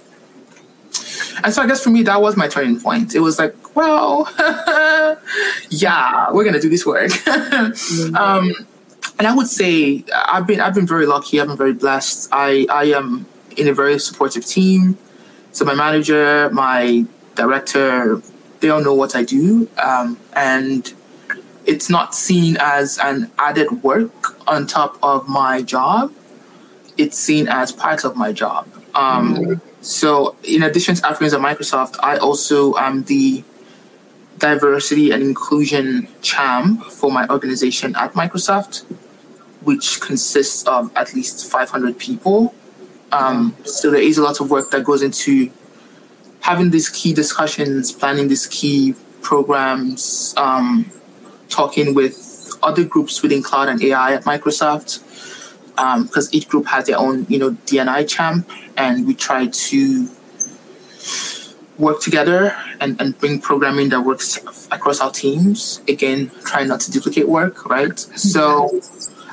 and 1.43 1.53
so 1.53 1.61
I 1.61 1.67
guess 1.67 1.83
for 1.83 1.89
me 1.89 2.03
that 2.03 2.21
was 2.21 2.37
my 2.37 2.47
turning 2.47 2.79
point. 2.79 3.15
It 3.15 3.19
was 3.19 3.39
like, 3.39 3.75
well, 3.75 4.31
yeah, 5.69 6.31
we're 6.31 6.43
gonna 6.43 6.59
do 6.59 6.69
this 6.69 6.85
work. 6.85 7.11
mm-hmm. 7.11 8.15
um, 8.15 8.53
and 9.19 9.27
I 9.27 9.35
would 9.35 9.47
say 9.47 10.03
I've 10.13 10.47
been 10.47 10.59
I've 10.59 10.75
been 10.75 10.87
very 10.87 11.05
lucky. 11.05 11.39
I've 11.39 11.47
been 11.47 11.57
very 11.57 11.73
blessed. 11.73 12.29
I 12.31 12.65
I 12.69 12.85
am 12.85 13.25
in 13.57 13.67
a 13.67 13.73
very 13.73 13.99
supportive 13.99 14.45
team. 14.45 14.97
So 15.51 15.65
my 15.65 15.75
manager, 15.75 16.49
my 16.51 17.05
director, 17.35 18.21
they 18.59 18.69
all 18.69 18.81
know 18.81 18.93
what 18.93 19.15
I 19.15 19.23
do. 19.23 19.69
Um, 19.77 20.17
and 20.33 20.93
it's 21.65 21.89
not 21.89 22.13
seen 22.15 22.57
as 22.59 22.97
an 22.97 23.31
added 23.37 23.83
work 23.83 24.47
on 24.47 24.67
top 24.67 24.97
of 25.01 25.27
my 25.27 25.61
job. 25.61 26.13
It's 26.97 27.17
seen 27.17 27.47
as 27.47 27.71
part 27.71 28.03
of 28.03 28.15
my 28.15 28.31
job. 28.31 28.67
Um, 28.95 29.35
mm-hmm. 29.35 29.67
So, 29.81 30.35
in 30.43 30.63
addition 30.63 30.95
to 30.95 31.07
Africans 31.07 31.33
at 31.33 31.41
Microsoft, 31.41 31.97
I 32.01 32.17
also 32.17 32.75
am 32.75 33.03
the 33.03 33.43
diversity 34.37 35.11
and 35.11 35.21
inclusion 35.21 36.07
champ 36.21 36.83
for 36.85 37.11
my 37.11 37.27
organization 37.27 37.95
at 37.95 38.13
Microsoft, 38.13 38.83
which 39.61 39.99
consists 39.99 40.63
of 40.67 40.95
at 40.95 41.13
least 41.13 41.51
500 41.51 41.97
people. 41.97 42.53
Um, 43.11 43.55
so, 43.65 43.91
there 43.91 44.01
is 44.01 44.17
a 44.17 44.23
lot 44.23 44.39
of 44.39 44.49
work 44.49 44.71
that 44.71 44.83
goes 44.83 45.01
into 45.01 45.51
having 46.43 46.71
these 46.71 46.89
key 46.89 47.13
discussions, 47.13 47.93
planning 47.93 48.27
these 48.27 48.47
key 48.47 48.93
programs, 49.21 50.33
um, 50.35 50.85
talking 51.47 51.93
with 51.93 52.51
other 52.61 52.83
groups 52.83 53.21
within 53.23 53.41
cloud 53.41 53.69
and 53.69 53.81
AI 53.81 54.13
at 54.13 54.25
Microsoft, 54.25 54.99
because 55.69 56.27
um, 56.27 56.29
each 56.33 56.49
group 56.49 56.65
has 56.67 56.85
their 56.85 56.99
own, 56.99 57.25
you 57.29 57.39
know, 57.39 57.51
DNI 57.51 58.07
champ, 58.09 58.49
and 58.75 59.07
we 59.07 59.15
try 59.15 59.47
to 59.47 60.09
work 61.77 62.01
together 62.01 62.53
and, 62.81 62.99
and 62.99 63.17
bring 63.19 63.39
programming 63.39 63.87
that 63.89 64.01
works 64.01 64.37
across 64.69 64.99
our 64.99 65.11
teams. 65.11 65.81
Again, 65.87 66.29
trying 66.43 66.67
not 66.67 66.81
to 66.81 66.91
duplicate 66.91 67.29
work, 67.29 67.65
right? 67.69 67.97
So 67.97 68.81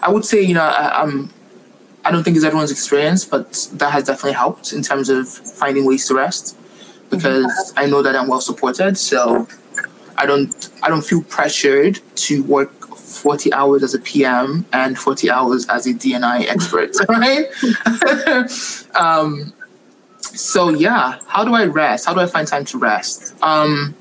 I 0.00 0.12
would 0.12 0.24
say, 0.24 0.40
you 0.42 0.54
know, 0.54 0.62
I, 0.62 1.02
I'm, 1.02 1.30
I 2.04 2.12
don't 2.12 2.22
think 2.22 2.36
it's 2.36 2.46
everyone's 2.46 2.70
experience, 2.70 3.24
but 3.24 3.68
that 3.72 3.90
has 3.90 4.04
definitely 4.04 4.34
helped 4.34 4.72
in 4.72 4.82
terms 4.82 5.08
of 5.08 5.28
finding 5.28 5.84
ways 5.84 6.06
to 6.06 6.14
rest. 6.14 6.56
Because 7.10 7.72
I 7.76 7.86
know 7.86 8.02
that 8.02 8.16
I'm 8.16 8.28
well 8.28 8.40
supported. 8.40 8.96
So 8.96 9.46
I 10.16 10.26
don't 10.26 10.70
I 10.82 10.88
don't 10.88 11.04
feel 11.04 11.22
pressured 11.22 12.00
to 12.16 12.42
work 12.44 12.72
40 12.96 13.52
hours 13.52 13.82
as 13.82 13.94
a 13.94 13.98
PM 13.98 14.64
and 14.72 14.98
40 14.98 15.30
hours 15.30 15.66
as 15.66 15.86
a 15.86 15.90
DNI 15.90 16.46
expert, 16.46 16.94
right? 17.08 17.46
um, 18.94 19.52
so 20.20 20.70
yeah, 20.70 21.18
how 21.26 21.44
do 21.44 21.54
I 21.54 21.66
rest? 21.66 22.06
How 22.06 22.14
do 22.14 22.20
I 22.20 22.26
find 22.26 22.46
time 22.46 22.64
to 22.66 22.78
rest? 22.78 23.34
Um, 23.42 23.94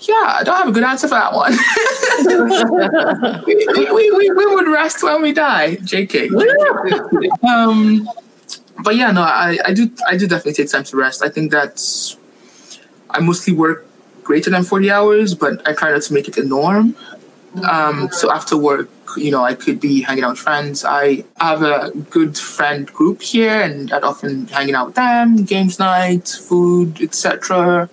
yeah, 0.00 0.36
I 0.38 0.42
don't 0.44 0.56
have 0.56 0.68
a 0.68 0.72
good 0.72 0.84
answer 0.84 1.08
for 1.08 1.14
that 1.14 1.32
one. 1.32 1.52
we, 3.46 3.92
we, 3.92 4.10
we, 4.12 4.30
we, 4.30 4.46
would 4.54 4.68
rest 4.68 5.02
when 5.02 5.22
we 5.22 5.32
die, 5.32 5.76
JK. 5.76 6.30
um, 7.42 8.08
but 8.82 8.96
yeah, 8.96 9.10
no, 9.10 9.22
I, 9.22 9.58
I 9.64 9.72
do 9.72 9.90
I 10.06 10.16
do 10.16 10.26
definitely 10.26 10.54
take 10.54 10.70
time 10.70 10.84
to 10.84 10.96
rest. 10.96 11.22
I 11.22 11.28
think 11.28 11.50
that's 11.50 12.16
I 13.10 13.20
mostly 13.20 13.52
work 13.54 13.86
greater 14.24 14.50
than 14.50 14.64
40 14.64 14.90
hours, 14.90 15.34
but 15.34 15.66
I 15.68 15.74
try 15.74 15.92
not 15.92 16.02
to 16.02 16.14
make 16.14 16.28
it 16.28 16.36
a 16.38 16.44
norm. 16.44 16.96
Um, 17.62 18.08
so 18.10 18.32
after 18.32 18.56
work, 18.56 18.88
you 19.16 19.30
know, 19.30 19.44
I 19.44 19.54
could 19.54 19.80
be 19.80 20.02
hanging 20.02 20.24
out 20.24 20.30
with 20.30 20.40
friends. 20.40 20.84
I 20.84 21.24
have 21.36 21.62
a 21.62 21.92
good 22.10 22.36
friend 22.36 22.86
group 22.92 23.22
here, 23.22 23.60
and 23.60 23.92
I'd 23.92 24.02
often 24.02 24.48
hanging 24.48 24.74
out 24.74 24.86
with 24.86 24.94
them, 24.96 25.44
games 25.44 25.78
night, 25.78 26.26
food, 26.28 27.00
etc. 27.00 27.88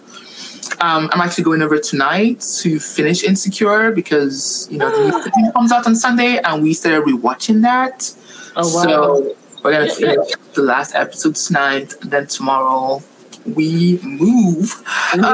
Um, 0.80 1.10
I'm 1.14 1.22
actually 1.22 1.44
going 1.44 1.62
over 1.62 1.78
tonight 1.78 2.42
to 2.62 2.80
finish 2.80 3.24
Insecure 3.24 3.92
because 3.92 4.68
you 4.72 4.80
know 4.80 4.90
the 4.90 5.32
new 5.38 5.52
comes 5.56 5.72
out 5.72 5.86
on 5.86 5.96
Sunday, 5.96 6.40
and 6.40 6.64
we 6.64 6.74
started 6.74 7.04
rewatching 7.06 7.62
that. 7.62 8.12
Oh 8.56 8.76
wow! 8.76 8.84
So 8.84 9.36
we're 9.64 9.72
gonna 9.74 9.90
finish 9.90 10.32
the 10.54 10.62
last 10.62 10.96
episode 10.96 11.36
tonight, 11.36 11.94
and 12.02 12.12
then 12.12 12.28
tomorrow 12.28 13.02
we 13.46 14.00
move. 14.04 14.74
Um, 15.14 15.22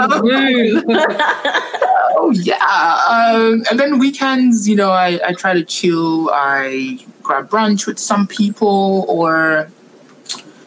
oh 2.18 2.32
yeah, 2.34 2.98
um, 3.10 3.64
and 3.70 3.80
then 3.80 4.00
weekends, 4.00 4.68
you 4.68 4.76
know, 4.76 4.92
I, 4.92 5.20
I 5.26 5.34
try 5.34 5.54
to 5.54 5.64
chill. 5.64 6.30
I 6.32 7.00
grab 7.24 7.50
brunch 7.50 7.88
with 7.88 8.00
some 8.00 8.28
people, 8.28 9.06
or 9.08 9.70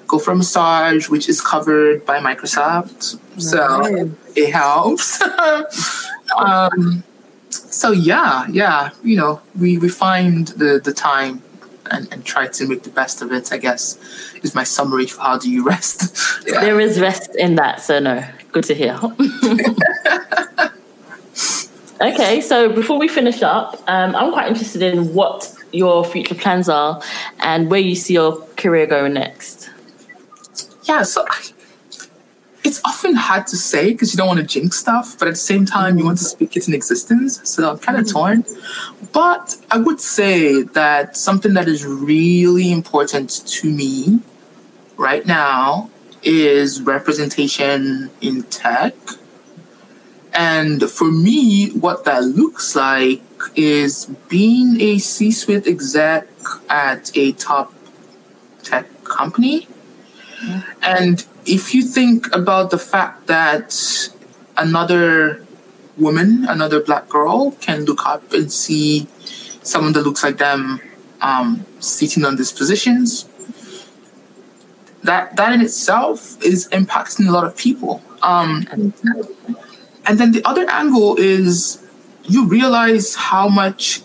go 0.07 0.19
for 0.19 0.33
a 0.33 0.37
massage, 0.37 1.09
which 1.09 1.29
is 1.29 1.41
covered 1.41 2.05
by 2.05 2.19
Microsoft. 2.19 3.19
So 3.41 4.11
it 4.35 4.53
helps. 4.53 5.23
um, 6.37 7.05
so 7.51 7.93
yeah, 7.93 8.47
yeah, 8.49 8.91
you 9.03 9.17
know, 9.17 9.41
we, 9.59 9.79
we 9.79 9.89
find 9.89 10.49
the, 10.49 10.81
the 10.83 10.93
time 10.93 11.43
and, 11.91 12.13
and 12.13 12.25
try 12.25 12.47
to 12.47 12.67
make 12.67 12.83
the 12.83 12.91
best 12.91 13.23
of 13.23 13.33
it, 13.33 13.53
I 13.53 13.59
guess, 13.59 13.99
is 14.43 14.55
my 14.55 14.65
summary 14.65 15.07
for 15.07 15.21
how 15.21 15.39
do 15.39 15.51
you 15.51 15.65
rest. 15.65 16.47
yeah. 16.47 16.61
There 16.71 16.81
is 16.81 17.01
rest 17.01 17.35
in 17.37 17.57
that, 17.57 17.81
so 17.81 17.99
no, 17.99 18.25
good 18.53 18.65
to 18.65 18.75
hear. 18.75 18.99
okay, 22.01 22.41
so 22.41 22.73
before 22.73 22.99
we 22.99 23.09
finish 23.09 23.43
up, 23.43 23.83
um, 23.89 24.15
I'm 24.15 24.33
quite 24.33 24.49
interested 24.49 24.83
in 24.83 25.15
what 25.15 25.53
your 25.73 26.05
future 26.05 26.35
plans 26.35 26.69
are 26.69 27.01
and 27.39 27.71
where 27.71 27.81
you 27.81 27.95
see 27.95 28.15
your 28.15 28.41
career 28.57 28.87
going 28.87 29.15
next. 29.15 29.71
Yeah, 30.85 31.03
so 31.03 31.25
I, 31.29 31.51
it's 32.71 32.81
often 32.85 33.17
hard 33.17 33.49
to 33.49 33.57
say 33.57 33.91
because 33.91 34.13
you 34.13 34.17
don't 34.17 34.29
want 34.29 34.39
to 34.39 34.47
jinx 34.47 34.79
stuff, 34.79 35.19
but 35.19 35.27
at 35.27 35.33
the 35.33 35.47
same 35.53 35.67
time, 35.67 35.99
you 35.99 36.05
want 36.05 36.19
to 36.19 36.25
speak 36.25 36.57
it 36.57 36.69
in 36.69 36.73
existence. 36.73 37.41
So 37.43 37.69
I'm 37.69 37.79
kind 37.79 37.99
of 37.99 38.09
torn. 38.09 38.45
But 39.13 39.57
I 39.73 39.79
would 39.79 40.01
say 40.01 40.63
that 40.63 41.17
something 41.17 41.55
that 41.55 41.67
is 41.67 41.85
really 41.85 42.71
important 42.71 43.45
to 43.59 43.69
me 43.69 44.21
right 44.97 45.27
now 45.27 45.91
is 46.23 46.81
representation 46.83 48.09
in 48.21 48.45
tech. 48.45 48.95
And 50.33 50.89
for 50.89 51.11
me, 51.11 51.71
what 51.71 52.05
that 52.05 52.23
looks 52.23 52.77
like 52.77 53.21
is 53.57 54.07
being 54.29 54.81
a 54.81 54.99
C 54.99 55.33
suite 55.33 55.67
exec 55.67 56.29
at 56.69 57.11
a 57.17 57.33
top 57.33 57.75
tech 58.63 58.87
company. 59.03 59.67
Mm-hmm. 60.41 60.61
And 60.83 61.27
if 61.51 61.75
you 61.75 61.83
think 61.83 62.33
about 62.33 62.71
the 62.71 62.79
fact 62.79 63.27
that 63.27 63.75
another 64.57 65.45
woman, 65.99 66.47
another 66.49 66.81
black 66.81 67.09
girl, 67.09 67.51
can 67.61 67.85
look 67.85 68.07
up 68.07 68.33
and 68.33 68.53
see 68.53 69.09
someone 69.63 69.93
that 69.95 70.03
looks 70.03 70.23
like 70.23 70.39
them 70.39 70.81
um, 71.21 71.67
sitting 71.81 72.25
on 72.25 72.37
these 72.37 72.53
positions, 72.53 73.29
that 75.03 75.35
that 75.37 75.53
in 75.53 75.61
itself 75.61 76.41
is 76.43 76.69
impacting 76.69 77.27
a 77.29 77.33
lot 77.33 77.45
of 77.45 77.57
people. 77.57 78.01
Um, 78.23 78.67
and 80.07 80.19
then 80.19 80.31
the 80.31 80.43
other 80.45 80.71
angle 80.71 81.17
is 81.17 81.85
you 82.25 82.47
realize 82.47 83.17
how 83.17 83.49
much 83.49 84.03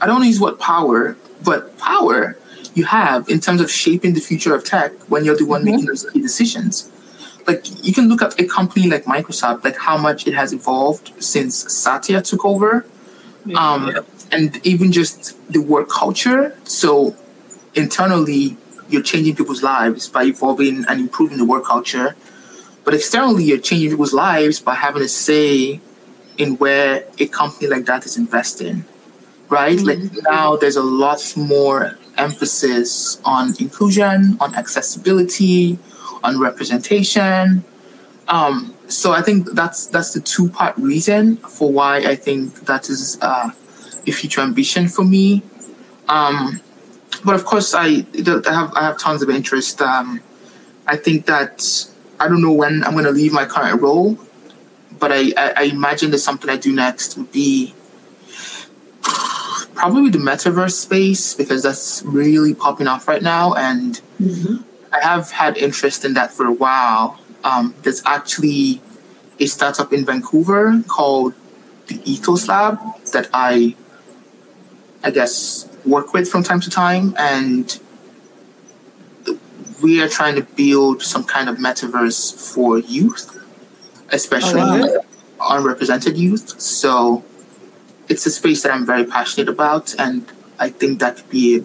I 0.00 0.06
don't 0.06 0.22
use 0.24 0.40
what 0.40 0.60
power, 0.60 1.16
but 1.42 1.78
power 1.78 2.36
you 2.76 2.84
have 2.84 3.28
in 3.28 3.40
terms 3.40 3.60
of 3.60 3.70
shaping 3.70 4.12
the 4.14 4.20
future 4.20 4.54
of 4.54 4.62
tech 4.64 4.92
when 5.08 5.24
you're 5.24 5.36
the 5.36 5.46
one 5.46 5.62
mm-hmm. 5.62 5.70
making 5.70 5.86
those 5.86 6.08
key 6.10 6.20
decisions. 6.20 6.90
Like 7.46 7.62
you 7.84 7.92
can 7.92 8.08
look 8.08 8.22
at 8.22 8.38
a 8.40 8.46
company 8.46 8.88
like 8.88 9.04
Microsoft, 9.04 9.64
like 9.64 9.76
how 9.76 9.96
much 9.96 10.26
it 10.26 10.34
has 10.34 10.52
evolved 10.52 11.12
since 11.22 11.54
Satya 11.72 12.20
took 12.22 12.44
over, 12.44 12.84
yeah. 13.44 13.58
um, 13.58 13.94
and 14.30 14.64
even 14.66 14.92
just 14.92 15.20
the 15.50 15.60
work 15.60 15.88
culture. 15.88 16.58
So 16.64 17.16
internally, 17.74 18.56
you're 18.88 19.02
changing 19.02 19.36
people's 19.36 19.62
lives 19.62 20.08
by 20.08 20.24
evolving 20.24 20.84
and 20.88 21.00
improving 21.00 21.38
the 21.38 21.44
work 21.44 21.64
culture, 21.64 22.16
but 22.84 22.94
externally, 22.94 23.44
you're 23.44 23.58
changing 23.58 23.90
people's 23.90 24.12
lives 24.12 24.60
by 24.60 24.74
having 24.74 25.02
a 25.02 25.08
say 25.08 25.80
in 26.38 26.56
where 26.58 27.04
a 27.18 27.26
company 27.26 27.68
like 27.68 27.84
that 27.86 28.06
is 28.06 28.16
investing. 28.16 28.84
Right? 29.48 29.78
Mm-hmm. 29.78 30.14
Like 30.14 30.22
now, 30.24 30.56
there's 30.56 30.76
a 30.76 30.82
lot 30.82 31.20
more 31.36 31.96
emphasis 32.18 33.20
on 33.24 33.54
inclusion, 33.60 34.36
on 34.40 34.54
accessibility, 34.54 35.78
on 36.22 36.40
representation. 36.40 37.64
Um, 38.28 38.74
so 38.88 39.12
I 39.12 39.22
think 39.22 39.52
that's 39.52 39.86
that's 39.86 40.12
the 40.12 40.20
two 40.20 40.48
part 40.48 40.76
reason 40.76 41.36
for 41.38 41.72
why 41.72 41.98
I 41.98 42.14
think 42.16 42.54
that 42.66 42.88
is 42.88 43.18
uh, 43.20 43.50
a 44.06 44.12
future 44.12 44.40
ambition 44.40 44.88
for 44.88 45.04
me. 45.04 45.42
Um, 46.08 46.60
but 47.24 47.34
of 47.34 47.44
course, 47.44 47.74
I, 47.74 48.06
I 48.46 48.52
have 48.52 48.72
I 48.74 48.82
have 48.82 48.98
tons 48.98 49.22
of 49.22 49.30
interest. 49.30 49.80
Um, 49.80 50.20
I 50.86 50.96
think 50.96 51.26
that 51.26 51.88
I 52.20 52.28
don't 52.28 52.42
know 52.42 52.52
when 52.52 52.84
I'm 52.84 52.92
going 52.92 53.04
to 53.04 53.10
leave 53.10 53.32
my 53.32 53.44
current 53.44 53.82
role, 53.82 54.18
but 54.98 55.12
I, 55.12 55.32
I, 55.36 55.52
I 55.56 55.62
imagine 55.64 56.10
that 56.12 56.18
something 56.18 56.48
I 56.48 56.56
do 56.56 56.72
next 56.72 57.16
would 57.16 57.32
be 57.32 57.74
probably 59.76 60.10
the 60.10 60.18
metaverse 60.18 60.72
space 60.72 61.34
because 61.34 61.62
that's 61.62 62.02
really 62.04 62.54
popping 62.54 62.88
off 62.88 63.06
right 63.06 63.22
now, 63.22 63.54
and 63.54 64.00
mm-hmm. 64.20 64.56
I 64.92 65.00
have 65.00 65.30
had 65.30 65.56
interest 65.56 66.04
in 66.04 66.14
that 66.14 66.32
for 66.32 66.46
a 66.46 66.52
while. 66.52 67.20
Um, 67.44 67.74
there's 67.82 68.02
actually 68.06 68.80
a 69.38 69.46
startup 69.46 69.92
in 69.92 70.04
Vancouver 70.04 70.82
called 70.88 71.34
the 71.86 72.00
Ethos 72.10 72.48
Lab 72.48 72.78
that 73.12 73.28
I, 73.32 73.76
I 75.04 75.10
guess, 75.10 75.68
work 75.84 76.12
with 76.12 76.28
from 76.28 76.42
time 76.42 76.60
to 76.60 76.70
time, 76.70 77.14
and 77.18 77.78
we 79.82 80.02
are 80.02 80.08
trying 80.08 80.34
to 80.36 80.42
build 80.42 81.02
some 81.02 81.24
kind 81.24 81.48
of 81.48 81.58
metaverse 81.58 82.54
for 82.54 82.78
youth, 82.78 83.36
especially 84.10 84.62
oh, 84.62 85.02
wow. 85.38 85.58
unrepresented 85.58 86.16
youth. 86.16 86.60
So 86.60 87.24
it's 88.08 88.26
a 88.26 88.30
space 88.30 88.62
that 88.62 88.72
I'm 88.72 88.86
very 88.86 89.04
passionate 89.04 89.48
about, 89.48 89.94
and 89.98 90.30
I 90.58 90.70
think 90.70 91.00
that 91.00 91.16
could 91.16 91.30
be 91.30 91.64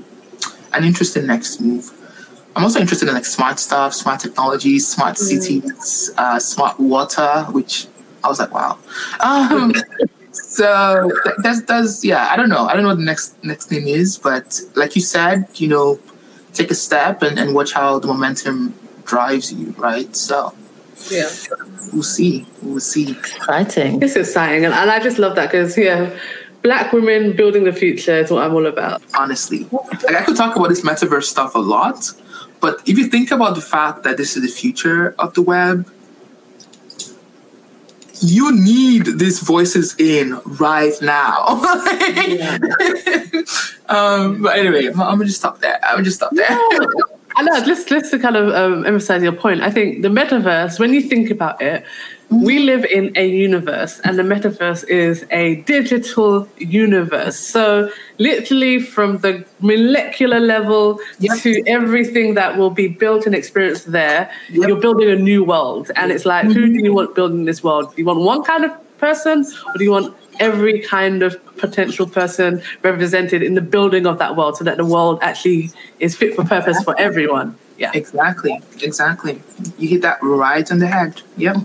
an 0.73 0.83
interesting 0.83 1.27
next 1.27 1.59
move. 1.61 1.91
I'm 2.55 2.63
also 2.63 2.79
interested 2.79 3.07
in 3.07 3.13
like 3.13 3.25
smart 3.25 3.59
stuff, 3.59 3.93
smart 3.93 4.19
technologies, 4.19 4.87
smart 4.87 5.15
mm. 5.15 5.19
cities, 5.19 6.11
uh, 6.17 6.39
smart 6.39 6.79
water, 6.79 7.45
which 7.51 7.87
I 8.23 8.27
was 8.27 8.39
like, 8.39 8.53
wow. 8.53 8.77
Um, 9.21 9.73
so 10.31 11.11
that's 11.43 11.61
that's 11.63 12.03
yeah. 12.03 12.27
I 12.31 12.35
don't 12.35 12.49
know. 12.49 12.65
I 12.65 12.73
don't 12.73 12.83
know 12.83 12.89
what 12.89 12.97
the 12.97 13.05
next 13.05 13.41
next 13.43 13.65
thing 13.65 13.87
is, 13.87 14.17
but 14.17 14.59
like 14.75 14.95
you 14.95 15.01
said, 15.01 15.47
you 15.55 15.67
know, 15.67 15.99
take 16.53 16.71
a 16.71 16.75
step 16.75 17.21
and, 17.21 17.37
and 17.37 17.53
watch 17.53 17.73
how 17.73 17.99
the 17.99 18.07
momentum 18.07 18.73
drives 19.03 19.51
you, 19.51 19.71
right? 19.77 20.15
So 20.15 20.53
yeah, 21.09 21.29
we'll 21.93 22.03
see. 22.03 22.45
We'll 22.61 22.79
see. 22.79 23.11
Exciting. 23.11 24.01
It's 24.01 24.15
exciting, 24.15 24.65
and, 24.65 24.73
and 24.73 24.91
I 24.91 24.99
just 24.99 25.17
love 25.17 25.35
that 25.35 25.51
because 25.51 25.77
yeah, 25.77 26.15
black 26.61 26.93
women 26.93 27.35
building 27.35 27.63
the 27.63 27.73
future 27.73 28.17
is 28.17 28.31
what 28.31 28.43
I'm 28.43 28.53
all 28.53 28.65
about. 28.65 29.01
Honestly, 29.17 29.67
like 29.71 30.15
I 30.15 30.23
could 30.23 30.35
talk 30.35 30.55
about 30.55 30.69
this 30.69 30.81
metaverse 30.81 31.23
stuff 31.23 31.55
a 31.55 31.59
lot, 31.59 32.11
but 32.59 32.81
if 32.87 32.97
you 32.97 33.07
think 33.07 33.31
about 33.31 33.55
the 33.55 33.61
fact 33.61 34.03
that 34.03 34.17
this 34.17 34.35
is 34.35 34.43
the 34.43 34.49
future 34.49 35.15
of 35.17 35.33
the 35.33 35.41
web, 35.41 35.89
you 38.21 38.55
need 38.55 39.17
these 39.17 39.39
voices 39.39 39.95
in 39.99 40.39
right 40.45 40.93
now. 41.01 41.47
um, 43.89 44.43
but 44.43 44.57
anyway, 44.57 44.87
I'm, 44.87 44.93
gonna 44.93 45.25
just 45.25 45.39
stop 45.39 45.59
there. 45.59 45.79
I'm 45.83 45.95
gonna 45.95 46.03
just 46.03 46.17
stop 46.17 46.31
there. 46.33 46.49
No. 46.49 46.89
I 47.35 47.43
know. 47.43 47.63
Just, 47.63 47.87
just 47.87 48.11
to 48.11 48.19
kind 48.19 48.35
of 48.35 48.53
um, 48.53 48.85
emphasize 48.85 49.23
your 49.23 49.31
point, 49.31 49.61
I 49.61 49.71
think 49.71 50.01
the 50.01 50.09
metaverse, 50.09 50.79
when 50.79 50.93
you 50.93 51.01
think 51.01 51.29
about 51.29 51.61
it, 51.61 51.83
we 52.29 52.59
live 52.59 52.85
in 52.85 53.11
a 53.17 53.27
universe, 53.27 53.99
and 54.05 54.17
the 54.17 54.23
metaverse 54.23 54.87
is 54.87 55.25
a 55.31 55.55
digital 55.63 56.47
universe. 56.57 57.37
So, 57.37 57.89
literally, 58.19 58.79
from 58.79 59.17
the 59.17 59.45
molecular 59.59 60.39
level 60.39 60.99
Yep. 61.19 61.39
to 61.39 61.61
everything 61.67 62.35
that 62.35 62.57
will 62.57 62.69
be 62.69 62.87
built 62.87 63.25
and 63.25 63.35
experienced 63.35 63.91
there, 63.91 64.31
Yep. 64.49 64.67
you're 64.69 64.79
building 64.79 65.09
a 65.09 65.15
new 65.17 65.43
world. 65.43 65.91
And 65.97 66.09
it's 66.11 66.25
like, 66.25 66.45
who 66.45 66.67
do 66.67 66.79
you 66.81 66.93
want 66.93 67.15
building 67.15 67.43
this 67.43 67.63
world? 67.63 67.93
Do 67.93 68.01
you 68.01 68.05
want 68.05 68.19
one 68.19 68.43
kind 68.43 68.63
of 68.63 68.71
person, 68.97 69.45
or 69.67 69.77
do 69.77 69.83
you 69.83 69.91
want 69.91 70.15
every 70.41 70.81
kind 70.81 71.23
of 71.23 71.31
potential 71.57 72.07
person 72.07 72.61
represented 72.81 73.41
in 73.43 73.53
the 73.53 73.61
building 73.61 74.05
of 74.05 74.17
that 74.17 74.35
world 74.35 74.57
so 74.57 74.63
that 74.63 74.75
the 74.75 74.85
world 74.85 75.19
actually 75.21 75.69
is 75.99 76.17
fit 76.17 76.35
for 76.35 76.43
purpose 76.43 76.83
for 76.83 76.99
everyone? 76.99 77.55
Yeah. 77.77 77.91
Exactly, 77.93 78.61
exactly. 78.81 79.41
You 79.77 79.87
hit 79.87 80.01
that 80.01 80.17
right 80.21 80.69
on 80.71 80.79
the 80.79 80.87
head. 80.87 81.21
Yep. 81.37 81.57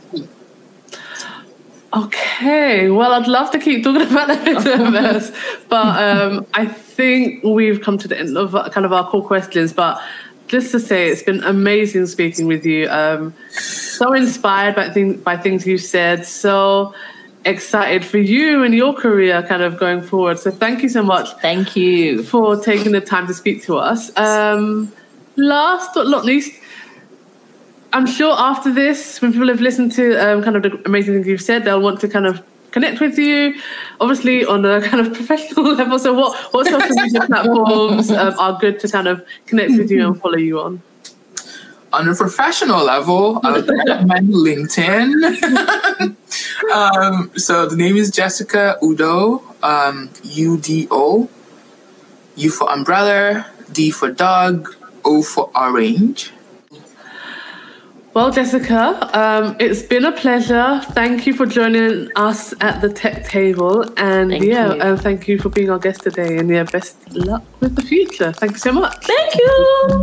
Okay, 1.95 2.91
well, 2.91 3.13
I'd 3.13 3.27
love 3.27 3.51
to 3.53 3.59
keep 3.59 3.83
talking 3.83 4.03
about 4.11 4.29
the 4.29 4.35
metaverse, 4.35 5.69
but 5.69 6.03
um, 6.03 6.47
I 6.53 6.67
think 6.67 7.43
we've 7.43 7.81
come 7.81 7.97
to 7.99 8.09
the 8.09 8.19
end 8.19 8.37
of 8.37 8.55
uh, 8.55 8.69
kind 8.71 8.85
of 8.85 8.93
our 8.93 9.09
core 9.09 9.27
questions. 9.27 9.73
But 9.73 10.01
just 10.47 10.71
to 10.73 10.81
say, 10.81 11.09
it's 11.09 11.23
been 11.23 11.43
amazing 11.45 12.07
speaking 12.07 12.47
with 12.47 12.67
you. 12.67 12.89
Um, 12.91 13.35
so 13.51 14.13
inspired 14.13 14.75
by 14.75 14.91
things 14.91 15.17
by 15.23 15.37
things 15.37 15.67
you've 15.67 15.81
said. 15.81 16.27
So 16.27 16.95
excited 17.47 18.05
for 18.05 18.19
you 18.19 18.63
and 18.63 18.75
your 18.75 18.93
career, 18.93 19.43
kind 19.43 19.63
of 19.63 19.79
going 19.79 20.03
forward. 20.03 20.39
So 20.39 20.51
thank 20.51 20.83
you 20.83 20.89
so 20.89 21.03
much 21.03 21.31
Thank 21.41 21.77
you. 21.77 22.23
for 22.23 22.57
taking 22.57 22.93
the 22.93 23.01
time 23.01 23.27
to 23.29 23.35
speak 23.35 23.63
to 23.65 23.79
us. 23.79 24.17
Um, 24.17 24.93
last 25.37 25.91
but 25.95 26.09
not 26.09 26.25
least, 26.25 26.53
I'm 27.93 28.07
sure 28.07 28.35
after 28.37 28.73
this, 28.73 29.23
when 29.23 29.33
people 29.33 29.49
have 29.49 29.61
listened 29.61 29.93
to 29.93 30.17
um, 30.17 30.43
kind 30.43 30.57
of 30.57 30.63
the 30.63 30.83
amazing 30.85 31.15
things 31.15 31.27
you've 31.27 31.41
said, 31.41 31.65
they'll 31.65 31.81
want 31.81 32.01
to 32.01 32.09
kind 32.09 32.27
of 32.27 32.43
connect 32.73 33.01
with 33.01 33.19
you, 33.19 33.55
obviously 34.01 34.45
on 34.45 34.65
a 34.67 34.83
kind 34.89 35.07
of 35.07 35.15
professional 35.15 35.75
level. 35.81 35.99
So, 35.99 36.13
what 36.13 36.37
what 36.53 36.67
social 36.67 37.03
media 37.03 37.23
platforms 37.27 38.11
um, 38.11 38.35
are 38.39 38.59
good 38.59 38.81
to 38.81 38.89
kind 38.89 39.09
of 39.09 39.25
connect 39.47 39.73
with 39.79 39.91
you 39.91 40.07
and 40.07 40.21
follow 40.21 40.37
you 40.37 40.61
on? 40.61 40.83
On 41.97 42.09
a 42.09 42.15
professional 42.15 42.85
level, 42.85 43.41
I 43.43 43.53
would 43.53 43.69
recommend 43.69 44.29
LinkedIn. 44.29 45.09
um, 46.75 47.31
so 47.37 47.67
the 47.67 47.77
name 47.77 47.97
is 47.97 48.11
Jessica 48.11 48.77
Udo, 48.83 49.43
um, 49.63 50.11
U 50.23 50.59
D 50.59 50.87
O, 50.91 51.29
U 52.37 52.51
for 52.51 52.71
umbrella, 52.71 53.47
D 53.73 53.91
for 53.91 54.11
dog, 54.11 54.69
O 55.05 55.23
for 55.23 55.51
orange. 55.55 56.33
Well, 58.13 58.31
Jessica, 58.31 59.11
um, 59.13 59.57
it's 59.59 59.83
been 59.83 60.07
a 60.07 60.13
pleasure. 60.13 60.81
Thank 60.93 61.27
you 61.27 61.35
for 61.35 61.45
joining 61.45 62.11
us 62.17 62.55
at 62.63 62.81
the 62.81 62.89
tech 62.89 63.25
table, 63.25 63.83
and 63.99 64.31
Thank 64.31 64.45
yeah, 64.45 64.73
you. 64.73 64.81
and 64.81 65.01
thank 65.01 65.29
you 65.29 65.39
for 65.39 65.51
being 65.51 65.71
our 65.71 65.79
guest 65.79 66.03
today. 66.03 66.39
And 66.39 66.49
yeah, 66.49 66.63
best 66.65 66.97
luck 67.15 67.45
with 67.61 67.77
the 67.77 67.83
future. 67.83 68.33
Thank 68.33 68.53
you 68.53 68.59
so 68.59 68.73
much. 68.73 69.05
Thank 69.05 69.35
you. 69.35 70.03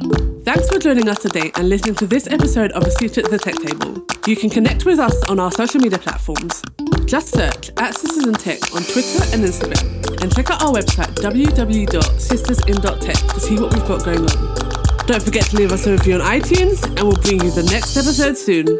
Thanks 0.00 0.68
for 0.68 0.78
joining 0.78 1.08
us 1.08 1.18
today 1.18 1.50
and 1.56 1.68
listening 1.68 1.96
to 1.96 2.06
this 2.06 2.28
episode 2.28 2.70
of 2.72 2.84
A 2.84 2.90
Seat 2.90 3.18
at 3.18 3.30
the 3.30 3.38
Tech 3.38 3.54
Table. 3.56 4.04
You 4.26 4.36
can 4.36 4.50
connect 4.50 4.84
with 4.84 4.98
us 4.98 5.24
on 5.24 5.40
our 5.40 5.50
social 5.50 5.80
media 5.80 5.98
platforms. 5.98 6.62
Just 7.06 7.32
search 7.32 7.70
at 7.78 7.94
Sisters 7.94 8.26
in 8.26 8.34
Tech 8.34 8.60
on 8.74 8.82
Twitter 8.82 9.24
and 9.32 9.42
Instagram 9.42 10.22
and 10.22 10.34
check 10.34 10.50
out 10.50 10.62
our 10.62 10.72
website 10.72 11.14
www.sistersin.tech 11.16 13.16
to 13.34 13.40
see 13.40 13.58
what 13.58 13.72
we've 13.72 13.88
got 13.88 14.04
going 14.04 14.20
on. 14.20 15.06
Don't 15.06 15.22
forget 15.22 15.46
to 15.46 15.56
leave 15.56 15.72
us 15.72 15.86
a 15.86 15.92
review 15.92 16.14
on 16.14 16.20
iTunes 16.20 16.84
and 16.84 17.00
we'll 17.00 17.16
bring 17.22 17.42
you 17.42 17.50
the 17.50 17.62
next 17.62 17.96
episode 17.96 18.36
soon. 18.36 18.78